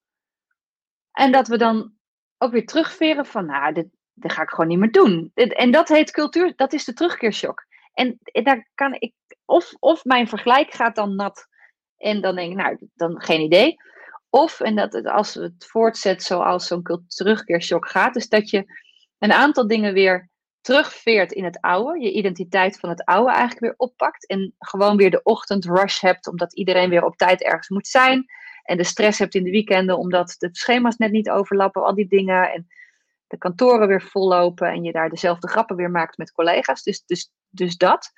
En 1.13 1.33
dat 1.33 1.49
we 1.49 1.59
dan 1.59 1.93
ook 2.39 2.53
weer 2.53 2.67
terugveren 2.67 3.27
van, 3.27 3.47
nou, 3.47 3.73
dat 4.13 4.33
ga 4.33 4.43
ik 4.43 4.49
gewoon 4.49 4.69
niet 4.69 4.79
meer 4.79 4.93
doen. 4.93 5.31
En 5.35 5.71
dat 5.71 5.89
heet 5.89 6.11
cultuur, 6.11 6.53
dat 6.57 6.73
is 6.73 6.85
de 6.85 6.93
terugkeershock. 6.93 7.67
En, 7.93 8.19
daar 8.23 8.71
kan 8.75 8.95
ik, 8.99 9.15
of, 9.45 9.73
of 9.79 10.05
mijn 10.05 10.29
vergelijk 10.29 10.73
gaat 10.73 10.95
dan 10.95 11.15
nat 11.15 11.47
en 11.97 12.21
dan 12.21 12.35
denk 12.35 12.51
ik, 12.51 12.57
nou, 12.57 12.79
dan 12.95 13.23
geen 13.23 13.41
idee. 13.41 13.77
Of, 14.31 14.61
en 14.61 14.77
dat 14.77 15.05
als 15.05 15.35
het 15.35 15.67
voortzet 15.67 16.23
zoals 16.23 16.67
zo'n 16.67 17.05
terugkeershock 17.07 17.89
gaat, 17.89 18.17
is 18.17 18.29
dat 18.29 18.51
je 18.51 18.65
een 19.19 19.33
aantal 19.33 19.67
dingen 19.67 19.93
weer 19.93 20.31
terugveert 20.65 21.33
in 21.33 21.45
het 21.45 21.61
oude, 21.61 22.01
je 22.01 22.13
identiteit 22.13 22.79
van 22.79 22.89
het 22.89 23.05
oude 23.05 23.31
eigenlijk 23.31 23.61
weer 23.61 23.75
oppakt 23.77 24.27
en 24.27 24.55
gewoon 24.59 24.97
weer 24.97 25.11
de 25.11 25.23
ochtendrush 25.23 26.01
hebt, 26.01 26.27
omdat 26.27 26.55
iedereen 26.55 26.91
weer 26.91 27.05
op 27.05 27.17
tijd 27.17 27.43
ergens 27.43 27.69
moet 27.69 27.87
zijn 27.87 28.27
en 28.63 28.77
de 28.77 28.85
stress 28.85 29.19
hebt 29.19 29.35
in 29.35 29.45
de 29.45 29.51
weekenden 29.51 29.99
omdat 29.99 30.35
de 30.39 30.49
schema's 30.53 30.97
net 30.97 31.11
niet 31.11 31.31
overlappen, 31.31 31.85
al 31.85 31.95
die 31.95 32.09
dingen 32.09 32.53
en 32.53 32.69
de 33.27 33.37
kantoren 33.39 33.89
weer 33.89 34.03
vollopen 34.03 34.69
en 34.69 34.83
je 34.83 34.93
daar 34.93 35.11
dezelfde 35.11 35.49
grappen 35.49 35.77
weer 35.77 35.91
maakt 35.91 36.19
met 36.19 36.33
collega's. 36.33 36.83
Dus, 36.83 37.05
dus, 37.07 37.33
dus 37.49 37.77
dat. 37.77 38.13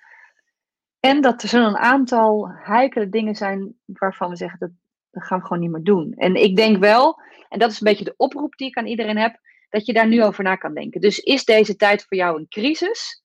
En 1.01 1.21
dat 1.21 1.43
er 1.43 1.49
zo'n 1.49 1.77
aantal 1.77 2.51
heikele 2.51 3.09
dingen 3.09 3.35
zijn 3.35 3.75
waarvan 3.85 4.31
we 4.31 4.37
zeggen 4.37 4.59
dat, 4.59 4.71
dat 5.11 5.23
gaan 5.23 5.39
we 5.39 5.47
gewoon 5.47 5.63
niet 5.63 5.71
meer 5.71 5.83
doen. 5.83 6.13
En 6.17 6.35
ik 6.35 6.57
denk 6.57 6.79
wel, 6.79 7.21
en 7.49 7.59
dat 7.59 7.71
is 7.71 7.81
een 7.81 7.89
beetje 7.89 8.05
de 8.05 8.15
oproep 8.17 8.57
die 8.57 8.69
ik 8.69 8.77
aan 8.77 8.87
iedereen 8.87 9.19
heb, 9.19 9.39
dat 9.69 9.87
je 9.87 9.93
daar 9.93 10.09
nu 10.09 10.25
over 10.25 10.45
na 10.45 10.57
kan 10.57 10.75
denken. 10.75 11.01
Dus 11.01 11.19
is 11.19 11.45
deze 11.45 11.77
tijd 11.77 12.05
voor 12.05 12.17
jou 12.17 12.39
een 12.39 12.49
crisis? 12.49 13.23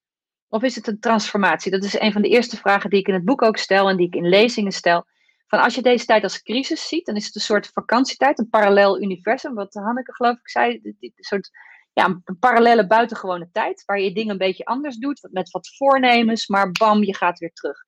Of 0.48 0.64
is 0.64 0.76
het 0.76 0.88
een 0.88 1.00
transformatie? 1.00 1.72
Dat 1.72 1.84
is 1.84 2.00
een 2.00 2.12
van 2.12 2.22
de 2.22 2.30
eerste 2.30 2.58
vragen 2.58 2.90
die 2.90 3.00
ik 3.00 3.08
in 3.08 3.14
het 3.14 3.26
boek 3.26 3.42
ook 3.42 3.58
stel 3.58 3.90
en 3.90 3.98
die 3.98 4.08
ik 4.08 4.16
in 4.16 4.30
lezingen 4.30 4.72
stel. 4.72 5.06
Van 5.48 5.60
als 5.60 5.76
je 5.76 5.82
deze 5.82 6.06
tijd 6.06 6.24
als 6.24 6.42
crisis 6.42 6.88
ziet, 6.88 7.06
dan 7.06 7.16
is 7.16 7.26
het 7.26 7.36
een 7.36 7.42
soort 7.42 7.68
vakantietijd, 7.68 8.40
een 8.40 8.50
parallel 8.50 9.02
universum, 9.02 9.54
wat 9.54 9.74
Hanneke 9.74 10.14
geloof 10.14 10.38
ik 10.38 10.50
zei, 10.50 10.80
een 10.84 11.14
soort 11.16 11.50
ja, 11.94 12.22
een 12.24 12.40
parallele 12.40 12.88
buitengewone 12.88 13.50
tijd, 13.52 13.86
waar 13.86 14.00
je 14.00 14.14
dingen 14.14 14.32
een 14.32 14.38
beetje 14.38 14.66
anders 14.66 14.98
doet, 14.98 15.28
met 15.32 15.52
wat 15.52 15.76
voornemens, 15.78 16.48
maar 16.48 16.72
bam, 16.72 17.04
je 17.04 17.16
gaat 17.16 17.40
weer 17.40 17.54
terug. 17.54 17.86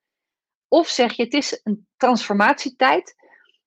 Of 0.67 0.87
zeg 0.87 1.13
je, 1.13 1.23
het 1.23 1.33
is 1.33 1.59
een 1.63 1.87
transformatietijd 1.97 3.15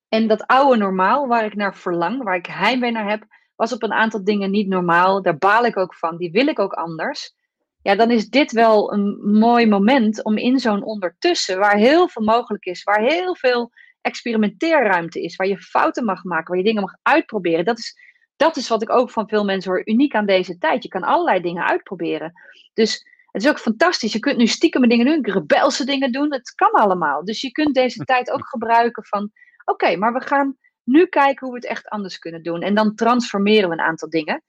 en 0.09 0.28
dat 0.28 0.47
oude 0.47 0.76
normaal, 0.76 1.26
waar 1.26 1.45
ik 1.45 1.55
naar 1.55 1.76
verlang, 1.76 2.22
waar 2.22 2.37
ik 2.37 2.47
heimwee 2.47 2.91
naar 2.91 3.11
heb, 3.11 3.26
was 3.57 3.72
op 3.72 3.82
een 3.82 3.92
aantal 3.92 4.24
dingen 4.24 4.50
niet 4.50 4.68
normaal. 4.68 5.22
Daar 5.22 5.38
baal 5.38 5.64
ik 5.64 5.76
ook 5.76 5.94
van, 5.94 6.16
die 6.16 6.30
wil 6.30 6.46
ik 6.46 6.59
ook 6.59 6.72
anders. 6.72 7.34
Ja, 7.82 7.94
dan 7.94 8.11
is 8.11 8.28
dit 8.28 8.52
wel 8.52 8.92
een 8.92 9.38
mooi 9.38 9.66
moment 9.66 10.24
om 10.24 10.36
in 10.36 10.59
zo'n 10.59 10.84
ondertussen, 10.84 11.59
waar 11.59 11.76
heel 11.76 12.09
veel 12.09 12.24
mogelijk 12.24 12.64
is, 12.64 12.82
waar 12.82 13.00
heel 13.00 13.36
veel 13.36 13.72
experimenteerruimte 14.00 15.22
is, 15.22 15.36
waar 15.36 15.46
je 15.46 15.59
fouten 15.59 16.04
mag 16.04 16.24
maken, 16.24 16.46
waar 16.46 16.59
je 16.59 16.64
dingen 16.64 16.82
mag 16.82 16.96
uitproberen. 17.02 17.64
Dat 17.64 17.78
is 17.78 18.04
dat 18.36 18.57
is 18.57 18.68
wat 18.68 18.82
ik 18.82 18.90
ook 18.90 19.11
van 19.11 19.28
veel 19.28 19.44
mensen 19.44 19.70
hoor, 19.70 19.88
uniek 19.88 20.14
aan 20.14 20.26
deze 20.26 20.59
tijd. 20.59 20.82
Je 20.82 20.88
kan 20.88 21.02
allerlei 21.02 21.40
dingen 21.40 21.64
uitproberen. 21.64 22.32
Dus 22.74 23.07
het 23.30 23.42
is 23.42 23.48
ook 23.48 23.59
fantastisch. 23.59 24.12
Je 24.12 24.18
kunt 24.18 24.36
nu 24.36 24.46
stiekem 24.46 24.88
dingen 24.88 25.07
doen, 25.07 25.32
rebelse 25.32 25.84
dingen 25.84 26.12
doen. 26.12 26.32
Het 26.32 26.54
kan 26.54 26.70
allemaal. 26.70 27.24
Dus 27.24 27.40
je 27.40 27.50
kunt 27.50 27.74
deze 27.74 28.04
tijd 28.14 28.30
ook 28.30 28.48
gebruiken 28.48 29.04
van, 29.04 29.30
oké, 29.64 29.96
maar 29.96 30.12
we 30.12 30.20
gaan 30.20 30.57
nu 30.87 31.07
kijken 31.07 31.47
hoe 31.47 31.55
we 31.55 31.61
het 31.61 31.70
echt 31.76 31.89
anders 31.89 32.18
kunnen 32.18 32.43
doen. 32.43 32.62
En 32.62 32.74
dan 32.74 32.95
transformeren 32.95 33.68
we 33.68 33.74
een 33.74 33.80
aantal 33.80 34.11
dingen. 34.11 34.43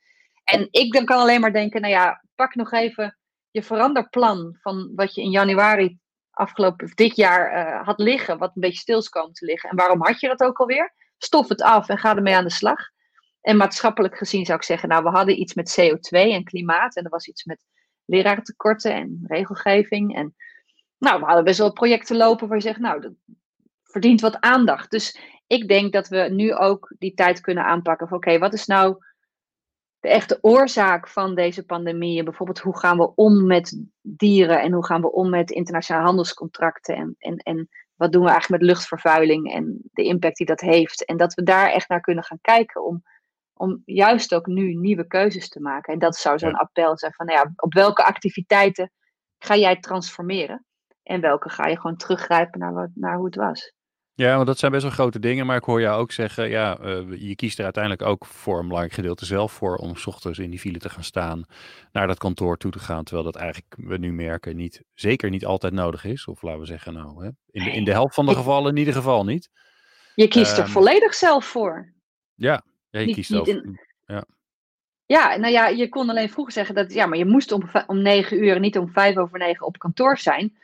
En 0.43 0.67
ik 0.71 0.93
dan 0.93 1.05
kan 1.05 1.19
alleen 1.19 1.41
maar 1.41 1.53
denken, 1.53 1.81
nou 1.81 1.93
ja, 1.93 2.23
pak 2.35 2.55
nog 2.55 2.71
even 2.71 3.17
je 3.51 3.63
veranderplan 3.63 4.57
van 4.61 4.91
wat 4.95 5.15
je 5.15 5.21
in 5.21 5.29
januari 5.29 5.97
afgelopen, 6.31 6.91
dit 6.95 7.15
jaar 7.15 7.53
uh, 7.53 7.85
had 7.85 7.99
liggen, 7.99 8.37
wat 8.37 8.51
een 8.55 8.61
beetje 8.61 8.79
stil 8.79 8.99
is 8.99 9.09
komen 9.09 9.33
te 9.33 9.45
liggen. 9.45 9.69
En 9.69 9.75
waarom 9.75 10.03
had 10.03 10.19
je 10.19 10.27
dat 10.27 10.43
ook 10.43 10.59
alweer? 10.59 10.93
Stof 11.17 11.47
het 11.47 11.61
af 11.61 11.89
en 11.89 11.97
ga 11.97 12.15
ermee 12.15 12.35
aan 12.35 12.43
de 12.43 12.49
slag. 12.49 12.79
En 13.41 13.57
maatschappelijk 13.57 14.17
gezien 14.17 14.45
zou 14.45 14.57
ik 14.57 14.63
zeggen, 14.63 14.89
nou, 14.89 15.03
we 15.03 15.09
hadden 15.09 15.39
iets 15.39 15.53
met 15.53 15.79
CO2 15.81 16.09
en 16.09 16.43
klimaat. 16.43 16.95
En 16.95 17.03
er 17.03 17.09
was 17.09 17.27
iets 17.27 17.43
met 17.43 17.65
lerarentekorten 18.05 18.93
en 18.93 19.23
regelgeving. 19.27 20.15
En 20.15 20.35
nou, 20.97 21.19
we 21.19 21.25
hadden 21.25 21.43
best 21.43 21.57
wel 21.57 21.73
projecten 21.73 22.17
lopen 22.17 22.47
waar 22.47 22.57
je 22.57 22.63
zegt, 22.63 22.79
nou, 22.79 23.01
dat 23.01 23.11
verdient 23.87 24.21
wat 24.21 24.39
aandacht. 24.39 24.91
Dus 24.91 25.19
ik 25.47 25.67
denk 25.67 25.93
dat 25.93 26.07
we 26.07 26.17
nu 26.17 26.53
ook 26.53 26.95
die 26.97 27.13
tijd 27.13 27.41
kunnen 27.41 27.65
aanpakken 27.65 28.07
van, 28.07 28.17
oké, 28.17 28.37
wat 28.37 28.53
is 28.53 28.65
nou 28.65 28.97
de 29.99 30.09
echte 30.09 30.37
oorzaak 30.41 31.07
van 31.07 31.35
deze 31.35 31.65
pandemie. 31.65 32.23
Bijvoorbeeld 32.23 32.59
hoe 32.59 32.77
gaan 32.77 32.97
we 32.97 33.15
om 33.15 33.45
met 33.45 33.83
dieren 34.01 34.61
en 34.61 34.71
hoe 34.71 34.85
gaan 34.85 35.01
we 35.01 35.11
om 35.11 35.29
met 35.29 35.51
internationale 35.51 36.05
handelscontracten 36.05 36.95
en, 36.95 37.15
en, 37.17 37.37
en 37.37 37.69
wat 37.95 38.11
doen 38.11 38.23
we 38.23 38.29
eigenlijk 38.29 38.61
met 38.61 38.71
luchtvervuiling 38.71 39.53
en 39.53 39.79
de 39.91 40.03
impact 40.03 40.37
die 40.37 40.45
dat 40.45 40.61
heeft. 40.61 41.05
En 41.05 41.17
dat 41.17 41.33
we 41.33 41.43
daar 41.43 41.71
echt 41.71 41.89
naar 41.89 42.01
kunnen 42.01 42.23
gaan 42.23 42.41
kijken 42.41 42.85
om, 42.85 43.03
om 43.53 43.81
juist 43.85 44.33
ook 44.33 44.45
nu 44.45 44.73
nieuwe 44.73 45.07
keuzes 45.07 45.49
te 45.49 45.61
maken. 45.61 45.93
En 45.93 45.99
dat 45.99 46.15
zou 46.15 46.37
zo'n 46.37 46.55
appel 46.55 46.97
zijn 46.97 47.13
van, 47.13 47.25
nou 47.25 47.37
ja, 47.37 47.53
op 47.55 47.73
welke 47.73 48.03
activiteiten 48.03 48.91
ga 49.37 49.55
jij 49.55 49.79
transformeren? 49.79 50.65
En 51.03 51.21
welke 51.21 51.49
ga 51.49 51.67
je 51.67 51.79
gewoon 51.79 51.97
teruggrijpen 51.97 52.59
naar, 52.59 52.73
wat, 52.73 52.89
naar 52.93 53.15
hoe 53.15 53.25
het 53.25 53.35
was? 53.35 53.73
Ja, 54.17 54.35
want 54.35 54.47
dat 54.47 54.59
zijn 54.59 54.71
best 54.71 54.83
wel 54.83 54.91
grote 54.91 55.19
dingen. 55.19 55.45
Maar 55.45 55.57
ik 55.57 55.63
hoor 55.63 55.81
jou 55.81 56.01
ook 56.01 56.11
zeggen, 56.11 56.49
ja, 56.49 56.79
uh, 56.81 57.21
je 57.21 57.35
kiest 57.35 57.57
er 57.57 57.63
uiteindelijk 57.63 58.03
ook 58.03 58.25
voor 58.25 58.59
een 58.59 58.65
belangrijk 58.65 58.93
gedeelte 58.93 59.25
zelf 59.25 59.51
voor 59.51 59.75
om 59.75 59.95
s 59.95 60.07
ochtends 60.07 60.39
in 60.39 60.49
die 60.49 60.59
file 60.59 60.77
te 60.77 60.89
gaan 60.89 61.03
staan, 61.03 61.45
naar 61.91 62.07
dat 62.07 62.17
kantoor 62.17 62.57
toe 62.57 62.71
te 62.71 62.79
gaan. 62.79 63.03
Terwijl 63.03 63.25
dat 63.25 63.35
eigenlijk, 63.35 63.75
we 63.77 63.97
nu 63.97 64.13
merken, 64.13 64.55
niet, 64.55 64.83
zeker 64.93 65.29
niet 65.29 65.45
altijd 65.45 65.73
nodig 65.73 66.03
is. 66.03 66.27
Of 66.27 66.41
laten 66.41 66.59
we 66.59 66.65
zeggen, 66.65 66.93
nou, 66.93 67.23
hè, 67.23 67.29
in, 67.51 67.63
de, 67.63 67.71
in 67.71 67.83
de 67.83 67.91
helft 67.91 68.13
van 68.13 68.25
de 68.25 68.35
gevallen 68.35 68.71
in 68.71 68.77
ieder 68.77 68.93
geval 68.93 69.25
niet. 69.25 69.49
Je 70.15 70.27
kiest 70.27 70.57
er 70.57 70.63
um, 70.63 70.69
volledig 70.69 71.13
zelf 71.13 71.45
voor. 71.45 71.93
Ja, 72.35 72.63
ja 72.89 72.99
je 72.99 73.05
niet, 73.05 73.15
kiest 73.15 73.31
in, 73.31 73.79
ja. 74.05 74.25
Ja, 75.05 75.35
nou 75.35 75.53
ja, 75.53 75.67
je 75.67 75.89
kon 75.89 76.09
alleen 76.09 76.29
vroeger 76.29 76.53
zeggen 76.53 76.75
dat, 76.75 76.93
ja, 76.93 77.05
maar 77.05 77.17
je 77.17 77.25
moest 77.25 77.51
om, 77.51 77.69
om 77.87 78.01
negen 78.01 78.43
uur, 78.43 78.59
niet 78.59 78.77
om 78.77 78.89
vijf 78.89 79.17
over 79.17 79.39
negen 79.39 79.65
op 79.65 79.77
kantoor 79.77 80.17
zijn. 80.17 80.57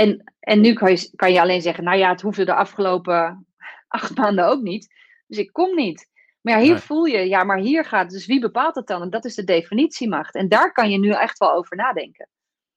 En, 0.00 0.32
en 0.40 0.60
nu 0.60 0.72
kan 0.72 0.90
je, 0.90 1.10
kan 1.16 1.32
je 1.32 1.40
alleen 1.40 1.62
zeggen, 1.62 1.84
nou 1.84 1.98
ja, 1.98 2.08
het 2.08 2.20
hoefde 2.20 2.44
de 2.44 2.54
afgelopen 2.54 3.46
acht 3.88 4.16
maanden 4.16 4.46
ook 4.46 4.60
niet. 4.60 4.94
Dus 5.26 5.38
ik 5.38 5.52
kom 5.52 5.74
niet. 5.74 6.08
Maar 6.40 6.54
ja, 6.54 6.60
hier 6.60 6.78
voel 6.78 7.04
je, 7.04 7.28
ja, 7.28 7.44
maar 7.44 7.58
hier 7.58 7.84
gaat 7.84 8.02
het. 8.02 8.10
Dus 8.10 8.26
wie 8.26 8.40
bepaalt 8.40 8.74
het 8.74 8.86
dan? 8.86 9.02
En 9.02 9.10
dat 9.10 9.24
is 9.24 9.34
de 9.34 9.44
definitiemacht. 9.44 10.34
En 10.34 10.48
daar 10.48 10.72
kan 10.72 10.90
je 10.90 10.98
nu 10.98 11.10
echt 11.10 11.38
wel 11.38 11.52
over 11.52 11.76
nadenken. 11.76 12.28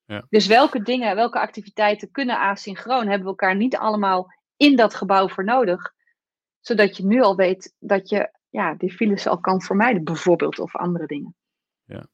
Ja. 0.04 0.26
Dus 0.28 0.46
welke 0.46 0.82
dingen, 0.82 1.16
welke 1.16 1.38
activiteiten 1.38 2.10
kunnen 2.10 2.38
asynchroon? 2.38 3.06
Hebben 3.06 3.22
we 3.22 3.28
elkaar 3.28 3.56
niet 3.56 3.76
allemaal 3.76 4.32
in 4.56 4.76
dat 4.76 4.94
gebouw 4.94 5.28
voor 5.28 5.44
nodig? 5.44 5.92
Zodat 6.60 6.96
je 6.96 7.06
nu 7.06 7.22
al 7.22 7.36
weet 7.36 7.74
dat 7.78 8.08
je 8.08 8.30
ja, 8.48 8.74
die 8.74 8.92
files 8.92 9.26
al 9.26 9.40
kan 9.40 9.60
vermijden, 9.60 10.04
bijvoorbeeld, 10.04 10.58
of 10.58 10.76
andere 10.76 11.06
dingen. 11.06 11.34
Ja. 11.84 12.06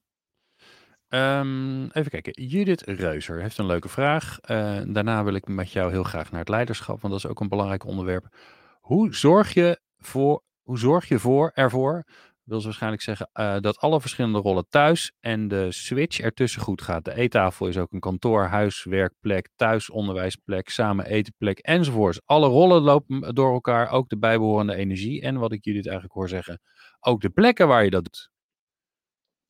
Um, 1.14 1.90
even 1.90 2.10
kijken. 2.10 2.42
Judith 2.42 2.82
Reuser 2.82 3.40
heeft 3.40 3.58
een 3.58 3.66
leuke 3.66 3.88
vraag. 3.88 4.38
Uh, 4.50 4.80
daarna 4.86 5.24
wil 5.24 5.34
ik 5.34 5.48
met 5.48 5.72
jou 5.72 5.90
heel 5.90 6.02
graag 6.02 6.30
naar 6.30 6.40
het 6.40 6.48
leiderschap, 6.48 7.00
want 7.00 7.12
dat 7.12 7.24
is 7.24 7.30
ook 7.30 7.40
een 7.40 7.48
belangrijk 7.48 7.84
onderwerp. 7.84 8.36
Hoe 8.80 9.14
zorg 9.14 9.54
je, 9.54 9.80
voor, 9.98 10.42
hoe 10.62 10.78
zorg 10.78 11.08
je 11.08 11.18
voor, 11.18 11.50
ervoor, 11.54 12.04
wil 12.44 12.58
ze 12.58 12.64
waarschijnlijk 12.64 13.02
zeggen, 13.02 13.30
uh, 13.34 13.56
dat 13.58 13.78
alle 13.78 14.00
verschillende 14.00 14.38
rollen 14.38 14.68
thuis 14.68 15.12
en 15.20 15.48
de 15.48 15.72
switch 15.72 16.20
ertussen 16.20 16.62
goed 16.62 16.82
gaat? 16.82 17.04
De 17.04 17.14
eettafel 17.14 17.66
is 17.66 17.78
ook 17.78 17.92
een 17.92 18.00
kantoor, 18.00 18.44
huis, 18.44 18.84
werkplek, 18.84 19.48
thuisonderwijsplek, 19.56 20.68
samen 20.68 21.06
etenplek 21.06 21.58
enzovoorts. 21.58 22.20
Alle 22.24 22.46
rollen 22.46 22.82
lopen 22.82 23.34
door 23.34 23.52
elkaar, 23.52 23.90
ook 23.90 24.08
de 24.08 24.18
bijbehorende 24.18 24.74
energie. 24.74 25.22
En 25.22 25.38
wat 25.38 25.52
ik 25.52 25.64
Judith 25.64 25.86
eigenlijk 25.86 26.14
hoor 26.14 26.28
zeggen, 26.28 26.60
ook 27.00 27.20
de 27.20 27.30
plekken 27.30 27.68
waar 27.68 27.84
je 27.84 27.90
dat 27.90 28.04
doet. 28.04 28.30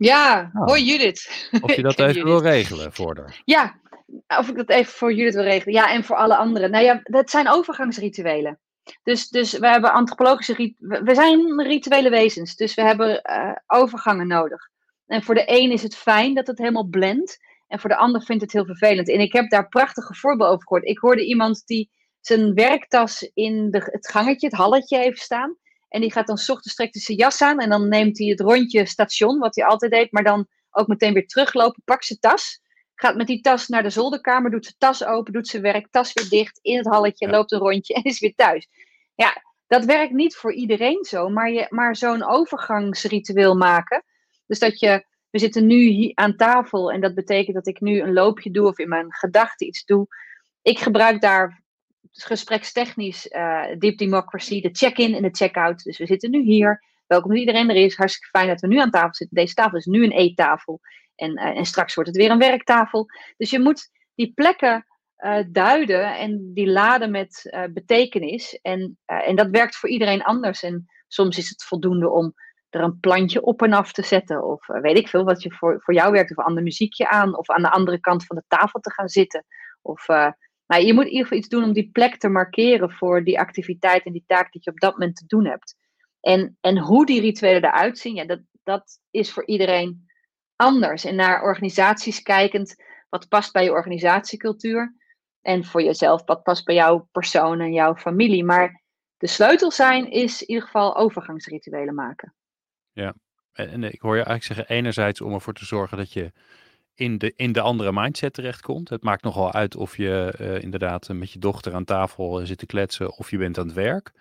Ja, 0.07 0.51
oh. 0.55 0.67
hoi 0.67 0.85
Judith. 0.85 1.49
Of 1.61 1.75
je 1.75 1.83
dat 1.93 1.99
even 1.99 2.07
Judith. 2.07 2.25
wil 2.25 2.43
regelen 2.43 2.93
voor 2.93 3.17
haar. 3.17 3.43
Ja, 3.45 3.81
of 4.39 4.49
ik 4.49 4.57
dat 4.57 4.71
even 4.71 4.93
voor 4.93 5.13
Judith 5.13 5.35
wil 5.35 5.43
regelen. 5.43 5.75
Ja, 5.75 5.93
en 5.93 6.05
voor 6.05 6.17
alle 6.17 6.37
anderen. 6.37 6.71
Nou 6.71 6.85
ja, 6.85 7.01
dat 7.03 7.31
zijn 7.31 7.49
overgangsrituelen. 7.49 8.59
Dus, 9.03 9.29
dus 9.29 9.59
we 9.59 9.69
hebben 9.69 9.93
antropologische 9.93 10.75
we 10.79 11.15
zijn 11.15 11.63
rituele 11.63 12.11
wezens, 12.11 12.57
dus 12.57 12.75
we 12.75 12.83
hebben 12.83 13.23
uh, 13.31 13.53
overgangen 13.67 14.27
nodig. 14.27 14.69
En 15.07 15.23
voor 15.23 15.35
de 15.35 15.45
een 15.47 15.71
is 15.71 15.83
het 15.83 15.97
fijn 15.97 16.35
dat 16.35 16.47
het 16.47 16.59
helemaal 16.59 16.89
blendt, 16.89 17.39
en 17.67 17.81
voor 17.81 17.91
de 17.91 17.97
ander 17.97 18.23
vindt 18.23 18.43
het 18.43 18.53
heel 18.53 18.65
vervelend. 18.65 19.09
En 19.09 19.21
ik 19.21 19.33
heb 19.33 19.51
daar 19.51 19.69
prachtige 19.69 20.15
voorbeelden 20.15 20.55
over 20.55 20.67
gehoord. 20.67 20.85
Ik 20.85 20.99
hoorde 20.99 21.27
iemand 21.27 21.67
die 21.67 21.91
zijn 22.21 22.55
werktas 22.55 23.31
in 23.35 23.71
de, 23.71 23.79
het 23.79 24.09
gangetje, 24.09 24.47
het 24.47 24.57
halletje 24.57 24.99
heeft 24.99 25.21
staan. 25.21 25.57
En 25.91 26.01
die 26.01 26.13
gaat 26.13 26.27
dan 26.27 26.39
s 26.39 26.49
ochtends 26.49 26.75
trekt 26.75 26.95
hij 26.95 27.03
zijn 27.03 27.19
jas 27.19 27.43
aan 27.43 27.59
en 27.59 27.71
dan 27.71 27.89
neemt 27.89 28.19
hij 28.19 28.27
het 28.27 28.41
rondje 28.41 28.87
station, 28.87 29.39
wat 29.39 29.55
hij 29.55 29.65
altijd 29.65 29.93
deed, 29.93 30.13
maar 30.13 30.25
dan 30.25 30.47
ook 30.71 30.87
meteen 30.87 31.13
weer 31.13 31.27
teruglopen, 31.27 31.83
pakt 31.85 32.05
zijn 32.05 32.19
tas, 32.19 32.61
gaat 32.95 33.17
met 33.17 33.27
die 33.27 33.41
tas 33.41 33.69
naar 33.69 33.83
de 33.83 33.91
zolderkamer, 33.91 34.51
doet 34.51 34.65
zijn 34.65 34.77
tas 34.79 35.05
open, 35.05 35.33
doet 35.33 35.49
zijn 35.49 35.63
werk, 35.63 35.87
tas 35.91 36.13
weer 36.13 36.29
dicht, 36.29 36.59
in 36.63 36.77
het 36.77 36.87
halletje, 36.87 37.29
loopt 37.29 37.53
een 37.53 37.59
rondje 37.59 37.95
en 37.95 38.03
is 38.03 38.21
weer 38.21 38.35
thuis. 38.35 38.69
Ja, 39.15 39.43
dat 39.67 39.85
werkt 39.85 40.13
niet 40.13 40.37
voor 40.37 40.53
iedereen 40.53 41.05
zo, 41.05 41.29
maar, 41.29 41.51
je, 41.51 41.67
maar 41.69 41.97
zo'n 41.97 42.25
overgangsritueel 42.25 43.55
maken. 43.55 44.05
Dus 44.47 44.59
dat 44.59 44.81
je, 44.81 45.05
we 45.31 45.39
zitten 45.39 45.67
nu 45.67 45.77
hier 45.77 46.13
aan 46.15 46.37
tafel 46.37 46.93
en 46.93 47.01
dat 47.01 47.15
betekent 47.15 47.55
dat 47.55 47.67
ik 47.67 47.81
nu 47.81 48.01
een 48.01 48.13
loopje 48.13 48.51
doe 48.51 48.67
of 48.67 48.79
in 48.79 48.89
mijn 48.89 49.15
gedachten 49.15 49.67
iets 49.67 49.85
doe. 49.85 50.07
Ik 50.63 50.79
gebruik 50.79 51.21
daar 51.21 51.63
gesprekstechnisch 52.11 53.27
uh, 53.27 53.65
Deep 53.79 53.99
Democracy, 53.99 54.61
de 54.61 54.69
check-in 54.73 55.15
en 55.15 55.23
de 55.23 55.31
check-out. 55.33 55.83
Dus 55.83 55.99
we 55.99 56.07
zitten 56.07 56.31
nu 56.31 56.43
hier. 56.43 56.85
Welkom 57.07 57.31
dat 57.31 57.41
iedereen 57.41 57.71
er 57.71 57.77
is. 57.77 57.97
Hartstikke 57.97 58.39
fijn 58.39 58.49
dat 58.49 58.61
we 58.61 58.67
nu 58.67 58.79
aan 58.79 58.91
tafel 58.91 59.15
zitten. 59.15 59.37
Deze 59.37 59.55
tafel 59.55 59.79
is 59.79 59.85
nu 59.85 60.05
een 60.05 60.13
eettafel. 60.13 60.81
En, 61.15 61.39
uh, 61.39 61.45
en 61.45 61.65
straks 61.65 61.95
wordt 61.95 62.11
het 62.11 62.19
weer 62.19 62.31
een 62.31 62.39
werktafel. 62.39 63.07
Dus 63.37 63.51
je 63.51 63.61
moet 63.61 63.91
die 64.15 64.33
plekken 64.35 64.87
uh, 65.19 65.39
duiden 65.49 66.17
en 66.17 66.51
die 66.55 66.71
laden 66.71 67.11
met 67.11 67.57
betekenis. 67.73 68.59
En, 68.63 68.99
en 69.05 69.37
dat 69.37 69.49
werkt 69.51 69.77
voor 69.77 69.89
iedereen 69.89 70.23
anders. 70.23 70.63
En 70.63 70.87
soms 71.09 71.39
is 71.39 71.49
het 71.49 71.65
voldoende 71.65 72.11
om 72.11 72.35
er 72.69 72.81
een 72.81 73.01
plantje 73.01 73.43
op 73.43 73.63
en 73.63 73.73
af 73.73 73.93
te 73.93 74.03
zetten. 74.03 74.45
Of 74.45 74.67
weet 74.67 74.99
ik 74.99 75.09
veel 75.09 75.25
wat 75.25 75.43
je 75.43 75.53
voor, 75.53 75.81
voor 75.83 75.95
jou 75.95 76.13
werkt. 76.13 76.31
Of 76.31 76.37
een 76.37 76.45
ander 76.45 76.63
muziekje 76.63 77.09
aan. 77.09 77.37
Of 77.39 77.51
aan 77.51 77.63
de 77.63 77.71
andere 77.71 78.01
kant 78.01 78.27
van 78.27 78.37
de 78.37 78.45
tafel 78.47 78.81
te 78.81 78.93
gaan 78.93 79.09
zitten. 79.09 79.45
Of 79.83 80.07
maar 80.71 80.83
je 80.83 80.95
moet 80.95 81.05
in 81.05 81.11
ieder 81.11 81.23
geval 81.23 81.39
iets 81.39 81.49
doen 81.49 81.65
om 81.65 81.73
die 81.73 81.91
plek 81.93 82.17
te 82.17 82.29
markeren 82.29 82.91
voor 82.91 83.25
die 83.25 83.39
activiteit 83.39 84.05
en 84.05 84.13
die 84.13 84.25
taak 84.27 84.53
die 84.53 84.61
je 84.65 84.71
op 84.71 84.81
dat 84.81 84.93
moment 84.93 85.17
te 85.17 85.27
doen 85.27 85.47
hebt. 85.47 85.77
En, 86.21 86.57
en 86.61 86.79
hoe 86.79 87.07
die 87.07 87.21
rituelen 87.21 87.65
eruit 87.65 87.99
zien, 87.99 88.15
ja, 88.15 88.25
dat, 88.25 88.41
dat 88.63 89.01
is 89.11 89.33
voor 89.33 89.47
iedereen 89.47 90.07
anders. 90.57 91.05
En 91.05 91.15
naar 91.15 91.43
organisaties 91.43 92.23
kijkend, 92.23 92.75
wat 93.09 93.29
past 93.29 93.53
bij 93.53 93.65
je 93.65 93.71
organisatiecultuur? 93.71 94.97
En 95.41 95.65
voor 95.65 95.83
jezelf, 95.83 96.25
wat 96.25 96.43
past 96.43 96.65
bij 96.65 96.75
jouw 96.75 97.09
persoon 97.13 97.61
en 97.61 97.73
jouw 97.73 97.95
familie? 97.95 98.45
Maar 98.45 98.83
de 99.17 99.27
sleutel 99.27 99.71
zijn 99.71 100.11
is 100.11 100.43
in 100.43 100.49
ieder 100.49 100.65
geval 100.65 100.97
overgangsrituelen 100.97 101.95
maken. 101.95 102.35
Ja, 102.93 103.15
en 103.53 103.85
ik 103.85 104.01
hoor 104.01 104.17
je 104.17 104.25
eigenlijk 104.25 104.45
zeggen, 104.45 104.77
enerzijds 104.77 105.21
om 105.21 105.33
ervoor 105.33 105.55
te 105.55 105.65
zorgen 105.65 105.97
dat 105.97 106.13
je 106.13 106.33
in 107.01 107.19
de, 107.19 107.33
in 107.37 107.53
de 107.53 107.61
andere 107.61 107.93
mindset 107.93 108.33
terechtkomt. 108.33 108.89
Het 108.89 109.03
maakt 109.03 109.23
nogal 109.23 109.53
uit 109.53 109.77
of 109.77 109.97
je 109.97 110.35
uh, 110.41 110.63
inderdaad 110.63 111.09
met 111.09 111.33
je 111.33 111.39
dochter 111.39 111.75
aan 111.75 111.85
tafel 111.85 112.47
zit 112.47 112.59
te 112.59 112.67
kletsen 112.67 113.17
of 113.17 113.31
je 113.31 113.39
bent 113.39 113.59
aan 113.59 113.67
het 113.67 113.75
werk. 113.75 114.13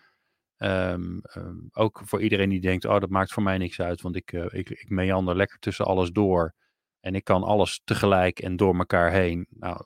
Um, 0.58 1.22
um, 1.36 1.70
ook 1.74 2.02
voor 2.06 2.22
iedereen 2.22 2.50
die 2.50 2.60
denkt, 2.60 2.86
oh 2.86 3.00
dat 3.00 3.10
maakt 3.10 3.34
voor 3.34 3.44
mij 3.44 3.58
niks 3.58 3.80
uit, 3.80 4.02
want 4.02 4.16
ik, 4.16 4.32
uh, 4.32 4.46
ik 4.50 4.90
meander 4.90 5.36
lekker 5.36 5.60
tussen 5.60 5.86
alles 5.86 6.12
door. 6.12 6.54
En 7.00 7.16
ik 7.16 7.24
kan 7.24 7.44
alles 7.44 7.82
tegelijk 7.84 8.40
en 8.40 8.56
door 8.56 8.78
elkaar 8.78 9.12
heen. 9.12 9.48
Nou, 9.50 9.84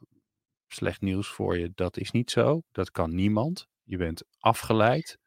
slecht 0.67 1.01
nieuws 1.01 1.27
voor 1.27 1.57
je, 1.57 1.71
dat 1.75 1.97
is 1.97 2.11
niet 2.11 2.31
zo. 2.31 2.61
Dat 2.71 2.91
kan 2.91 3.15
niemand. 3.15 3.67
Je 3.83 3.97
bent 3.97 4.23
afgeleid. 4.39 5.17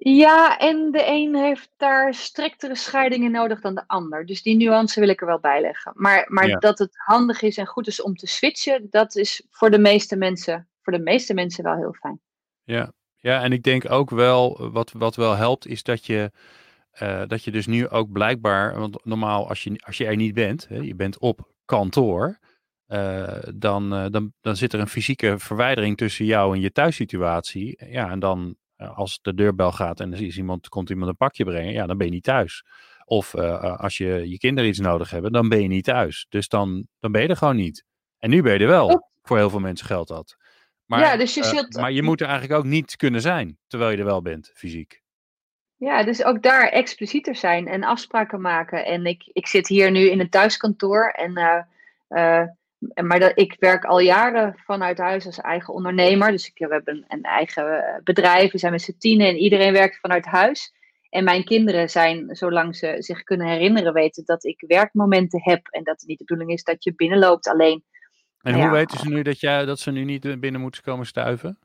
Ja, 0.00 0.58
en 0.58 0.90
de 0.90 1.06
een 1.06 1.34
heeft 1.34 1.70
daar 1.76 2.14
striktere 2.14 2.74
scheidingen 2.74 3.30
nodig 3.30 3.60
dan 3.60 3.74
de 3.74 3.84
ander. 3.86 4.26
Dus 4.26 4.42
die 4.42 4.56
nuance 4.56 5.00
wil 5.00 5.08
ik 5.08 5.20
er 5.20 5.26
wel 5.26 5.40
bij 5.40 5.60
leggen. 5.60 5.92
Maar, 5.94 6.24
maar 6.28 6.58
dat 6.58 6.78
het 6.78 6.90
handig 6.92 7.42
is 7.42 7.56
en 7.56 7.66
goed 7.66 7.86
is 7.86 8.02
om 8.02 8.14
te 8.14 8.26
switchen, 8.26 8.86
dat 8.90 9.16
is 9.16 9.46
voor 9.50 9.70
de 9.70 9.78
meeste 9.78 10.16
mensen, 10.16 10.68
voor 10.82 10.92
de 10.92 10.98
meeste 10.98 11.34
mensen 11.34 11.64
wel 11.64 11.76
heel 11.76 11.92
fijn. 11.92 12.20
Ja, 12.64 12.92
ja 13.16 13.42
en 13.42 13.52
ik 13.52 13.62
denk 13.62 13.90
ook 13.90 14.10
wel, 14.10 14.70
wat, 14.72 14.92
wat 14.92 15.16
wel 15.16 15.36
helpt, 15.36 15.66
is 15.66 15.82
dat 15.82 16.06
je, 16.06 16.30
uh, 17.02 17.22
dat 17.26 17.44
je 17.44 17.50
dus 17.50 17.66
nu 17.66 17.88
ook 17.88 18.12
blijkbaar, 18.12 18.78
want 18.78 19.04
normaal 19.04 19.48
als 19.48 19.64
je, 19.64 19.80
als 19.84 19.96
je 19.96 20.06
er 20.06 20.16
niet 20.16 20.34
bent, 20.34 20.68
hè, 20.68 20.76
je 20.76 20.94
bent 20.94 21.18
op 21.18 21.52
kantoor, 21.64 22.38
uh, 22.88 23.38
dan, 23.54 23.94
uh, 23.94 24.06
dan, 24.10 24.32
dan 24.40 24.56
zit 24.56 24.72
er 24.72 24.80
een 24.80 24.88
fysieke 24.88 25.38
verwijdering 25.38 25.96
tussen 25.96 26.24
jou 26.24 26.54
en 26.54 26.60
je 26.60 26.72
thuissituatie. 26.72 27.86
Ja, 27.90 28.10
en 28.10 28.18
dan 28.18 28.56
als 28.78 29.18
de 29.22 29.34
deurbel 29.34 29.72
gaat 29.72 30.00
en 30.00 30.12
er 30.12 30.22
is 30.22 30.36
iemand, 30.36 30.68
komt 30.68 30.90
iemand 30.90 31.10
een 31.10 31.16
pakje 31.16 31.44
brengen, 31.44 31.72
ja, 31.72 31.86
dan 31.86 31.96
ben 31.96 32.06
je 32.06 32.12
niet 32.12 32.24
thuis. 32.24 32.64
Of 33.04 33.34
uh, 33.34 33.76
als 33.80 33.96
je 33.96 34.28
je 34.28 34.38
kinderen 34.38 34.70
iets 34.70 34.78
nodig 34.78 35.10
hebben, 35.10 35.32
dan 35.32 35.48
ben 35.48 35.62
je 35.62 35.68
niet 35.68 35.84
thuis. 35.84 36.26
Dus 36.28 36.48
dan, 36.48 36.86
dan 37.00 37.12
ben 37.12 37.22
je 37.22 37.28
er 37.28 37.36
gewoon 37.36 37.56
niet. 37.56 37.84
En 38.18 38.30
nu 38.30 38.42
ben 38.42 38.52
je 38.52 38.58
er 38.58 38.66
wel. 38.66 39.10
Voor 39.22 39.36
heel 39.36 39.50
veel 39.50 39.60
mensen 39.60 39.86
geldt 39.86 40.08
dat. 40.08 40.36
Maar, 40.84 41.00
ja, 41.00 41.16
dus 41.16 41.34
je, 41.34 41.40
uh, 41.40 41.46
zult... 41.46 41.76
maar 41.76 41.92
je 41.92 42.02
moet 42.02 42.20
er 42.20 42.26
eigenlijk 42.26 42.58
ook 42.60 42.66
niet 42.66 42.96
kunnen 42.96 43.20
zijn, 43.20 43.58
terwijl 43.66 43.90
je 43.90 43.96
er 43.96 44.04
wel 44.04 44.22
bent, 44.22 44.50
fysiek. 44.54 45.02
Ja, 45.76 46.04
dus 46.04 46.24
ook 46.24 46.42
daar 46.42 46.68
explicieter 46.68 47.36
zijn 47.36 47.66
en 47.66 47.84
afspraken 47.84 48.40
maken. 48.40 48.84
En 48.84 49.06
ik, 49.06 49.30
ik 49.32 49.46
zit 49.46 49.68
hier 49.68 49.90
nu 49.90 50.10
in 50.10 50.20
een 50.20 50.30
thuiskantoor 50.30 51.08
en 51.08 51.38
uh, 52.08 52.42
maar 52.78 53.20
dat, 53.20 53.32
ik 53.34 53.56
werk 53.58 53.84
al 53.84 54.00
jaren 54.00 54.54
vanuit 54.56 54.98
huis 54.98 55.26
als 55.26 55.40
eigen 55.40 55.74
ondernemer. 55.74 56.30
Dus 56.30 56.46
ik, 56.46 56.66
we 56.66 56.74
hebben 56.74 56.94
een, 56.94 57.04
een 57.08 57.22
eigen 57.22 57.84
eh, 57.84 58.02
bedrijf, 58.02 58.52
we 58.52 58.58
zijn 58.58 58.72
met 58.72 58.82
z'n 58.82 58.96
tienen 58.98 59.26
en 59.26 59.36
iedereen 59.36 59.72
werkt 59.72 59.98
vanuit 60.00 60.24
huis. 60.24 60.72
En 61.10 61.24
mijn 61.24 61.44
kinderen 61.44 61.90
zijn, 61.90 62.36
zolang 62.36 62.76
ze 62.76 62.96
zich 62.98 63.22
kunnen 63.22 63.46
herinneren, 63.46 63.92
weten 63.92 64.24
dat 64.24 64.44
ik 64.44 64.64
werkmomenten 64.66 65.40
heb. 65.42 65.66
En 65.66 65.84
dat 65.84 66.00
het 66.00 66.08
niet 66.08 66.18
de 66.18 66.24
bedoeling 66.24 66.52
is 66.52 66.64
dat 66.64 66.84
je 66.84 66.94
binnenloopt 66.94 67.48
alleen. 67.48 67.84
En 68.40 68.52
Nou 68.52 68.54
hoe 68.54 68.64
ja, 68.64 68.70
weten 68.70 68.98
ze 68.98 69.08
nu 69.08 69.22
dat, 69.22 69.40
jij, 69.40 69.64
dat 69.64 69.78
ze 69.78 69.90
nu 69.90 70.04
niet 70.04 70.40
binnen 70.40 70.60
moeten 70.60 70.82
komen 70.82 71.06
stuiven? 71.06 71.58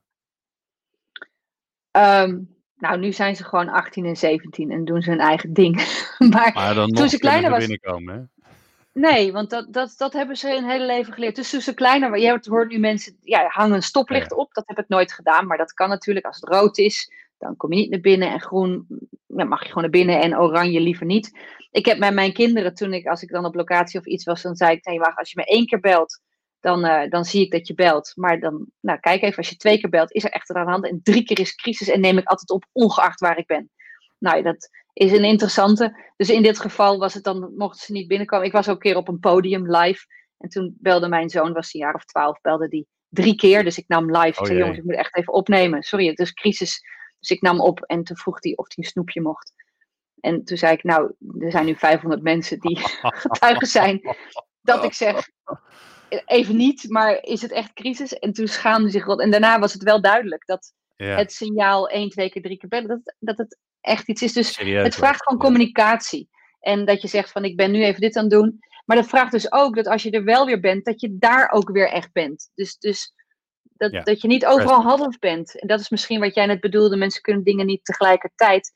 Ehm, 1.91 2.39
nou, 2.75 2.99
nu 2.99 3.11
zijn 3.11 3.35
ze 3.35 3.43
gewoon 3.43 3.69
18 3.69 4.05
en 4.05 4.15
17 4.15 4.71
en 4.71 4.85
doen 4.85 5.01
ze 5.01 5.09
hun 5.09 5.19
eigen 5.19 5.53
ding. 5.53 5.75
maar 6.31 6.51
Maar 6.53 6.75
dan 6.75 6.87
toen 6.89 7.01
nog 7.01 7.11
ze 7.11 7.19
kleiner 7.19 7.49
was, 7.49 7.59
binnenkomen, 7.59 8.15
hè? 8.15 8.42
Nee, 8.93 9.31
want 9.31 9.49
dat, 9.49 9.73
dat, 9.73 9.93
dat 9.97 10.13
hebben 10.13 10.35
ze 10.35 10.49
hun 10.49 10.69
hele 10.69 10.85
leven 10.85 11.13
geleerd. 11.13 11.35
Dus 11.35 11.49
toen 11.49 11.61
ze 11.61 11.73
kleiner 11.73 12.09
waren, 12.09 12.23
je 12.23 12.39
hoort 12.49 12.69
nu 12.69 12.79
mensen, 12.79 13.17
ja, 13.21 13.47
hangen 13.47 13.75
een 13.75 13.83
stoplicht 13.83 14.29
Ja. 14.29 14.37
op. 14.37 14.53
Dat 14.53 14.67
heb 14.67 14.79
ik 14.79 14.87
nooit 14.87 15.11
gedaan, 15.13 15.47
maar 15.47 15.57
dat 15.57 15.73
kan 15.73 15.89
natuurlijk. 15.89 16.25
Als 16.25 16.39
het 16.39 16.49
rood 16.49 16.77
is, 16.77 17.11
dan 17.37 17.55
kom 17.57 17.73
je 17.73 17.79
niet 17.79 17.89
naar 17.89 17.99
binnen. 17.99 18.31
En 18.31 18.41
groen, 18.41 18.87
ja, 19.27 19.43
mag 19.43 19.59
je 19.61 19.67
gewoon 19.67 19.81
naar 19.83 19.91
binnen. 19.91 20.21
En 20.21 20.39
oranje 20.39 20.79
liever 20.79 21.05
niet. 21.05 21.37
Ik 21.71 21.85
heb 21.85 21.97
met 21.97 22.13
mijn 22.13 22.33
kinderen, 22.33 22.73
toen 22.73 22.93
ik, 22.93 23.07
als 23.07 23.21
ik 23.23 23.29
dan 23.29 23.45
op 23.45 23.55
locatie 23.55 23.99
of 23.99 24.05
iets 24.05 24.23
was, 24.23 24.41
dan 24.41 24.55
zei 24.55 24.71
ik, 24.75 24.85
nee, 24.85 24.99
wacht, 24.99 25.17
als 25.17 25.31
je 25.31 25.39
me 25.39 25.45
één 25.45 25.65
keer 25.65 25.79
belt, 25.79 26.21
dan, 26.59 26.85
eh, 26.85 27.09
dan 27.09 27.25
zie 27.25 27.41
ik 27.41 27.51
dat 27.51 27.67
je 27.67 27.73
belt. 27.73 28.11
Maar 28.15 28.39
dan, 28.39 28.65
nou, 28.79 28.99
kijk 28.99 29.21
even, 29.21 29.37
als 29.37 29.49
je 29.49 29.55
twee 29.55 29.79
keer 29.79 29.89
belt, 29.89 30.11
is 30.11 30.23
er 30.23 30.31
echt 30.31 30.51
aan 30.51 30.65
de 30.65 30.71
hand. 30.71 30.87
En 30.87 30.99
drie 31.03 31.23
keer 31.23 31.39
is 31.39 31.55
crisis 31.55 31.89
en 31.89 31.99
neem 32.01 32.17
ik 32.17 32.27
altijd 32.27 32.49
op, 32.49 32.65
ongeacht 32.71 33.19
waar 33.19 33.37
ik 33.37 33.45
ben. 33.47 33.69
Nou, 34.19 34.37
ja, 34.37 34.43
dat 34.43 34.69
is 34.93 35.11
een 35.11 35.23
interessante. 35.23 36.11
Dus 36.17 36.29
in 36.29 36.43
dit 36.43 36.59
geval 36.59 36.99
was 36.99 37.13
het 37.13 37.23
dan, 37.23 37.53
mochten 37.55 37.85
ze 37.85 37.91
niet 37.91 38.07
binnenkomen. 38.07 38.45
Ik 38.45 38.51
was 38.51 38.69
ook 38.69 38.75
een 38.75 38.81
keer 38.81 38.97
op 38.97 39.07
een 39.07 39.19
podium 39.19 39.75
live. 39.75 40.05
En 40.37 40.49
toen 40.49 40.75
belde 40.79 41.07
mijn 41.07 41.29
zoon, 41.29 41.53
was 41.53 41.73
een 41.73 41.79
jaar 41.79 41.93
of 41.93 42.05
twaalf, 42.05 42.41
belde 42.41 42.67
die 42.67 42.87
drie 43.09 43.35
keer. 43.35 43.63
Dus 43.63 43.77
ik 43.77 43.87
nam 43.87 44.11
live. 44.17 44.27
Ik 44.27 44.39
Oh 44.39 44.45
zei, 44.45 44.57
jongens, 44.57 44.77
ik 44.77 44.83
moet 44.83 44.95
echt 44.95 45.15
even 45.15 45.33
opnemen. 45.33 45.83
Sorry, 45.83 46.07
het 46.07 46.19
is 46.19 46.33
crisis. 46.33 46.81
Dus 47.19 47.29
ik 47.29 47.41
nam 47.41 47.61
op 47.61 47.81
en 47.81 48.03
toen 48.03 48.17
vroeg 48.17 48.37
hij 48.39 48.55
of 48.55 48.65
hij 48.67 48.83
een 48.83 48.89
snoepje 48.89 49.21
mocht. 49.21 49.53
En 50.19 50.43
toen 50.43 50.57
zei 50.57 50.73
ik, 50.73 50.83
nou, 50.83 51.13
er 51.39 51.51
zijn 51.51 51.65
nu 51.65 51.75
500 51.75 52.21
mensen 52.21 52.59
die 52.59 52.79
getuigen 53.25 53.67
zijn 53.67 54.01
dat 54.61 54.83
ik 54.83 54.93
zeg, 54.93 55.29
even 56.25 56.55
niet, 56.55 56.89
maar 56.89 57.23
is 57.23 57.41
het 57.41 57.51
echt 57.51 57.73
crisis? 57.73 58.13
En 58.13 58.33
toen 58.33 58.47
schaamde 58.47 58.89
zich 58.89 59.05
rot. 59.05 59.21
En 59.21 59.31
daarna 59.31 59.59
was 59.59 59.73
het 59.73 59.83
wel 59.83 60.01
duidelijk 60.01 60.45
dat 60.45 60.73
Ja, 60.95 61.15
het 61.15 61.31
signaal 61.31 61.89
één, 61.89 62.09
twee 62.09 62.29
keer, 62.29 62.41
drie 62.41 62.57
keer 62.57 62.69
bellen, 62.69 62.87
dat, 62.87 63.15
dat 63.19 63.37
het 63.37 63.57
echt 63.83 64.07
iets 64.07 64.21
is. 64.21 64.33
Dus 64.33 64.53
serieus. 64.53 64.83
het 64.83 64.95
vraagt 64.95 65.23
gewoon 65.23 65.39
communicatie. 65.39 66.29
En 66.59 66.85
dat 66.85 67.01
je 67.01 67.07
zegt 67.07 67.31
van 67.31 67.43
ik 67.43 67.55
ben 67.55 67.71
nu 67.71 67.83
even 67.83 68.01
dit 68.01 68.15
aan 68.15 68.23
het 68.23 68.31
doen. 68.31 68.59
Maar 68.85 68.97
dat 68.97 69.07
vraagt 69.07 69.31
dus 69.31 69.51
ook 69.51 69.75
dat 69.75 69.87
als 69.87 70.03
je 70.03 70.11
er 70.11 70.23
wel 70.23 70.45
weer 70.45 70.59
bent, 70.59 70.85
dat 70.85 71.01
je 71.01 71.17
daar 71.17 71.51
ook 71.51 71.69
weer 71.69 71.89
echt 71.89 72.11
bent. 72.11 72.51
Dus, 72.55 72.77
dus 72.77 73.13
dat, 73.63 73.91
Ja. 73.91 74.01
dat 74.01 74.21
je 74.21 74.27
niet 74.27 74.45
overal 74.45 74.81
half 74.81 75.19
bent. 75.19 75.59
En 75.59 75.67
dat 75.67 75.79
is 75.79 75.89
misschien 75.89 76.19
wat 76.19 76.35
jij 76.35 76.45
net 76.45 76.59
bedoelde. 76.59 76.95
Mensen 76.95 77.21
kunnen 77.21 77.43
dingen 77.43 77.65
niet 77.65 77.85
tegelijkertijd. 77.85 78.71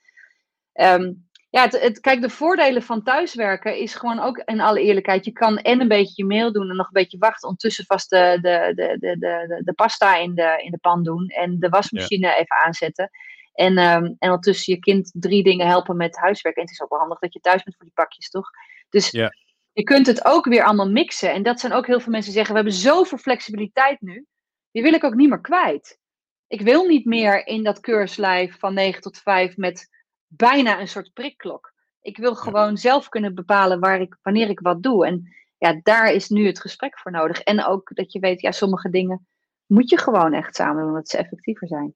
Ehm, 0.73 1.11
ja, 1.49 1.61
het, 1.61 1.81
het, 1.81 1.99
kijk, 1.99 2.21
de 2.21 2.29
voordelen 2.29 2.81
van 2.81 3.03
thuiswerken 3.03 3.77
is 3.77 3.95
gewoon 3.95 4.19
ook 4.19 4.37
in 4.37 4.59
alle 4.59 4.81
eerlijkheid. 4.81 5.25
Je 5.25 5.31
kan 5.31 5.57
en 5.57 5.81
een 5.81 5.87
beetje 5.87 6.13
je 6.15 6.25
mail 6.25 6.51
doen 6.51 6.69
en 6.69 6.75
nog 6.75 6.85
een 6.85 7.01
beetje 7.01 7.17
wachten. 7.17 7.47
Ondertussen 7.47 7.85
vast 7.85 8.09
de, 8.09 8.37
de, 8.41 8.71
de, 8.75 8.97
de, 8.99 9.17
de, 9.17 9.45
de, 9.47 9.61
de 9.63 9.73
pasta 9.73 10.15
in 10.17 10.35
de, 10.35 10.61
in 10.63 10.71
de 10.71 10.77
pan 10.77 11.03
doen. 11.03 11.27
En 11.27 11.59
de 11.59 11.69
wasmachine 11.69 12.35
even 12.35 12.57
aanzetten. 12.65 13.09
En, 13.57 13.77
ehm, 13.77 14.03
en 14.03 14.15
ondertussen 14.19 14.73
je 14.73 14.79
kind 14.79 15.11
drie 15.13 15.43
dingen 15.43 15.67
helpen 15.67 15.97
met 15.97 16.17
huiswerk. 16.17 16.55
En 16.55 16.61
het 16.61 16.71
is 16.71 16.81
ook 16.81 16.89
wel 16.89 16.99
handig 16.99 17.19
dat 17.19 17.33
je 17.33 17.39
thuis 17.39 17.63
bent 17.63 17.75
voor 17.75 17.85
die 17.85 17.93
pakjes, 17.95 18.29
toch? 18.29 18.49
Dus 18.89 19.09
Ja. 19.11 19.31
je 19.71 19.83
kunt 19.83 20.07
het 20.07 20.25
ook 20.25 20.45
weer 20.45 20.63
allemaal 20.63 20.89
mixen. 20.89 21.33
En 21.33 21.43
dat 21.43 21.59
zijn 21.59 21.73
ook 21.73 21.87
heel 21.87 21.99
veel 21.99 22.11
mensen 22.11 22.31
die 22.33 22.39
zeggen: 22.39 22.55
We 22.55 22.61
hebben 22.61 22.79
zoveel 22.79 23.17
flexibiliteit 23.17 24.01
nu. 24.01 24.25
Die 24.71 24.83
wil 24.83 24.93
ik 24.93 25.03
ook 25.03 25.15
niet 25.15 25.29
meer 25.29 25.41
kwijt. 25.41 25.99
Ik 26.47 26.61
wil 26.61 26.85
niet 26.85 27.05
meer 27.05 27.47
in 27.47 27.63
dat 27.63 27.79
keurslijf 27.79 28.59
van 28.59 28.73
9 28.73 29.01
tot 29.01 29.17
5 29.17 29.57
met 29.57 29.89
bijna 30.27 30.79
een 30.79 30.87
soort 30.87 31.13
prikklok. 31.13 31.73
Ik 32.01 32.17
wil 32.17 32.35
gewoon 32.35 32.77
zelf 32.77 33.09
kunnen 33.09 33.35
bepalen 33.35 33.79
waar 33.79 34.01
ik, 34.01 34.17
wanneer 34.21 34.49
ik 34.49 34.59
wat 34.59 34.83
doe. 34.83 35.05
En 35.05 35.35
ja, 35.57 35.79
daar 35.83 36.11
is 36.11 36.29
nu 36.29 36.45
het 36.45 36.59
gesprek 36.61 36.99
voor 36.99 37.11
nodig. 37.11 37.41
En 37.41 37.65
ook 37.65 37.95
dat 37.95 38.11
je 38.11 38.19
weet, 38.19 38.41
ja, 38.41 38.51
sommige 38.51 38.89
dingen 38.89 39.27
moet 39.65 39.89
je 39.89 39.97
gewoon 39.97 40.33
echt 40.33 40.55
samen 40.55 40.83
doen, 40.83 40.93
dat 40.93 41.09
ze 41.09 41.17
effectiever 41.17 41.67
zijn. 41.67 41.93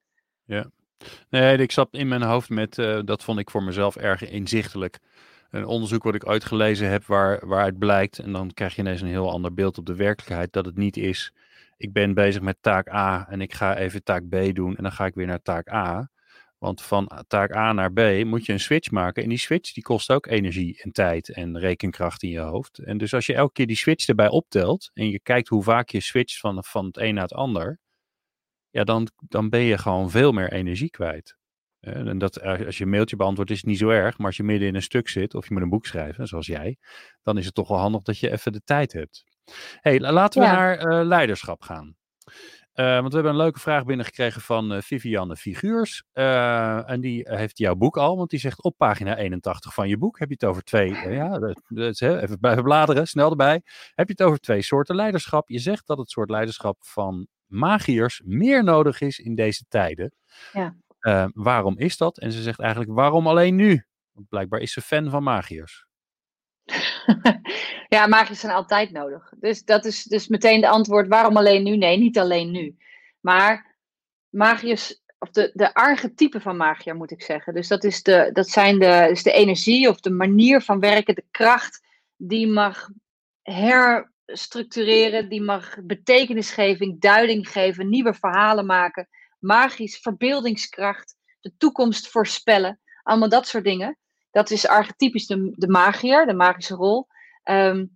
Nee, 1.30 1.58
ik 1.58 1.72
zat 1.72 1.88
in 1.90 2.08
mijn 2.08 2.22
hoofd 2.22 2.48
met, 2.48 2.78
eh, 2.78 3.00
dat 3.04 3.24
vond 3.24 3.38
ik 3.38 3.50
voor 3.50 3.62
mezelf 3.62 3.96
erg 3.96 4.28
inzichtelijk. 4.28 4.98
Een 5.50 5.66
onderzoek 5.66 6.02
wat 6.02 6.14
ik 6.14 6.24
uitgelezen 6.24 6.90
heb 6.90 7.04
waar, 7.04 7.46
waaruit 7.46 7.78
blijkt, 7.78 8.18
en 8.18 8.32
dan 8.32 8.52
krijg 8.54 8.74
je 8.74 8.80
ineens 8.82 9.00
een 9.00 9.08
heel 9.08 9.30
ander 9.30 9.54
beeld 9.54 9.78
op 9.78 9.86
de 9.86 9.94
werkelijkheid, 9.94 10.52
dat 10.52 10.64
het 10.64 10.76
niet 10.76 10.96
is, 10.96 11.32
ik 11.82 11.92
ben 11.92 12.14
bezig 12.14 12.42
met 12.42 12.56
taak 12.60 12.88
A 12.88 13.26
en 13.28 13.40
ik 13.40 13.54
ga 13.54 13.76
even 13.76 14.02
taak 14.02 14.28
B 14.28 14.54
doen 14.54 14.76
en 14.76 14.82
dan 14.82 14.92
ga 14.92 15.06
ik 15.06 15.14
weer 15.14 15.26
naar 15.26 15.42
taak 15.42 15.72
A. 15.72 16.10
Want 16.58 16.82
van 16.82 17.10
taak 17.26 17.56
A 17.56 17.72
naar 17.72 17.92
B 17.92 18.24
moet 18.24 18.46
je 18.46 18.52
een 18.52 18.60
switch 18.60 18.90
maken 18.90 19.22
en 19.22 19.28
die 19.28 19.38
switch 19.38 19.72
die 19.72 19.82
kost 19.82 20.10
ook 20.10 20.26
energie 20.26 20.82
en 20.82 20.92
tijd 20.92 21.28
en 21.28 21.58
rekenkracht 21.58 22.22
in 22.22 22.28
je 22.28 22.38
hoofd. 22.38 22.78
En 22.78 22.98
dus 22.98 23.14
als 23.14 23.26
je 23.26 23.34
elke 23.34 23.52
keer 23.52 23.66
die 23.66 23.76
switch 23.76 24.08
erbij 24.08 24.28
optelt 24.28 24.90
en 24.94 25.10
je 25.10 25.20
kijkt 25.20 25.48
hoe 25.48 25.62
vaak 25.62 25.88
je 25.88 26.00
switcht 26.00 26.38
van, 26.38 26.64
van 26.64 26.86
het 26.86 26.96
een 26.98 27.14
naar 27.14 27.22
het 27.22 27.34
ander, 27.34 27.78
ja, 28.72 28.84
dan, 28.84 29.08
dan 29.28 29.48
ben 29.48 29.60
je 29.60 29.78
gewoon 29.78 30.10
veel 30.10 30.32
meer 30.32 30.52
energie 30.52 30.90
kwijt. 30.90 31.36
En 31.80 32.18
dat, 32.18 32.36
eh, 32.36 32.66
als 32.66 32.78
je 32.78 32.84
een 32.84 32.90
mailtje 32.90 33.16
beantwoordt, 33.16 33.50
is 33.50 33.56
het 33.56 33.66
niet 33.66 33.78
zo 33.78 33.88
erg. 33.88 34.18
Maar 34.18 34.26
als 34.26 34.36
je 34.36 34.42
midden 34.42 34.68
in 34.68 34.74
een 34.74 34.82
stuk 34.82 35.08
zit, 35.08 35.34
of 35.34 35.46
je 35.48 35.52
moet 35.54 35.62
een 35.62 35.68
boek 35.68 35.86
schrijven, 35.86 36.26
zoals 36.26 36.46
jij, 36.46 36.76
dan 37.22 37.38
is 37.38 37.44
het 37.44 37.54
toch 37.54 37.68
wel 37.68 37.78
handig 37.78 38.02
dat 38.02 38.18
je 38.18 38.30
even 38.30 38.52
de 38.52 38.60
tijd 38.64 38.92
hebt. 38.92 39.24
hey, 39.80 40.00
la- 40.00 40.12
laten 40.12 40.40
we 40.40 40.46
Ja. 40.46 40.52
naar 40.52 40.78
eh, 40.78 41.06
leiderschap 41.06 41.62
gaan. 41.62 41.96
Eh, 42.72 42.86
want 42.94 43.08
we 43.08 43.14
hebben 43.14 43.32
een 43.32 43.38
leuke 43.38 43.60
vraag 43.60 43.84
binnengekregen 43.84 44.40
van 44.40 44.72
eh, 44.72 44.80
Vivianne 44.82 45.36
Figuurs. 45.36 46.02
En 46.12 47.00
die 47.00 47.28
heeft 47.30 47.58
jouw 47.58 47.74
boek 47.74 47.96
al, 47.96 48.16
want 48.16 48.30
die 48.30 48.38
zegt 48.38 48.62
op 48.62 48.76
pagina 48.76 49.16
81 49.16 49.74
van 49.74 49.88
je 49.88 49.98
boek 49.98 50.18
heb 50.18 50.28
je 50.28 50.34
het 50.34 50.44
over 50.44 50.62
twee. 50.62 50.90
ja, 51.20 51.38
dat, 51.38 51.62
dat 51.68 52.00
even 52.00 52.38
blijven 52.38 52.62
bladeren, 52.62 53.06
snel 53.06 53.30
erbij. 53.30 53.62
Heb 53.94 54.06
je 54.06 54.12
het 54.16 54.22
over 54.22 54.38
twee 54.38 54.62
soorten 54.62 54.94
leiderschap. 54.96 55.48
Je 55.48 55.58
zegt 55.58 55.86
dat 55.86 55.98
het 55.98 56.10
soort 56.10 56.30
leiderschap 56.30 56.76
van 56.84 57.26
magiërs 57.52 58.22
meer 58.24 58.64
nodig 58.64 59.00
is 59.00 59.18
in 59.18 59.34
deze 59.34 59.64
tijden. 59.68 60.12
Ja. 60.52 60.76
Eh, 60.98 61.26
waarom 61.32 61.78
is 61.78 61.96
dat? 61.96 62.18
En 62.18 62.32
ze 62.32 62.42
zegt 62.42 62.60
eigenlijk, 62.60 62.92
waarom 62.92 63.26
alleen 63.26 63.54
nu? 63.54 63.84
Want 64.12 64.28
blijkbaar 64.28 64.60
is 64.60 64.72
ze 64.72 64.80
fan 64.80 65.10
van 65.10 65.22
magiërs. 65.22 65.86
ja, 67.88 68.06
magiërs 68.06 68.40
zijn 68.40 68.52
altijd 68.52 68.90
nodig. 68.90 69.32
Dus 69.40 69.64
dat 69.64 69.84
is 69.84 70.02
dus 70.02 70.28
meteen 70.28 70.60
de 70.60 70.68
antwoord. 70.68 71.08
Waarom 71.08 71.36
alleen 71.36 71.62
nu? 71.62 71.76
Nee, 71.76 71.98
niet 71.98 72.18
alleen 72.18 72.50
nu. 72.50 72.76
Maar 73.20 73.76
magiërs, 74.28 75.02
of 75.18 75.30
de, 75.30 75.50
de 75.54 75.74
archetypen 75.74 76.40
van 76.40 76.56
magier 76.56 76.96
moet 76.96 77.10
ik 77.10 77.22
zeggen. 77.22 77.54
Dus 77.54 77.68
dat, 77.68 77.84
is 77.84 78.02
de, 78.02 78.30
dat 78.32 78.48
zijn 78.48 78.78
de, 78.78 79.08
is 79.10 79.22
de 79.22 79.32
energie 79.32 79.88
of 79.88 80.00
de 80.00 80.10
manier 80.10 80.60
van 80.60 80.80
werken, 80.80 81.14
de 81.14 81.24
kracht 81.30 81.82
die 82.16 82.46
mag 82.46 82.88
herstructureren, 84.32 85.28
die 85.28 85.42
mag 85.42 85.76
betekenisgeving, 85.82 87.00
duiding 87.00 87.48
geven, 87.48 87.88
nieuwe 87.88 88.14
verhalen 88.14 88.66
maken, 88.66 89.08
magisch, 89.38 89.98
verbeeldingskracht, 89.98 91.16
de 91.40 91.56
toekomst 91.56 92.08
voorspellen. 92.08 92.80
Allemaal 93.02 93.28
dat 93.28 93.46
soort 93.46 93.64
dingen. 93.64 93.98
Dat 94.30 94.50
is 94.50 94.66
archetypisch 94.66 95.26
de, 95.26 95.52
de 95.56 95.68
magier, 95.68 96.26
de 96.26 96.34
magische 96.34 96.74
rol. 96.74 97.06
Ehm, 97.42 97.86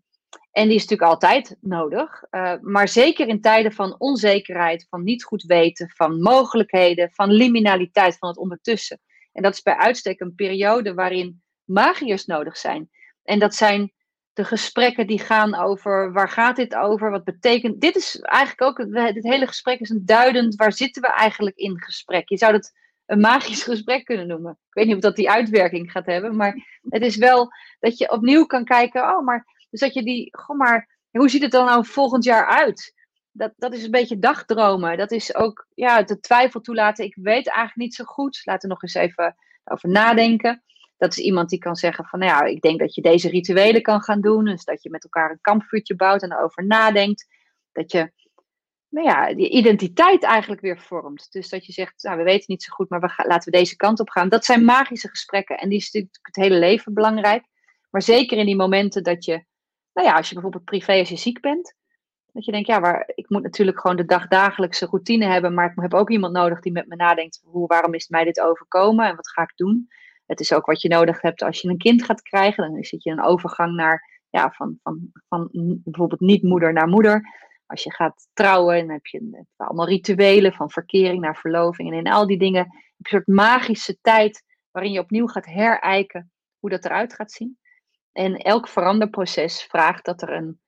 en 0.51 0.68
die 0.68 0.74
is 0.74 0.82
natuurlijk 0.87 1.11
altijd 1.11 1.57
nodig. 1.61 2.22
Uh, 2.30 2.55
maar 2.61 2.89
zeker 2.89 3.28
in 3.28 3.41
tijden 3.41 3.72
van 3.72 3.95
onzekerheid, 3.99 4.87
van 4.89 5.05
niet 5.05 5.24
goed 5.24 5.43
weten, 5.43 5.91
van 5.95 6.20
mogelijkheden, 6.20 7.11
van 7.12 7.30
liminaliteit, 7.30 8.18
van 8.18 8.28
het 8.28 8.39
ondertussen. 8.39 9.01
En 9.32 9.43
dat 9.43 9.55
is 9.55 9.62
bij 9.62 9.76
uitstek 9.76 10.20
een 10.20 10.34
periode 10.34 10.95
waarin 10.95 11.43
magiërs 11.64 12.24
nodig 12.24 12.57
zijn. 12.57 12.91
En 13.22 13.39
dat 13.39 13.55
zijn 13.55 13.93
de 14.37 14.45
gesprekken 14.45 15.07
die 15.07 15.18
gaan 15.18 15.55
over 15.55 16.12
waar 16.12 16.28
gaat 16.28 16.57
dit 16.57 16.74
over, 16.74 17.11
wat 17.11 17.24
betekent. 17.24 17.80
Dit 17.80 17.97
is 17.97 18.20
eigenlijk 18.20 18.62
ook, 18.62 18.93
dit 19.14 19.22
hele 19.22 19.47
gesprek 19.47 19.80
is 19.80 19.91
een 19.91 20.07
duidend, 20.07 20.55
waar 20.55 20.72
zitten 20.72 21.03
we 21.03 21.09
eigenlijk 21.09 21.57
in 21.57 21.82
gesprek. 21.82 22.28
Je 22.28 22.37
zou 22.37 22.53
het 22.53 22.72
een 23.07 23.20
magisch 23.20 23.62
gesprek 23.72 24.05
kunnen 24.05 24.26
noemen. 24.26 24.53
Ik 24.53 24.74
weet 24.74 24.87
niet 24.87 24.95
of 24.95 25.01
dat 25.01 25.16
die 25.16 25.30
uitwerking 25.30 25.91
gaat 25.91 26.07
hebben, 26.07 26.37
maar 26.37 26.80
het 26.89 27.03
is 27.03 27.16
wel 27.16 27.53
dat 27.80 27.99
je 27.99 28.11
opnieuw 28.11 28.47
kan 28.47 28.64
kijken, 28.64 29.03
oh, 29.03 29.24
maar 29.24 29.66
dus 29.70 29.80
dat 29.80 29.95
je 29.95 30.03
die, 30.03 30.28
goh, 30.39 30.59
maar 30.59 30.89
hoe 31.11 31.28
ziet 31.28 31.43
het 31.43 31.51
dan 31.51 31.66
nou 31.66 31.87
volgend 31.87 32.24
jaar 32.24 32.47
uit? 32.47 32.95
Dat, 33.32 33.53
dat 33.57 33.74
is 33.74 33.84
een 33.84 33.91
beetje 33.91 34.18
dagdromen. 34.18 34.97
Dat 34.97 35.11
is 35.11 35.34
ook 35.34 35.66
ja, 35.74 36.03
de 36.03 36.20
twijfel 36.20 36.61
toelaten. 36.61 37.05
Ik 37.05 37.14
weet 37.14 37.49
eigenlijk 37.49 37.76
niet 37.76 37.95
zo 37.95 38.05
goed. 38.05 38.41
Laten 38.45 38.68
we 38.68 38.74
nog 38.74 38.82
eens 38.82 38.95
even 38.95 39.37
over 39.64 39.89
nadenken. 39.89 40.62
Dat 40.97 41.11
is 41.11 41.18
iemand 41.18 41.49
die 41.49 41.59
kan 41.59 41.76
zeggen 41.76 42.05
van, 42.05 42.18
nou 42.18 42.32
ja, 42.32 42.42
ik 42.42 42.61
denk 42.61 42.78
dat 42.78 42.94
je 42.94 43.03
deze 43.03 43.28
rituelen 43.28 43.82
kan 43.82 44.03
gaan 44.03 44.20
doen. 44.20 44.44
Dus 44.44 44.64
dat 44.64 44.82
je 44.82 44.90
met 44.90 45.05
elkaar 45.05 45.30
een 45.30 45.40
kampvuurtje 45.40 45.97
bouwt 45.97 46.22
en 46.22 46.32
erover 46.32 46.66
nadenkt. 46.66 47.26
Dat 47.72 47.92
je, 47.92 48.12
nou 48.88 49.07
ja, 49.07 49.34
die 49.34 49.49
identiteit 49.49 50.22
eigenlijk 50.22 50.61
weer 50.61 50.80
vormt. 50.80 51.32
Dus 51.32 51.49
dat 51.49 51.66
je 51.66 51.72
zegt, 51.72 52.03
nou, 52.03 52.16
we 52.16 52.22
weten 52.22 52.44
niet 52.47 52.62
zo 52.62 52.72
goed, 52.72 52.88
maar 52.88 53.01
we 53.01 53.24
laten 53.26 53.53
we 53.53 53.59
deze 53.59 53.76
kant 53.76 54.01
op 54.01 54.11
gaan. 54.11 54.28
Dat 54.28 54.44
zijn 54.44 54.64
magische 54.64 55.09
gesprekken 55.09 55.59
en 55.59 55.68
die 55.68 55.78
is 55.78 55.84
natuurlijk 55.84 56.26
het 56.26 56.36
hele 56.36 56.59
leven 56.59 56.94
belangrijk. 56.94 57.44
Maar 57.90 58.03
zeker 58.03 58.38
in 58.38 58.47
die 58.47 58.57
momenten 58.57 59.03
dat 59.03 59.24
je, 59.24 59.44
nou 59.92 60.09
ja, 60.09 60.14
als 60.14 60.28
je 60.28 60.34
bijvoorbeeld 60.34 60.64
privé, 60.64 60.99
als 60.99 61.09
je 61.09 61.16
ziek 61.16 61.40
bent, 61.40 61.74
dat 62.32 62.44
je 62.44 62.53
denkt, 62.53 62.68
ja, 62.68 62.80
waar, 62.80 63.12
ik 63.14 63.28
moet 63.30 63.42
natuurlijk 63.42 63.80
gewoon 63.80 63.97
de 63.97 64.05
dagdagelijkse 64.05 64.86
routine 64.86 65.24
hebben, 65.24 65.55
maar 65.55 65.70
ik 65.70 65.80
heb 65.80 65.94
ook 65.94 66.11
iemand 66.11 66.32
nodig 66.32 66.61
die 66.61 66.72
met 66.72 66.86
me 66.86 66.97
nadenkt, 66.97 67.40
hoe, 67.44 67.66
waarom 67.66 67.94
is 67.94 68.09
mij 68.09 68.24
dit 68.24 68.40
overkomen 68.40 69.07
en 69.07 69.16
wat 69.16 69.30
ga 69.30 69.42
ik 69.42 69.53
doen? 69.55 69.88
Het 70.27 70.41
is 70.41 70.53
ook 70.53 70.66
wat 70.66 70.83
je 70.83 70.89
nodig 70.89 71.20
hebt 71.20 71.43
als 71.43 71.61
je 71.61 71.68
een 71.68 71.79
kind 71.79 72.05
gaat 72.05 72.22
krijgen. 72.22 72.72
Dan 72.72 72.85
zit 72.85 73.03
je 73.03 73.11
een 73.11 73.24
overgang 73.24 73.74
naar, 73.74 74.22
ja, 74.31 74.51
van, 74.51 74.79
van, 74.83 75.11
van 75.29 75.49
bijvoorbeeld 75.85 76.20
niet 76.20 76.43
moeder 76.43 76.72
naar 76.72 76.89
moeder. 76.89 77.35
Als 77.66 77.83
je 77.83 77.93
gaat 77.93 78.29
trouwen, 78.33 78.79
dan 78.79 78.91
heb 78.91 79.07
je 79.07 79.45
allemaal 79.57 79.89
rituelen 79.89 80.53
van 80.53 80.70
verkering 80.70 81.20
naar 81.20 81.37
verloving. 81.37 81.93
En 81.93 81.99
in 81.99 82.12
al 82.12 82.27
die 82.27 82.39
dingen 82.39 82.64
een 82.64 83.11
soort 83.11 83.27
magische 83.27 83.99
tijd 84.01 84.45
waarin 84.70 84.93
je 84.93 85.01
opnieuw 85.01 85.27
gaat 85.27 85.47
herijken 85.47 86.33
hoe 86.59 86.70
dat 86.70 86.85
eruit 86.85 87.14
gaat 87.14 87.33
zien. 87.33 87.59
En 88.12 88.37
elk 88.37 88.68
veranderproces 88.68 89.62
vraagt 89.62 90.05
dat 90.05 90.22
er 90.22 90.33
een, 90.33 90.61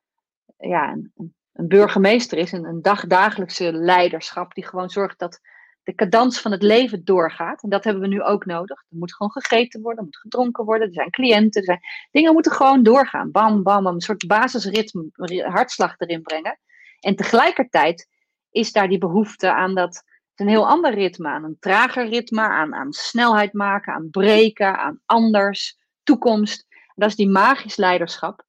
ja, 0.57 0.93
een, 0.93 1.13
een 1.53 1.69
burgemeester 1.69 2.39
is, 2.39 2.53
een, 2.53 2.65
een 2.65 2.83
dagdagelijkse 2.83 3.73
leiderschap, 3.73 4.55
die 4.55 4.67
gewoon 4.67 4.91
zorgt 4.91 5.19
dat 5.19 5.41
de 5.89 5.95
cadans 5.95 6.41
van 6.41 6.53
het 6.53 6.63
leven 6.63 7.05
doorgaat. 7.05 7.63
En 7.63 7.69
dat 7.69 7.85
hebben 7.85 8.03
we 8.03 8.09
nu 8.09 8.23
ook 8.23 8.45
nodig. 8.45 8.85
Er 8.89 8.97
moet 8.97 9.15
gewoon 9.15 9.33
gegeten 9.33 9.83
worden, 9.83 9.99
er 9.99 10.05
moet 10.05 10.19
gedronken 10.19 10.65
worden, 10.65 10.87
er 10.87 10.93
zijn 10.93 11.11
cliënten, 11.11 11.61
er 11.61 11.67
zijn... 11.67 11.81
dingen 12.11 12.33
moeten 12.33 12.53
gewoon 12.53 12.83
doorgaan. 12.83 13.31
Bam, 13.31 13.63
bam, 13.63 13.87
een 13.87 14.01
soort 14.01 14.27
basisritme, 14.27 15.11
hartslag 15.47 15.95
erin 15.99 16.23
brengen. 16.23 16.59
En 17.01 17.17
tegelijkertijd 17.17 18.09
is 18.51 18.73
daar 18.73 18.89
die 18.89 18.99
behoefte 18.99 19.53
aan 19.53 19.75
dat, 19.75 20.03
een 20.35 20.49
heel 20.49 20.69
ander 20.69 20.95
ritme, 20.95 21.29
aan 21.29 21.45
een 21.45 21.57
trager 21.61 22.09
ritme, 22.09 22.41
aan, 22.41 22.75
aan 22.75 22.93
snelheid 22.93 23.53
maken, 23.53 23.93
aan 23.93 24.11
breken, 24.11 24.79
aan 24.79 25.01
anders, 25.05 25.79
toekomst. 26.03 26.67
Dat 26.95 27.09
is 27.09 27.17
die 27.17 27.29
magisch 27.29 27.77
leiderschap. 27.77 28.47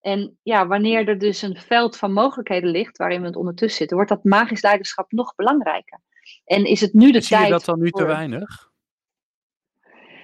En 0.00 0.38
ja, 0.42 0.66
wanneer 0.66 1.08
er 1.08 1.18
dus 1.18 1.42
een 1.42 1.56
veld 1.56 1.96
van 1.96 2.12
mogelijkheden 2.12 2.70
ligt, 2.70 2.96
waarin 2.96 3.20
we 3.20 3.26
het 3.26 3.36
ondertussen 3.36 3.78
zitten, 3.78 3.96
wordt 3.96 4.12
dat 4.12 4.24
magisch 4.24 4.62
leiderschap 4.62 5.12
nog 5.12 5.34
belangrijker. 5.34 6.00
En 6.44 6.64
is 6.64 6.80
het 6.80 6.92
nu 6.92 7.12
de 7.12 7.20
zie 7.20 7.28
tijd. 7.28 7.40
Zie 7.40 7.52
je 7.52 7.58
dat 7.58 7.64
dan 7.64 7.80
nu 7.80 7.90
te 7.90 8.04
weinig? 8.04 8.70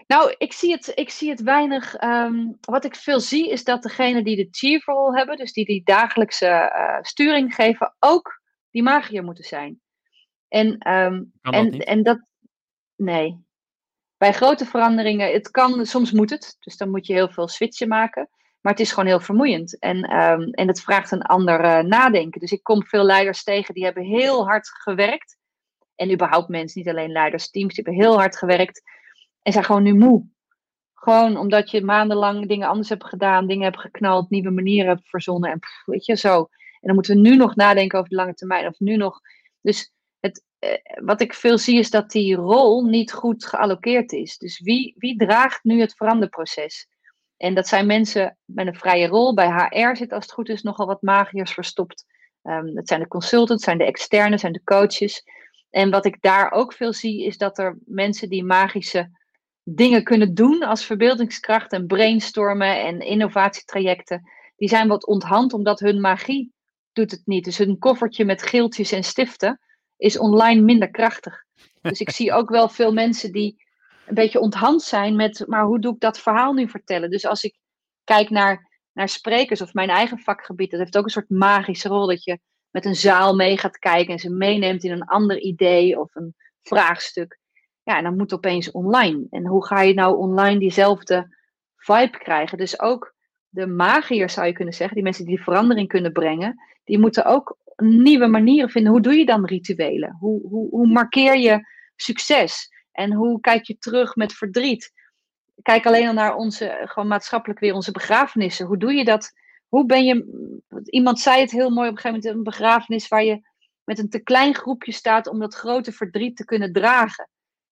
Nou, 0.07 0.35
ik 0.39 0.53
zie 0.53 0.73
het, 0.73 0.93
ik 0.95 1.11
zie 1.11 1.31
het 1.31 1.43
weinig. 1.43 1.95
Ehm, 1.95 2.53
wat 2.61 2.85
ik 2.85 2.97
veel 2.97 3.21
zie 3.21 3.51
is 3.51 3.65
dat 3.65 3.83
degenen 3.83 4.25
die 4.25 4.37
de 4.37 4.49
chief 4.51 4.87
role 4.87 5.17
hebben, 5.17 5.37
dus 5.37 5.53
die 5.53 5.65
die 5.65 5.85
dagelijkse 5.85 6.47
uh, 6.47 6.99
sturing 7.01 7.55
geven, 7.55 7.95
ook 7.99 8.41
die 8.71 8.83
magier 8.83 9.25
moeten 9.25 9.45
zijn. 9.45 9.81
En, 10.49 10.67
um, 10.93 11.33
en, 11.41 11.71
dat 11.71 11.81
en 11.81 12.03
dat. 12.03 12.21
Nee. 12.97 13.45
Bij 14.17 14.33
grote 14.33 14.67
veranderingen, 14.67 15.33
het 15.33 15.51
kan, 15.51 15.87
soms 15.87 16.13
moet 16.13 16.31
het. 16.31 16.57
Dus 16.61 16.77
dan 16.77 16.91
moet 16.91 17.07
je 17.07 17.13
heel 17.13 17.29
veel 17.29 17.49
switchen 17.49 17.89
maken. 17.89 18.29
Maar 18.61 18.73
het 18.73 18.81
is 18.81 18.91
gewoon 18.91 19.07
heel 19.07 19.21
vermoeiend. 19.21 19.79
En, 19.79 20.23
um, 20.23 20.51
en 20.51 20.69
het 20.69 20.81
vraagt 20.81 21.11
een 21.11 21.23
ander 21.23 21.65
uh, 21.65 21.79
nadenken. 21.79 22.41
Dus 22.41 22.53
ik 22.53 22.63
kom 22.63 22.87
veel 22.87 23.05
leiders 23.05 23.43
tegen 23.43 23.75
die 23.75 23.85
hebben 23.85 24.05
heel 24.05 24.47
hard 24.47 24.69
gewerkt. 24.69 25.37
En 26.03 26.13
überhaupt 26.13 26.49
mensen, 26.49 26.81
niet 26.81 26.89
alleen 26.89 27.13
leiders, 27.13 27.51
teams, 27.51 27.75
die 27.75 27.85
hebben 27.85 28.03
heel 28.03 28.17
hard 28.17 28.37
gewerkt. 28.37 28.83
En 29.43 29.53
zijn 29.53 29.65
gewoon 29.65 29.83
nu 29.83 29.95
moe. 29.95 30.27
Gewoon 30.95 31.37
omdat 31.37 31.71
je 31.71 31.85
maandenlang 31.85 32.49
dingen 32.49 32.69
anders 32.69 32.89
hebt 32.89 33.05
gedaan, 33.05 33.47
dingen 33.47 33.65
hebt 33.65 33.81
geknald, 33.81 34.31
nieuwe 34.31 34.51
manieren 34.51 34.95
hebt 34.95 35.09
verzonnen. 35.09 35.51
En 35.51 35.59
weet 35.85 36.07
je, 36.07 36.17
zo. 36.17 36.39
En 36.39 36.49
dan 36.81 36.95
moeten 36.95 37.15
we 37.15 37.21
nu 37.21 37.37
nog 37.37 37.57
nadenken 37.57 37.99
over 37.99 38.11
de 38.11 38.17
lange 38.17 38.35
termijn. 38.35 38.67
Of 38.67 38.79
nu 38.79 38.97
nog. 38.97 39.21
Dus 39.61 39.93
het, 40.21 40.45
eh, 40.59 40.71
wat 41.05 41.21
ik 41.21 41.35
veel 41.35 41.59
zie 41.59 41.79
is 41.79 41.91
dat 41.91 42.11
die 42.11 42.35
rol 42.35 42.85
niet 42.85 43.13
goed 43.13 43.47
geallockeerd 43.47 44.13
is. 44.13 44.39
Dus 44.39 44.61
wie, 44.61 44.95
wie 44.99 45.17
draagt 45.17 45.65
nu 45.65 45.81
het 45.81 45.95
veranderproces? 45.97 46.89
En 47.37 47.55
dat 47.55 47.69
zijn 47.69 47.87
mensen 47.87 48.39
met 48.45 48.67
een 48.67 48.77
vrije 48.77 49.07
rol. 49.07 49.35
Bij 49.35 49.69
HR 49.71 49.97
zit 49.97 50.13
als 50.13 50.25
het 50.25 50.33
goed 50.33 50.49
is 50.49 50.63
nogal 50.63 50.87
wat 50.87 51.03
magiërs 51.03 51.53
verstopt. 51.53 52.05
Um, 52.43 52.75
dat 52.75 52.89
zijn 52.89 53.01
de 53.01 53.09
consultants, 53.09 53.65
zijn 53.65 53.79
de 53.79 53.85
externen, 53.85 54.39
zijn 54.39 54.53
de 54.53 54.65
coaches. 54.65 55.25
En 55.73 55.91
wat 55.91 56.05
ik 56.05 56.17
daar 56.21 56.51
ook 56.51 56.73
veel 56.73 56.93
zie, 56.93 57.25
is 57.25 57.39
dat 57.39 57.59
er 57.59 57.79
mensen 57.85 58.29
die 58.29 58.45
magische 58.45 59.11
dingen 59.63 60.05
kunnen 60.05 60.35
doen 60.35 60.63
als 60.63 60.85
verbeeldingskracht 60.85 61.73
en 61.73 61.87
brainstormen 61.87 62.81
en 62.81 63.01
innovatietrajecten, 63.01 64.31
die 64.57 64.69
zijn 64.69 64.89
wat 64.89 65.07
onthand 65.07 65.53
omdat 65.53 65.81
hun 65.81 66.01
magie 66.01 66.53
doet 66.93 67.11
het 67.11 67.23
niet. 67.25 67.45
Dus 67.45 67.59
hun 67.59 67.79
koffertje 67.79 68.25
met 68.25 68.43
geeltjes 68.43 68.93
en 68.93 69.05
stiften 69.05 69.61
is 69.97 70.19
online 70.19 70.61
minder 70.61 70.91
krachtig. 70.91 71.45
Dus 71.83 72.01
ik 72.01 72.11
zie 72.11 72.33
ook 72.33 72.51
wel 72.51 72.69
veel 72.69 72.93
mensen 72.93 73.33
die 73.33 73.65
een 74.07 74.15
beetje 74.15 74.41
onthand 74.41 74.83
zijn 74.83 75.17
met, 75.17 75.45
maar 75.47 75.65
hoe 75.65 75.81
doe 75.81 75.95
ik 75.95 76.01
dat 76.01 76.19
verhaal 76.19 76.53
nu 76.53 76.69
vertellen? 76.69 77.11
Dus 77.11 77.27
als 77.27 77.43
ik 77.43 77.57
kijk 78.05 78.31
naar, 78.31 78.81
naar 78.93 79.09
sprekers 79.09 79.61
of 79.61 79.73
mijn 79.73 79.89
eigen 79.89 80.19
vakgebied, 80.19 80.71
dat 80.71 80.81
heeft 80.81 80.97
ook 80.97 81.05
een 81.05 81.11
soort 81.11 81.31
magische 81.31 81.89
rol 81.89 82.07
dat 82.07 82.25
je 82.25 82.39
met 82.73 82.85
een 82.85 82.95
zaal 82.97 83.35
mee 83.35 83.59
gaat 83.59 83.79
kijken 83.79 84.13
en 84.13 84.19
ze 84.19 84.31
meeneemt 84.31 84.85
in 84.85 84.93
een 84.93 85.05
ander 85.05 85.39
idee 85.39 86.01
of 86.01 86.15
een 86.15 86.35
vraagstuk. 86.63 87.39
Ja, 87.83 87.97
en 87.97 88.03
dan 88.03 88.17
moet 88.17 88.33
opeens 88.33 88.71
online. 88.71 89.27
En 89.31 89.47
hoe 89.47 89.67
ga 89.67 89.81
je 89.81 89.95
nou 89.95 90.17
online 90.17 90.59
diezelfde 90.59 91.37
vibe 91.77 92.19
krijgen? 92.19 92.59
Dus 92.59 92.81
ook 92.81 93.15
de 93.49 93.67
magiërs 93.67 94.33
zou 94.33 94.47
je 94.47 94.53
kunnen 94.53 94.75
zeggen, 94.75 94.95
die 94.95 95.05
mensen 95.05 95.25
die 95.25 95.43
verandering 95.43 95.89
kunnen 95.89 96.13
brengen, 96.13 96.63
die 96.85 96.99
moeten 96.99 97.25
ook 97.25 97.57
nieuwe 97.77 98.27
manieren 98.27 98.71
vinden. 98.71 98.93
Hoe 98.93 99.01
doe 99.01 99.15
je 99.15 99.27
dan 99.27 99.45
rituelen? 99.45 100.17
Hoe, 100.21 100.41
hoe, 100.49 100.69
hoe 100.69 100.87
markeer 100.87 101.39
je 101.39 101.67
succes? 101.97 102.71
En 102.93 103.13
hoe 103.13 103.41
kijk 103.41 103.65
je 103.65 103.79
terug 103.79 104.17
met 104.17 104.33
verdriet? 104.33 104.93
Kijk 105.63 105.87
alleen 105.87 106.07
al 106.07 106.13
naar 106.15 106.35
onze, 106.35 106.81
gewoon 106.85 107.09
maatschappelijk 107.09 107.61
weer 107.61 107.75
onze 107.75 107.91
begrafenissen. 107.91 108.67
Hoe 108.67 108.79
doe 108.79 108.93
je 108.93 109.05
dat? 109.05 109.33
Hoe 109.73 109.87
ben 109.87 110.05
je, 110.05 110.25
iemand 110.85 111.21
zei 111.21 111.41
het 111.41 111.51
heel 111.51 111.71
mooi 111.71 111.89
op 111.89 111.95
een 111.95 112.01
gegeven 112.01 112.21
moment, 112.23 112.37
een 112.37 112.43
begrafenis 112.43 113.09
waar 113.09 113.25
je 113.25 113.49
met 113.85 113.99
een 113.99 114.09
te 114.09 114.23
klein 114.23 114.55
groepje 114.55 114.93
staat 114.93 115.27
om 115.27 115.39
dat 115.39 115.55
grote 115.55 115.93
verdriet 115.93 116.37
te 116.37 116.45
kunnen 116.45 116.73
dragen. 116.73 117.29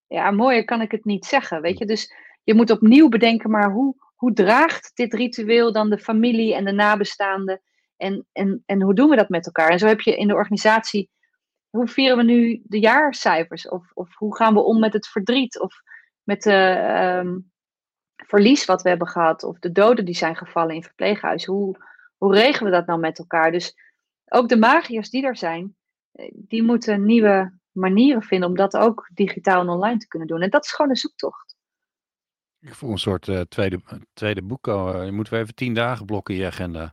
Ja, 0.07 0.30
mooier 0.30 0.64
kan 0.64 0.80
ik 0.80 0.90
het 0.90 1.05
niet 1.05 1.24
zeggen, 1.24 1.61
weet 1.61 1.78
je. 1.78 1.86
Dus 1.86 2.14
je 2.44 2.55
moet 2.55 2.70
opnieuw 2.70 3.09
bedenken, 3.09 3.51
maar 3.51 3.70
hoe, 3.70 3.94
hoe 4.14 4.32
draagt 4.32 4.90
dit 4.94 5.14
ritueel 5.14 5.72
dan 5.72 5.90
de 5.90 5.98
familie 5.98 6.55
en 6.55 6.64
de 6.64 6.72
nabestaanden? 6.72 7.62
En, 7.96 8.26
en, 8.32 8.62
en 8.66 8.82
hoe 8.82 8.94
doen 8.94 9.11
we 9.11 9.16
dat 9.16 9.28
met 9.28 9.46
elkaar? 9.46 9.70
En 9.70 9.78
zo 9.78 9.86
heb 9.86 10.01
je 10.01 10.16
in 10.16 10.28
de 10.28 10.34
organisatie, 10.34 11.11
hoe 11.70 11.88
vieren 11.88 12.16
we 12.16 12.22
nu 12.22 12.61
de 12.64 12.78
jaarcijfers? 12.78 13.68
Of, 13.68 13.90
of 13.94 14.14
hoe 14.14 14.36
gaan 14.36 14.55
we 14.55 14.61
om 14.61 14.78
met 14.78 14.92
het 14.92 15.09
verdriet? 15.09 15.61
Of 15.61 15.74
met 16.22 16.42
de 16.42 17.20
um, 17.24 17.53
verlies 18.16 18.64
wat 18.64 18.82
we 18.82 18.88
hebben 18.88 19.09
gehad? 19.09 19.42
Of 19.42 19.59
de 19.59 19.72
doden 19.72 20.05
die 20.05 20.14
zijn 20.14 20.36
gevallen 20.36 20.74
in 20.74 20.82
verpleeghuizen? 20.82 21.53
Hoe, 21.53 21.88
hoe 22.21 22.35
regelen 22.35 22.71
we 22.71 22.79
dat 22.79 22.87
nou 22.87 23.01
met 23.01 23.18
elkaar? 23.18 23.53
Dus 23.53 23.75
ook 24.25 24.49
de 24.49 24.57
magiërs 24.57 25.11
die 25.11 25.25
er 25.25 25.37
zijn, 25.37 25.77
eh, 26.12 26.31
die 26.35 26.62
moeten 26.62 27.05
nieuwe 27.05 27.59
manieren 27.71 28.23
vinden 28.23 28.49
om 28.49 28.57
dat 28.57 28.77
ook 28.77 29.11
digitaal 29.14 29.61
en 29.61 29.68
online 29.68 29.99
te 29.99 30.09
kunnen 30.09 30.29
doen. 30.29 30.41
En 30.41 30.51
dat 30.51 30.64
is 30.64 30.73
gewoon 30.73 30.91
een 30.91 30.97
zoektocht. 30.97 31.57
Ik 32.61 32.75
voel 32.75 32.91
een 32.91 32.99
soort 32.99 33.27
uh, 33.27 33.41
tweede, 33.41 33.81
tweede 34.12 34.43
boek. 34.43 34.66
Uh, 34.66 35.05
je 35.05 35.12
moet 35.12 35.29
weer 35.29 35.41
even 35.41 35.55
tien 35.55 35.75
dagen 35.75 36.07
blokken 36.07 36.35
in 36.35 36.41
je 36.41 36.47
agenda. 36.47 36.91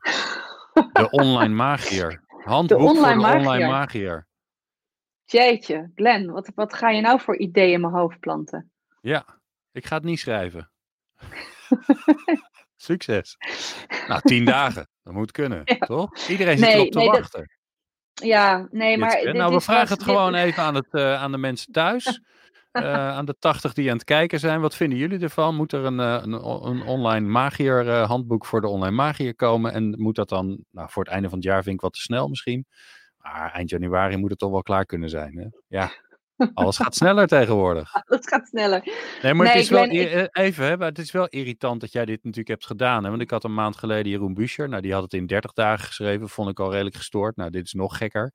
De 0.74 1.08
online 1.24 1.54
magier. 1.54 2.24
Handboek 2.28 2.80
de 2.80 2.86
online 2.86 3.00
voor 3.00 3.16
de 3.16 3.22
magier. 3.22 3.40
online 3.40 3.68
magier. 3.68 4.28
Jeetje, 5.26 5.92
Glenn, 5.96 6.32
wat, 6.32 6.52
wat 6.56 6.74
ga 6.74 6.90
je 6.90 7.02
nou 7.02 7.20
voor 7.20 7.38
ideeën 7.38 7.74
in 7.74 7.82
mijn 7.82 7.94
hoofd 7.94 8.20
planten? 8.20 8.72
Ja, 9.02 9.40
ik 9.72 9.86
ga 9.86 9.96
het 9.96 10.04
niet 10.04 10.20
schrijven. 10.20 10.72
Succes. 12.78 13.38
Nou, 14.08 14.22
tien 14.22 14.46
dagen. 14.56 14.90
Dat 15.04 15.14
moet 15.14 15.32
kunnen, 15.32 15.62
ja. 15.64 15.78
toch? 15.78 16.18
Iedereen 16.28 16.58
zit 16.58 16.68
nee, 16.68 16.76
erop 16.76 16.92
te 16.92 16.98
nee, 16.98 17.10
wachten. 17.10 17.40
Dat... 17.40 18.28
Ja, 18.28 18.68
nee, 18.72 18.98
maar... 18.98 19.22
Dit, 19.22 19.34
nou, 19.34 19.54
we 19.54 19.62
vragen 19.62 19.90
het 19.90 20.00
dit... 20.00 20.08
gewoon 20.08 20.34
even 20.34 20.64
aan, 20.64 20.76
het, 20.76 20.88
uh, 20.92 21.22
aan 21.22 21.32
de 21.32 21.38
mensen 21.38 21.72
thuis. 21.72 22.22
Uh, 22.72 22.84
aan 23.18 23.26
de 23.26 23.36
80 23.40 23.74
die 23.74 23.90
aan 23.90 23.96
het 23.96 24.06
kijken 24.06 24.40
zijn. 24.40 24.62
Wat 24.62 24.76
vinden 24.76 24.98
jullie 24.98 25.20
ervan? 25.20 25.56
Moet 25.56 25.74
er 25.74 25.86
een, 25.86 25.98
een, 25.98 26.34
een 26.68 26.84
online 26.84 27.28
magier 27.28 27.90
handboek 27.90 28.46
voor 28.46 28.62
de 28.62 28.68
online 28.68 28.96
magier 28.96 29.36
komen? 29.36 29.74
En 29.74 30.02
moet 30.02 30.16
dat 30.16 30.30
dan, 30.30 30.64
nou, 30.72 30.90
voor 30.90 31.04
het 31.04 31.14
einde 31.14 31.30
van 31.30 31.38
het 31.38 31.48
jaar 31.48 31.64
vind 31.64 31.76
ik 31.76 31.82
wat 31.82 31.94
te 31.94 32.02
snel 32.02 32.28
misschien. 32.28 32.66
Maar 33.18 33.52
eind 33.52 33.70
januari 33.70 34.18
moet 34.18 34.30
het 34.30 34.40
toch 34.40 34.52
wel 34.52 34.62
klaar 34.62 34.86
kunnen 34.86 35.10
zijn. 35.10 35.38
Hè? 35.38 35.48
Ja, 35.68 35.92
alles 36.54 36.78
gaat 36.78 36.96
sneller 36.96 37.28
tegenwoordig. 37.28 37.94
Alles 38.06 38.28
gaat 38.28 38.48
sneller. 38.48 38.82
Nee, 39.22 39.34
maar 39.34 39.46
nee, 39.46 39.56
het 39.56 39.64
is 39.64 39.70
wel, 39.70 39.88
ben, 39.88 40.30
even, 40.32 40.66
hè, 40.66 40.78
maar 40.78 40.88
het 40.88 41.00
is 41.00 41.12
wel 41.12 41.28
irritant 41.28 41.82
dat 41.82 41.92
jij 41.92 42.06
dit 42.06 42.18
natuurlijk 42.18 42.48
hebt 42.48 42.66
gedaan. 42.66 43.04
Hè? 43.04 43.10
Want 43.10 43.22
ik 43.22 43.30
had 43.30 43.44
een 43.44 43.54
maand 43.54 43.78
geleden 43.78 44.12
Jeroen 44.12 44.34
Buescher. 44.34 44.70
Nou, 44.70 44.82
die 44.82 44.94
had 44.94 45.04
het 45.04 45.14
in 45.14 45.26
30 45.26 45.54
dagen 45.54 45.86
geschreven. 45.86 46.30
Vond 46.30 46.50
ik 46.50 46.60
al 46.60 46.72
redelijk 46.72 46.96
gestoord. 46.96 47.36
Nou, 47.36 47.50
dit 47.50 47.66
is 47.66 47.74
nog 47.74 47.98
gekker. 47.98 48.34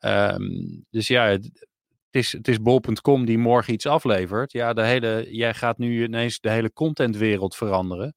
Um, 0.00 0.84
dus 0.90 1.06
ja, 1.06 1.24
het, 1.26 1.68
is, 2.10 2.32
het 2.32 2.48
is 2.48 2.60
bol.com 2.60 3.24
die 3.24 3.38
morgen 3.38 3.72
iets 3.72 3.86
aflevert. 3.86 4.52
Ja, 4.52 4.72
de 4.72 4.84
hele, 4.84 5.26
jij 5.30 5.54
gaat 5.54 5.78
nu 5.78 6.04
ineens 6.04 6.40
de 6.40 6.50
hele 6.50 6.72
contentwereld 6.72 7.56
veranderen 7.56 8.14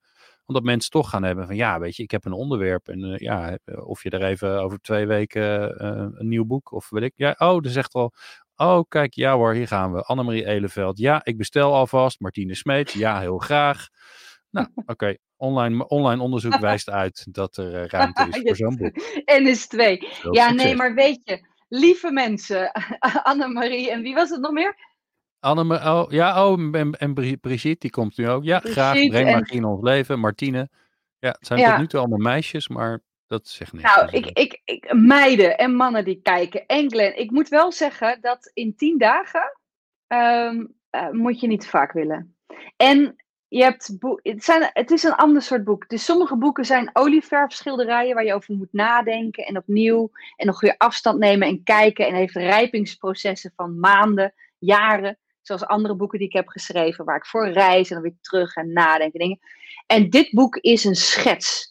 omdat 0.50 0.64
mensen 0.64 0.92
toch 0.92 1.10
gaan 1.10 1.24
hebben 1.24 1.46
van 1.46 1.56
ja, 1.56 1.80
weet 1.80 1.96
je, 1.96 2.04
ik 2.04 2.12
heb 2.12 2.26
een 2.26 2.32
onderwerp 2.32 2.88
en 2.88 3.00
uh, 3.00 3.18
ja, 3.18 3.58
of 3.66 4.04
je 4.04 4.10
er 4.10 4.24
even 4.24 4.62
over 4.62 4.80
twee 4.80 5.08
weken 5.08 5.76
uh, 5.82 6.20
een 6.20 6.28
nieuw 6.28 6.46
boek 6.46 6.72
of 6.72 6.90
weet 6.90 7.04
ik. 7.04 7.14
Ja, 7.16 7.36
oh, 7.38 7.66
er 7.66 7.72
zegt 7.72 7.94
al, 7.94 8.14
Oh, 8.62 8.84
kijk, 8.88 9.14
ja 9.14 9.36
hoor, 9.36 9.54
hier 9.54 9.68
gaan 9.68 9.94
we. 9.94 10.02
Annemarie 10.02 10.46
Eleveld. 10.46 10.98
Ja, 10.98 11.22
ik 11.24 11.38
bestel 11.38 11.74
alvast. 11.74 12.20
Martine 12.20 12.56
Smeets. 12.56 12.94
Ja, 12.94 13.20
heel 13.20 13.38
graag. 13.38 13.88
Nou, 14.50 14.68
oké. 14.76 14.92
Okay. 14.92 15.18
Online, 15.36 15.88
online 15.88 16.22
onderzoek 16.22 16.60
wijst 16.70 16.90
uit 16.90 17.28
dat 17.32 17.58
er 17.58 17.74
uh, 17.74 17.86
ruimte 17.86 18.28
is 18.30 18.42
voor 18.46 18.56
zo'n 18.56 18.76
boek. 18.76 18.96
En 19.26 19.48
is 19.48 19.68
twee. 19.68 20.08
ja, 20.32 20.52
nee, 20.52 20.76
maar 20.76 20.94
weet 20.94 21.20
je, 21.24 21.48
lieve 21.68 22.12
mensen, 22.12 22.72
Annemarie 23.24 23.92
en 23.92 24.02
wie 24.02 24.14
was 24.14 24.30
het 24.30 24.42
nog 24.42 24.52
meer? 24.52 24.76
Anne, 25.40 25.76
oh, 25.76 26.12
ja, 26.12 26.48
oh, 26.48 26.76
en, 26.76 26.92
en 26.92 27.14
Brigitte, 27.14 27.80
die 27.80 27.90
komt 27.90 28.18
nu 28.18 28.30
ook. 28.30 28.44
Ja, 28.44 28.60
graag. 28.60 28.94
Breng 28.94 29.28
en... 29.28 29.40
magie 29.40 29.56
in 29.56 29.66
ons 29.66 29.84
leven. 29.84 30.20
Martine. 30.20 30.70
Ja, 31.20 31.30
het 31.30 31.48
zijn 31.48 31.70
tot 31.70 31.78
nu 31.78 31.88
toe 31.88 32.00
allemaal 32.00 32.18
meisjes, 32.18 32.68
maar 32.68 33.02
dat 33.30 33.48
zegt 33.48 33.74
niks. 33.74 33.96
Nou, 33.96 34.10
ik, 34.12 34.26
ik, 34.26 34.62
ik, 34.66 34.94
meiden 34.94 35.58
en 35.58 35.76
mannen 35.76 36.04
die 36.04 36.22
kijken. 36.22 36.66
En 36.66 36.92
Glenn, 36.92 37.18
ik 37.18 37.32
moet 37.32 37.48
wel 37.48 37.72
zeggen 37.72 38.22
dat 38.22 38.52
in 38.54 38.76
tien 38.76 38.98
dagen 38.98 39.60
um, 40.08 40.74
uh, 40.92 41.10
moet 41.10 41.40
je 41.40 41.48
niet 41.48 41.68
vaak 41.68 41.92
willen. 41.92 42.36
En 42.78 43.16
je 43.48 43.64
hebt 43.64 43.98
het, 44.22 44.44
zijn, 44.44 44.70
het 44.74 44.92
is 44.92 45.04
een 45.04 45.16
ander 45.16 45.42
soort 45.42 45.64
boek. 45.64 45.90
Dus 45.90 46.06
sommige 46.06 46.38
boeken 46.38 46.66
zijn 46.66 46.90
olieverfschilderijen 46.94 48.16
waar 48.16 48.26
je 48.26 48.34
over 48.34 48.56
moet 48.56 48.74
nadenken 48.74 49.46
en 49.46 49.58
opnieuw 49.58 50.12
en 50.36 50.46
nog 50.46 50.62
weer 50.62 50.76
afstand 50.78 51.20
nemen 51.20 51.48
en 51.48 51.64
kijken 51.64 52.08
en 52.08 52.16
heeft 52.16 52.36
rijpingsprocessen 52.36 53.54
van 53.56 53.80
maanden, 53.80 54.34
jaren. 54.58 55.18
Zoals 55.42 55.66
andere 55.66 55.96
boeken 55.96 56.20
die 56.20 56.28
ik 56.28 56.34
heb 56.34 56.48
geschreven, 56.48 57.06
waar 57.06 57.18
ik 57.18 57.26
voor 57.26 57.50
reis 57.50 57.90
en 57.90 57.94
dan 57.94 58.04
weer 58.04 58.18
terug 58.22 58.56
en 58.56 58.74
nadenken 58.74 59.20
dingen. 59.20 59.40
En 59.86 60.10
dit 60.10 60.32
boek 60.32 60.56
is 60.56 60.84
een 60.84 60.96
schets, 60.96 61.69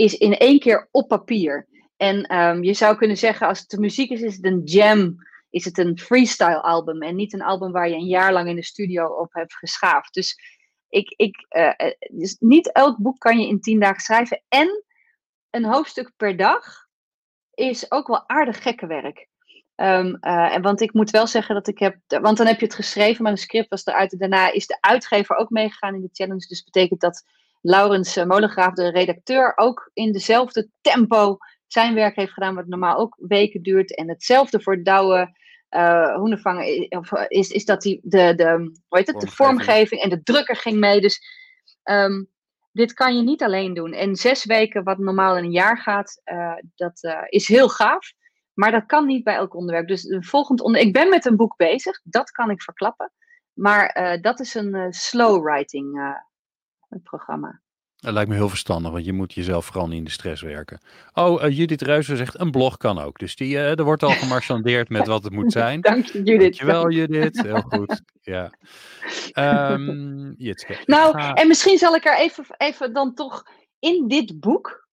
is 0.00 0.14
in 0.14 0.36
één 0.36 0.58
keer 0.58 0.88
op 0.90 1.08
papier. 1.08 1.68
En 1.96 2.36
um, 2.36 2.62
je 2.62 2.74
zou 2.74 2.96
kunnen 2.96 3.16
zeggen, 3.16 3.46
als 3.46 3.58
het 3.58 3.68
de 3.68 3.80
muziek 3.80 4.10
is, 4.10 4.20
is 4.20 4.36
het 4.36 4.44
een 4.44 4.62
jam, 4.64 5.16
is 5.50 5.64
het 5.64 5.78
een 5.78 5.98
freestyle 5.98 6.62
album 6.62 7.02
en 7.02 7.16
niet 7.16 7.32
een 7.32 7.42
album 7.42 7.72
waar 7.72 7.88
je 7.88 7.94
een 7.94 8.06
jaar 8.06 8.32
lang 8.32 8.48
in 8.48 8.56
de 8.56 8.64
studio 8.64 9.06
op 9.06 9.32
hebt 9.32 9.54
geschaafd. 9.54 10.14
Dus 10.14 10.38
ik, 10.88 11.14
ik, 11.16 11.46
uh, 11.56 11.90
dus 12.10 12.36
niet 12.38 12.72
elk 12.72 12.96
boek 12.96 13.18
kan 13.18 13.38
je 13.38 13.48
in 13.48 13.60
tien 13.60 13.80
dagen 13.80 14.00
schrijven. 14.00 14.42
En 14.48 14.84
een 15.50 15.64
hoofdstuk 15.64 16.12
per 16.16 16.36
dag 16.36 16.86
is 17.54 17.90
ook 17.90 18.06
wel 18.06 18.28
aardig 18.28 18.62
gekke 18.62 18.86
werk. 18.86 19.28
Um, 19.76 20.18
uh, 20.20 20.56
want 20.56 20.80
ik 20.80 20.92
moet 20.92 21.10
wel 21.10 21.26
zeggen 21.26 21.54
dat 21.54 21.68
ik 21.68 21.78
heb. 21.78 21.96
Want 22.06 22.36
dan 22.36 22.46
heb 22.46 22.60
je 22.60 22.66
het 22.66 22.74
geschreven, 22.74 23.22
maar 23.22 23.32
een 23.32 23.38
script 23.38 23.68
was 23.68 23.86
eruit. 23.86 24.12
En 24.12 24.18
daarna 24.18 24.52
is 24.52 24.66
de 24.66 24.76
uitgever 24.80 25.36
ook 25.36 25.50
meegegaan 25.50 25.94
in 25.94 26.00
de 26.00 26.08
challenge. 26.12 26.46
Dus 26.46 26.64
betekent 26.64 27.00
dat 27.00 27.24
Laurens 27.60 28.24
Molengraaf, 28.24 28.74
de 28.74 28.90
redacteur, 28.90 29.52
ook 29.56 29.90
in 29.92 30.12
dezelfde 30.12 30.68
tempo 30.80 31.36
zijn 31.66 31.94
werk 31.94 32.16
heeft 32.16 32.32
gedaan, 32.32 32.54
wat 32.54 32.66
normaal 32.66 32.96
ook 32.96 33.16
weken 33.20 33.62
duurt. 33.62 33.96
En 33.96 34.08
hetzelfde 34.08 34.60
voor 34.60 34.82
Douwe 34.82 35.38
uh, 35.70 36.24
is, 37.28 37.50
is 37.50 37.64
dat 37.64 37.82
die, 37.82 38.00
de, 38.02 38.34
de, 38.34 38.44
hoe 38.88 38.98
heet 38.98 39.06
het, 39.06 39.20
de 39.20 39.30
vormgeving 39.30 40.00
en 40.00 40.10
de 40.10 40.22
drukker 40.22 40.56
ging 40.56 40.78
mee. 40.78 41.00
Dus 41.00 41.20
um, 41.84 42.28
dit 42.72 42.92
kan 42.92 43.16
je 43.16 43.22
niet 43.22 43.42
alleen 43.42 43.74
doen. 43.74 43.92
En 43.92 44.16
zes 44.16 44.44
weken, 44.44 44.84
wat 44.84 44.98
normaal 44.98 45.36
in 45.36 45.44
een 45.44 45.50
jaar 45.50 45.78
gaat, 45.78 46.20
uh, 46.24 46.56
dat 46.74 47.02
uh, 47.02 47.22
is 47.26 47.48
heel 47.48 47.68
gaaf. 47.68 48.12
Maar 48.54 48.70
dat 48.70 48.86
kan 48.86 49.06
niet 49.06 49.24
bij 49.24 49.34
elk 49.34 49.54
onderwerp. 49.54 49.88
Dus 49.88 50.04
een 50.04 50.24
volgend 50.24 50.60
onder... 50.60 50.80
Ik 50.80 50.92
ben 50.92 51.08
met 51.08 51.24
een 51.24 51.36
boek 51.36 51.56
bezig, 51.56 52.00
dat 52.04 52.30
kan 52.30 52.50
ik 52.50 52.62
verklappen. 52.62 53.12
Maar 53.52 54.18
dat 54.20 54.40
is 54.40 54.54
een 54.54 54.92
slow 54.92 55.44
writing 55.44 56.16
programma. 56.98 57.60
Dat 58.00 58.12
lijkt 58.12 58.28
me 58.28 58.34
heel 58.34 58.48
verstandig, 58.48 58.92
want 58.92 59.04
je 59.04 59.12
moet 59.12 59.32
jezelf 59.32 59.66
vooral 59.66 59.88
niet 59.88 59.98
in 59.98 60.04
de 60.04 60.10
stress 60.10 60.42
werken. 60.42 60.80
Oh, 61.12 61.42
uh, 61.42 61.56
Judith 61.56 61.82
Reuzer 61.82 62.16
zegt, 62.16 62.40
een 62.40 62.50
blog 62.50 62.76
kan 62.76 62.98
ook. 62.98 63.18
Dus 63.18 63.36
die, 63.36 63.54
uh, 63.54 63.78
er 63.78 63.84
wordt 63.84 64.02
al 64.02 64.10
gemarchandeerd 64.10 64.88
met 64.88 65.06
wat 65.06 65.24
het 65.24 65.32
moet 65.32 65.52
zijn. 65.52 65.80
Dank 65.90 66.06
je, 66.06 66.22
Judith. 66.22 66.40
Dankjewel, 66.40 66.90
Judith. 66.90 67.42
Heel 67.42 67.60
goed. 67.60 68.02
Ja. 68.20 68.50
Um, 69.34 70.36
nou, 70.84 71.34
en 71.34 71.48
misschien 71.48 71.78
zal 71.78 71.94
ik 71.94 72.04
er 72.04 72.18
even, 72.18 72.44
even 72.56 72.92
dan 72.92 73.14
toch 73.14 73.42
in 73.78 74.08
dit 74.08 74.40
boek 74.40 74.88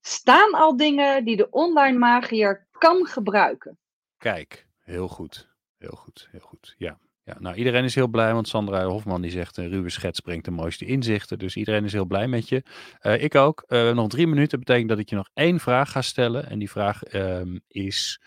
staan 0.00 0.52
al 0.52 0.76
dingen 0.76 1.24
die 1.24 1.36
de 1.36 1.50
online 1.50 1.98
magier 1.98 2.66
kan 2.78 3.06
gebruiken. 3.06 3.78
Kijk, 4.16 4.66
heel 4.78 5.08
goed. 5.08 5.48
Heel 5.78 5.96
goed, 5.96 6.28
heel 6.30 6.40
goed. 6.40 6.74
Ja. 6.78 6.98
Ja, 7.28 7.36
nou, 7.38 7.56
iedereen 7.56 7.84
is 7.84 7.94
heel 7.94 8.08
blij, 8.08 8.34
want 8.34 8.48
Sandra 8.48 8.84
Hofman 8.84 9.20
die 9.20 9.30
zegt 9.30 9.56
een 9.56 9.68
ruwe 9.68 9.90
schets 9.90 10.20
brengt 10.20 10.44
de 10.44 10.50
mooiste 10.50 10.84
inzichten. 10.84 11.38
Dus 11.38 11.56
iedereen 11.56 11.84
is 11.84 11.92
heel 11.92 12.04
blij 12.04 12.28
met 12.28 12.48
je. 12.48 12.62
Uh, 13.02 13.22
ik 13.22 13.34
ook. 13.34 13.64
Uh, 13.68 13.92
nog 13.92 14.08
drie 14.08 14.26
minuten 14.26 14.58
betekent 14.58 14.88
dat 14.88 14.98
ik 14.98 15.08
je 15.08 15.16
nog 15.16 15.28
één 15.34 15.60
vraag 15.60 15.90
ga 15.90 16.02
stellen. 16.02 16.48
En 16.50 16.58
die 16.58 16.70
vraag 16.70 17.14
um, 17.14 17.60
is 17.66 18.20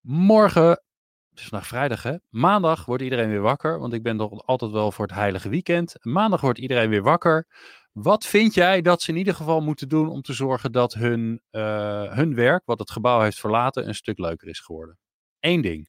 morgen, 0.00 0.82
is 1.34 1.42
vandaag 1.42 1.66
vrijdag 1.66 2.02
hè, 2.02 2.14
maandag 2.28 2.84
wordt 2.84 3.02
iedereen 3.02 3.28
weer 3.28 3.40
wakker. 3.40 3.78
Want 3.78 3.92
ik 3.92 4.02
ben 4.02 4.16
toch 4.16 4.46
altijd 4.46 4.70
wel 4.70 4.92
voor 4.92 5.06
het 5.06 5.14
heilige 5.14 5.48
weekend. 5.48 5.94
Maandag 6.00 6.40
wordt 6.40 6.58
iedereen 6.58 6.90
weer 6.90 7.02
wakker. 7.02 7.46
Wat 7.92 8.26
vind 8.26 8.54
jij 8.54 8.80
dat 8.80 9.02
ze 9.02 9.10
in 9.10 9.16
ieder 9.16 9.34
geval 9.34 9.60
moeten 9.60 9.88
doen 9.88 10.08
om 10.08 10.22
te 10.22 10.32
zorgen 10.32 10.72
dat 10.72 10.94
hun, 10.94 11.40
hun 12.10 12.34
werk, 12.34 12.62
wat 12.64 12.78
het 12.78 12.90
gebouw 12.90 13.20
heeft 13.20 13.40
verlaten, 13.40 13.88
een 13.88 13.94
stuk 13.94 14.18
leuker 14.18 14.48
is 14.48 14.60
geworden? 14.60 14.98
Eén 15.40 15.60
ding. 15.60 15.88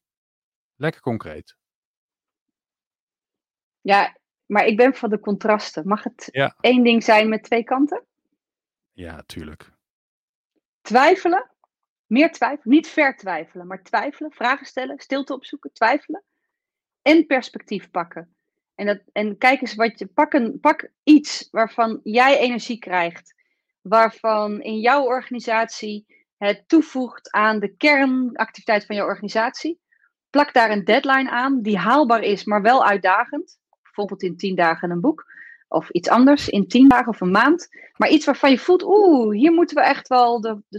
Lekker 0.76 1.00
concreet. 1.00 1.56
Ja, 3.86 4.16
maar 4.46 4.66
ik 4.66 4.76
ben 4.76 4.94
van 4.94 5.10
de 5.10 5.20
contrasten. 5.20 5.88
Mag 5.88 6.02
het 6.02 6.28
één 6.60 6.84
ding 6.84 7.04
zijn 7.04 7.28
met 7.28 7.42
twee 7.42 7.64
kanten? 7.64 8.04
Ja, 8.92 9.22
tuurlijk. 9.26 9.72
Twijfelen. 10.80 11.50
Meer 12.06 12.32
twijfelen. 12.32 12.74
Niet 12.74 12.88
vertwijfelen, 12.88 13.66
maar 13.66 13.82
twijfelen. 13.82 14.32
Vragen 14.32 14.66
stellen. 14.66 14.98
Stilte 14.98 15.34
opzoeken. 15.34 15.72
Twijfelen. 15.72 16.22
En 17.02 17.26
perspectief 17.26 17.90
pakken. 17.90 18.34
En, 18.74 18.86
dat, 18.86 19.00
en 19.12 19.38
kijk 19.38 19.60
eens 19.60 19.74
wat 19.74 19.98
je. 19.98 20.06
Pak, 20.06 20.32
een, 20.32 20.60
pak 20.60 20.90
iets 21.02 21.48
waarvan 21.50 22.00
jij 22.02 22.38
energie 22.38 22.78
krijgt. 22.78 23.34
Waarvan 23.80 24.60
in 24.62 24.78
jouw 24.78 25.04
organisatie 25.04 26.06
het 26.36 26.68
toevoegt 26.68 27.30
aan 27.30 27.58
de 27.58 27.76
kernactiviteit 27.76 28.86
van 28.86 28.96
jouw 28.96 29.06
organisatie. 29.06 29.80
Plak 30.30 30.52
daar 30.52 30.70
een 30.70 30.84
deadline 30.84 31.30
aan 31.30 31.62
die 31.62 31.78
haalbaar 31.78 32.22
is, 32.22 32.44
maar 32.44 32.62
wel 32.62 32.86
uitdagend 32.86 33.64
bijvoorbeeld 33.96 34.30
in 34.30 34.36
tien 34.36 34.54
dagen 34.54 34.90
een 34.90 35.00
boek. 35.00 35.34
Of 35.68 35.90
iets 35.90 36.08
anders 36.08 36.48
in 36.48 36.68
tien 36.68 36.88
dagen 36.88 37.08
of 37.08 37.20
een 37.20 37.30
maand. 37.30 37.68
Maar 37.96 38.08
iets 38.08 38.24
waarvan 38.24 38.50
je 38.50 38.58
voelt, 38.58 38.82
oeh, 38.82 39.36
hier 39.36 39.52
moeten 39.52 39.76
we 39.76 39.82
echt 39.82 40.08
wel 40.08 40.40
de, 40.40 40.62
de, 40.68 40.78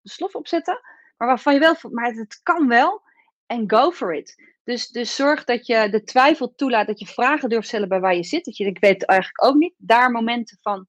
de 0.00 0.10
slof 0.10 0.34
op 0.34 0.48
zetten. 0.48 0.80
Maar 1.16 1.28
waarvan 1.28 1.54
je 1.54 1.60
wel 1.60 1.74
voelt, 1.74 1.94
maar 1.94 2.12
het 2.12 2.40
kan 2.42 2.68
wel. 2.68 3.02
En 3.46 3.70
go 3.70 3.90
for 3.90 4.14
it. 4.14 4.42
Dus, 4.64 4.88
dus 4.88 5.14
zorg 5.14 5.44
dat 5.44 5.66
je 5.66 5.88
de 5.90 6.02
twijfel 6.02 6.54
toelaat, 6.54 6.86
dat 6.86 6.98
je 6.98 7.06
vragen 7.06 7.48
durft 7.48 7.68
stellen 7.68 7.88
bij 7.88 8.00
waar 8.00 8.14
je 8.14 8.24
zit. 8.24 8.44
Dat 8.44 8.56
je, 8.56 8.64
ik 8.64 8.78
weet 8.78 9.00
het 9.00 9.04
eigenlijk 9.04 9.44
ook 9.44 9.54
niet, 9.54 9.74
daar 9.76 10.10
momenten 10.10 10.58
van, 10.60 10.86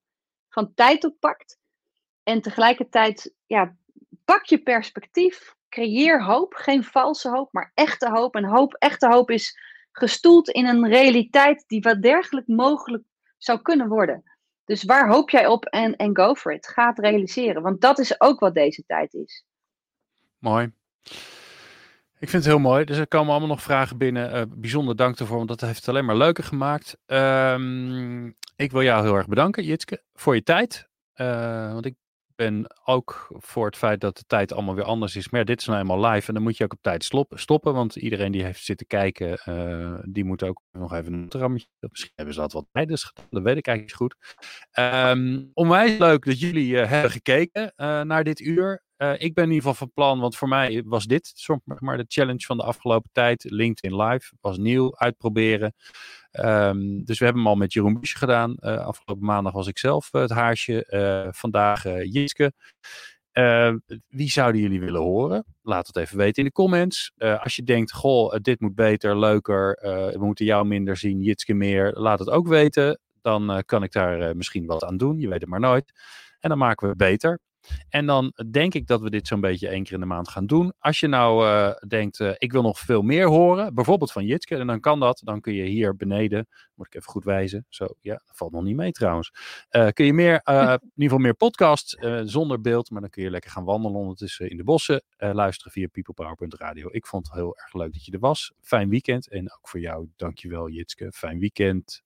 van 0.50 0.74
tijd 0.74 1.06
op 1.06 1.16
pakt. 1.20 1.58
En 2.24 2.42
tegelijkertijd, 2.42 3.34
ja, 3.46 3.76
pak 4.26 4.46
je 4.46 4.58
perspectief. 4.58 5.56
Creëer 5.70 6.24
hoop. 6.24 6.54
Geen 6.54 6.84
valse 6.84 7.30
hoop, 7.30 7.54
maar 7.54 7.72
echte 7.74 8.10
hoop. 8.10 8.36
En 8.36 8.46
hoop, 8.46 8.74
echte 8.74 9.08
hoop 9.08 9.32
is 9.32 9.58
gestoeld 10.00 10.50
in 10.50 10.66
een 10.66 10.88
realiteit 10.88 11.64
die 11.68 11.82
wat 11.82 12.02
dergelijk 12.02 12.48
mogelijk 12.48 13.04
zou 13.38 13.62
kunnen 13.62 13.88
worden. 13.88 14.24
Dus 14.66 14.84
waar 14.84 15.10
hoop 15.10 15.30
jij 15.30 15.48
op 15.48 15.66
en, 15.66 15.96
en 15.96 16.16
go 16.16 16.36
for 16.36 16.54
it. 16.54 16.68
Ga 16.68 16.90
het 16.90 17.00
realiseren, 17.00 17.62
want 17.62 17.82
dat 17.82 18.00
is 18.00 18.22
ook 18.22 18.40
wat 18.40 18.54
deze 18.54 18.84
tijd 18.86 19.14
is. 19.14 19.46
Mooi. 20.38 20.74
Ik 22.20 22.30
vind 22.30 22.44
het 22.44 22.54
heel 22.54 22.60
mooi. 22.60 22.86
Dus 22.86 22.98
er 22.98 23.08
komen 23.08 23.30
allemaal 23.30 23.50
nog 23.50 23.62
vragen 23.62 23.98
binnen. 23.98 24.36
Uh, 24.36 24.42
bijzonder 24.48 24.96
dank 24.96 25.20
ervoor, 25.20 25.38
want 25.38 25.50
dat 25.50 25.62
heeft 25.62 25.80
het 25.80 25.88
alleen 25.90 26.06
maar 26.06 26.18
leuker 26.18 26.44
gemaakt. 26.44 26.98
Um, 27.06 28.36
ik 28.56 28.72
wil 28.72 28.82
jou 28.82 29.04
heel 29.04 29.16
erg 29.16 29.28
bedanken, 29.28 29.64
Jitske, 29.64 30.04
voor 30.14 30.36
je 30.36 30.44
tijd. 30.44 30.90
Uh, 31.16 31.74
want 31.74 31.86
ik 31.86 31.96
ben 32.46 32.66
ook 32.84 33.28
voor 33.30 33.66
het 33.66 33.78
feit 33.78 34.02
dat 34.02 34.18
de 34.18 34.24
tijd 34.28 34.54
allemaal 34.54 34.76
weer 34.76 34.84
anders 34.84 35.16
is. 35.16 35.30
Maar 35.30 35.46
dit 35.46 35.60
is 35.60 35.66
nou 35.66 35.80
eenmaal 35.80 36.06
live 36.06 36.28
en 36.28 36.34
dan 36.34 36.44
moet 36.44 36.58
je 36.58 36.64
ook 36.64 36.74
op 36.74 36.82
tijd 36.82 37.12
stoppen. 37.30 37.74
Want 37.74 37.96
iedereen 37.96 38.32
die 38.32 38.44
heeft 38.44 38.64
zitten 38.64 38.88
kijken, 38.88 39.40
uh, 39.46 40.00
die 40.04 40.26
moet 40.26 40.44
ook 40.44 40.62
nog 40.72 40.94
even 40.94 41.14
een 41.14 41.28
rammetje. 41.30 41.68
Misschien 41.80 42.12
hebben 42.16 42.34
ze 42.34 42.40
dat 42.40 42.54
wat 42.54 42.66
tijdens 42.72 43.04
gedaan, 43.04 43.28
dat 43.30 43.44
weet 43.44 43.58
ik 43.58 43.68
eigenlijk 43.68 43.98
goed. 43.98 44.16
Um, 44.80 45.52
onwijs 45.54 45.98
leuk 45.98 46.26
dat 46.26 46.40
jullie 46.40 46.72
uh, 46.72 46.90
hebben 46.90 47.12
gekeken 47.12 47.74
uh, 47.78 48.02
naar 48.02 48.24
dit 48.24 48.40
uur. 48.40 48.84
Uh, 49.02 49.14
ik 49.18 49.34
ben 49.34 49.44
in 49.44 49.52
ieder 49.52 49.70
geval 49.70 49.74
van 49.74 49.92
plan, 49.94 50.20
want 50.20 50.38
voor 50.38 50.48
mij 50.48 50.84
was 50.86 51.06
dit 51.06 51.32
zeg 51.36 51.58
maar 51.64 51.98
de 51.98 52.06
challenge 52.08 52.46
van 52.46 52.58
de 52.58 52.64
afgelopen 52.64 53.10
tijd. 53.14 53.44
LinkedIn 53.44 54.02
Live 54.02 54.34
was 54.42 54.58
nieuw, 54.58 54.98
uitproberen. 54.98 55.74
Um, 56.32 57.06
dus 57.06 57.20
we 57.20 57.26
hebben 57.26 57.44
hem 57.44 57.52
al 57.52 57.58
met 57.58 57.74
Jeroen 57.74 58.00
Busje 58.00 58.18
gedaan. 58.18 58.56
Uh, 58.60 58.86
afgelopen 58.86 59.26
maandag 59.26 59.54
was 59.54 59.68
ik 59.68 59.78
zelf 59.78 60.14
uh, 60.14 60.22
het 60.22 60.30
haarsje. 60.30 61.30
vandaag 61.32 61.84
Jiske. 62.04 62.54
wie 64.08 64.30
zouden 64.30 64.62
jullie 64.62 64.80
willen 64.80 65.02
horen? 65.02 65.46
Laat 65.62 65.88
het 65.88 65.96
even 65.96 66.18
weten 66.18 66.44
in 66.44 66.46
de 66.46 66.52
comments. 66.52 67.14
als 67.18 67.56
je 67.56 67.64
denkt, 67.64 67.94
goh, 67.94 68.36
dit 68.42 68.60
moet 68.60 68.76
beter, 68.76 69.20
leuker. 69.20 69.78
we 70.12 70.26
moeten 70.26 70.46
jou 70.46 70.66
minder 70.66 70.98
zien, 70.98 71.22
Jitske 71.22 71.54
meer. 71.54 71.94
Laat 71.94 72.20
het 72.20 72.30
ook 72.30 72.48
weten. 72.48 73.00
Dan 73.22 73.64
kan 73.66 73.84
ik 73.84 73.92
daar 73.92 74.36
misschien 74.36 74.66
wat 74.66 74.84
aan 74.84 74.98
doen. 74.98 75.20
Je 75.20 75.28
weet 75.28 75.42
het 75.42 75.50
maar 75.50 75.60
nooit. 75.60 75.92
En 76.40 76.50
dan 76.50 76.58
maken 76.58 76.84
we 76.84 76.90
het 76.90 76.98
beter. 76.98 77.40
En 77.90 78.06
dan 78.06 78.34
denk 78.52 78.74
ik 78.74 78.88
dat 78.88 79.02
we 79.02 79.10
dit 79.10 79.28
zo'n 79.28 79.42
beetje 79.42 79.68
één 79.68 79.84
keer 79.84 79.94
in 79.94 80.00
de 80.00 80.06
maand 80.06 80.30
gaan 80.30 80.46
doen. 80.46 80.74
Als 80.80 81.00
je 81.00 81.08
nou 81.08 81.46
uh, 81.46 81.72
denkt, 81.88 82.20
uh, 82.20 82.32
ik 82.38 82.52
wil 82.52 82.62
nog 82.62 82.80
veel 82.80 83.02
meer 83.02 83.28
horen, 83.28 83.74
bijvoorbeeld 83.74 84.12
van 84.12 84.26
Jitske, 84.26 84.56
en 84.56 84.68
dan 84.68 84.80
kan 84.80 85.00
dat. 85.00 85.22
Dan 85.24 85.42
kun 85.42 85.54
je 85.54 85.64
hier 85.64 85.96
beneden, 85.96 86.48
moet 86.74 86.86
ik 86.86 86.96
even 86.96 87.12
goed 87.12 87.24
wijzen. 87.24 87.66
Zo, 87.70 87.88
ja, 88.02 88.22
dat 88.26 88.38
valt 88.38 88.52
nog 88.52 88.64
niet 88.64 88.76
mee 88.76 88.92
trouwens. 88.92 89.32
Uh, 89.72 89.88
kun 89.88 90.06
je 90.06 90.14
meer, 90.14 90.42
in 90.46 90.54
ieder 90.54 90.80
geval 90.96 91.18
meer 91.18 91.36
podcasts 91.36 91.98
zonder 92.24 92.62
beeld, 92.62 92.90
maar 92.90 93.02
dan 93.02 93.10
kun 93.10 93.24
je 93.24 93.30
lekker 93.30 93.52
gaan 93.52 93.64
wandelen 93.64 94.00
ondertussen 94.00 94.50
in 94.50 94.58
de 94.58 94.64
bossen. 94.64 95.04
luisteren 95.18 95.72
via 95.72 95.88
peoplepower.radio. 95.88 96.88
Ik 96.92 97.06
vond 97.06 97.28
het 97.28 97.36
heel 97.36 97.58
erg 97.58 97.74
leuk 97.74 97.94
dat 97.94 98.06
je 98.06 98.12
er 98.12 98.20
was. 98.20 98.54
Fijn 98.62 98.90
weekend. 98.90 99.30
En 99.30 99.52
ook 99.52 99.70
voor 99.70 99.80
jou, 99.80 100.08
dankjewel 100.16 100.70
Jitske. 100.70 101.12
Fijn 101.12 101.40
weekend. 101.40 102.04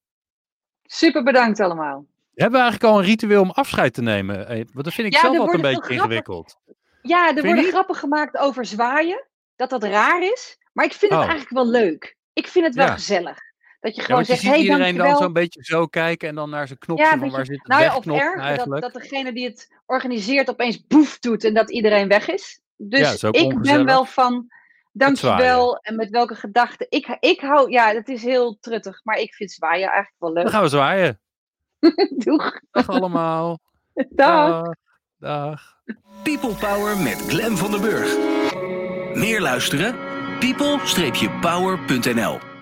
Super 0.84 1.24
bedankt 1.24 1.60
allemaal. 1.60 2.06
Hebben 2.34 2.60
we 2.60 2.66
eigenlijk 2.66 2.94
al 2.94 3.00
een 3.00 3.06
ritueel 3.06 3.42
om 3.42 3.50
afscheid 3.52 3.94
te 3.94 4.02
nemen? 4.02 4.48
Eh, 4.48 4.56
want 4.74 4.86
dat 4.86 4.94
vind 4.94 5.08
ik 5.08 5.14
ja, 5.14 5.20
zelf 5.20 5.38
wat 5.38 5.54
een 5.54 5.62
beetje 5.62 5.94
ingewikkeld. 5.94 6.58
Ja, 7.02 7.36
er 7.36 7.44
worden 7.46 7.64
grappen 7.64 7.96
gemaakt 7.96 8.38
over 8.38 8.66
zwaaien. 8.66 9.28
Dat 9.56 9.70
dat 9.70 9.84
raar 9.84 10.22
is. 10.24 10.58
Maar 10.74 10.86
ik 10.86 10.94
vind 10.94 11.12
het 11.12 11.22
Oh. 11.22 11.28
eigenlijk 11.28 11.56
wel 11.56 11.68
leuk. 11.82 12.18
Ik 12.34 12.48
vind 12.48 12.66
het 12.66 12.76
wel 12.76 12.86
Ja. 12.86 12.94
gezellig. 12.94 13.38
Dat 13.80 13.96
je 13.96 14.02
gewoon 14.02 14.20
je 14.20 14.26
zegt, 14.26 14.40
ziet 14.40 14.50
hey, 14.50 14.60
iedereen 14.60 14.80
dan 14.84 14.94
dankjewel. 14.96 15.22
zo'n 15.22 15.34
beetje 15.34 15.64
zo 15.64 15.86
kijken 15.88 16.30
en 16.30 16.36
dan 16.36 16.50
naar 16.50 16.68
zijn 16.68 16.80
knopje 16.80 17.06
van 17.06 17.20
waar 17.30 17.40
je- 17.40 17.46
zit 17.46 17.58
het 17.58 17.68
nou 17.68 17.82
ja, 17.82 17.96
of 17.96 18.06
erger, 18.06 18.80
dat, 18.82 18.94
degene 18.94 19.34
die 19.34 19.46
het 19.46 19.68
organiseert 19.86 20.50
opeens 20.50 20.86
boef 20.88 21.20
doet 21.20 21.44
en 21.44 21.54
dat 21.54 21.72
iedereen 21.72 22.08
weg 22.08 22.28
is. 22.30 22.62
Dus 22.78 23.14
is 23.14 23.24
ik 23.24 23.62
ben 23.62 23.86
wel 23.86 24.06
van 24.06 24.48
dankjewel 24.92 25.78
en 25.78 25.96
met 25.96 26.10
welke 26.10 26.36
gedachten. 26.36 26.86
Ik, 26.90 27.18
ik 27.20 27.40
hou, 27.40 27.72
ja, 27.72 27.94
dat 27.94 28.08
is 28.08 28.24
heel 28.24 28.58
truttig, 28.60 29.00
maar 29.04 29.18
ik 29.18 29.34
vind 29.34 29.52
zwaaien 29.52 29.88
eigenlijk 29.88 30.16
wel 30.18 30.34
Dan 30.34 30.44
leuk. 30.44 30.52
gaan 30.52 30.62
we 30.64 30.70
zwaaien. 30.70 31.22
Doeg. 32.26 32.62
Dag 32.72 32.90
allemaal. 32.90 33.60
Dag. 33.94 34.50
Dag. 34.50 34.76
Dag. 35.20 35.62
People 36.24 36.54
Power 36.54 36.98
met 36.98 37.24
Glen 37.28 37.58
van 37.58 37.72
der 37.72 37.80
Burg. 37.80 38.18
Meer 39.14 39.42
luisteren? 39.42 40.12
people-power.nl 40.44 42.53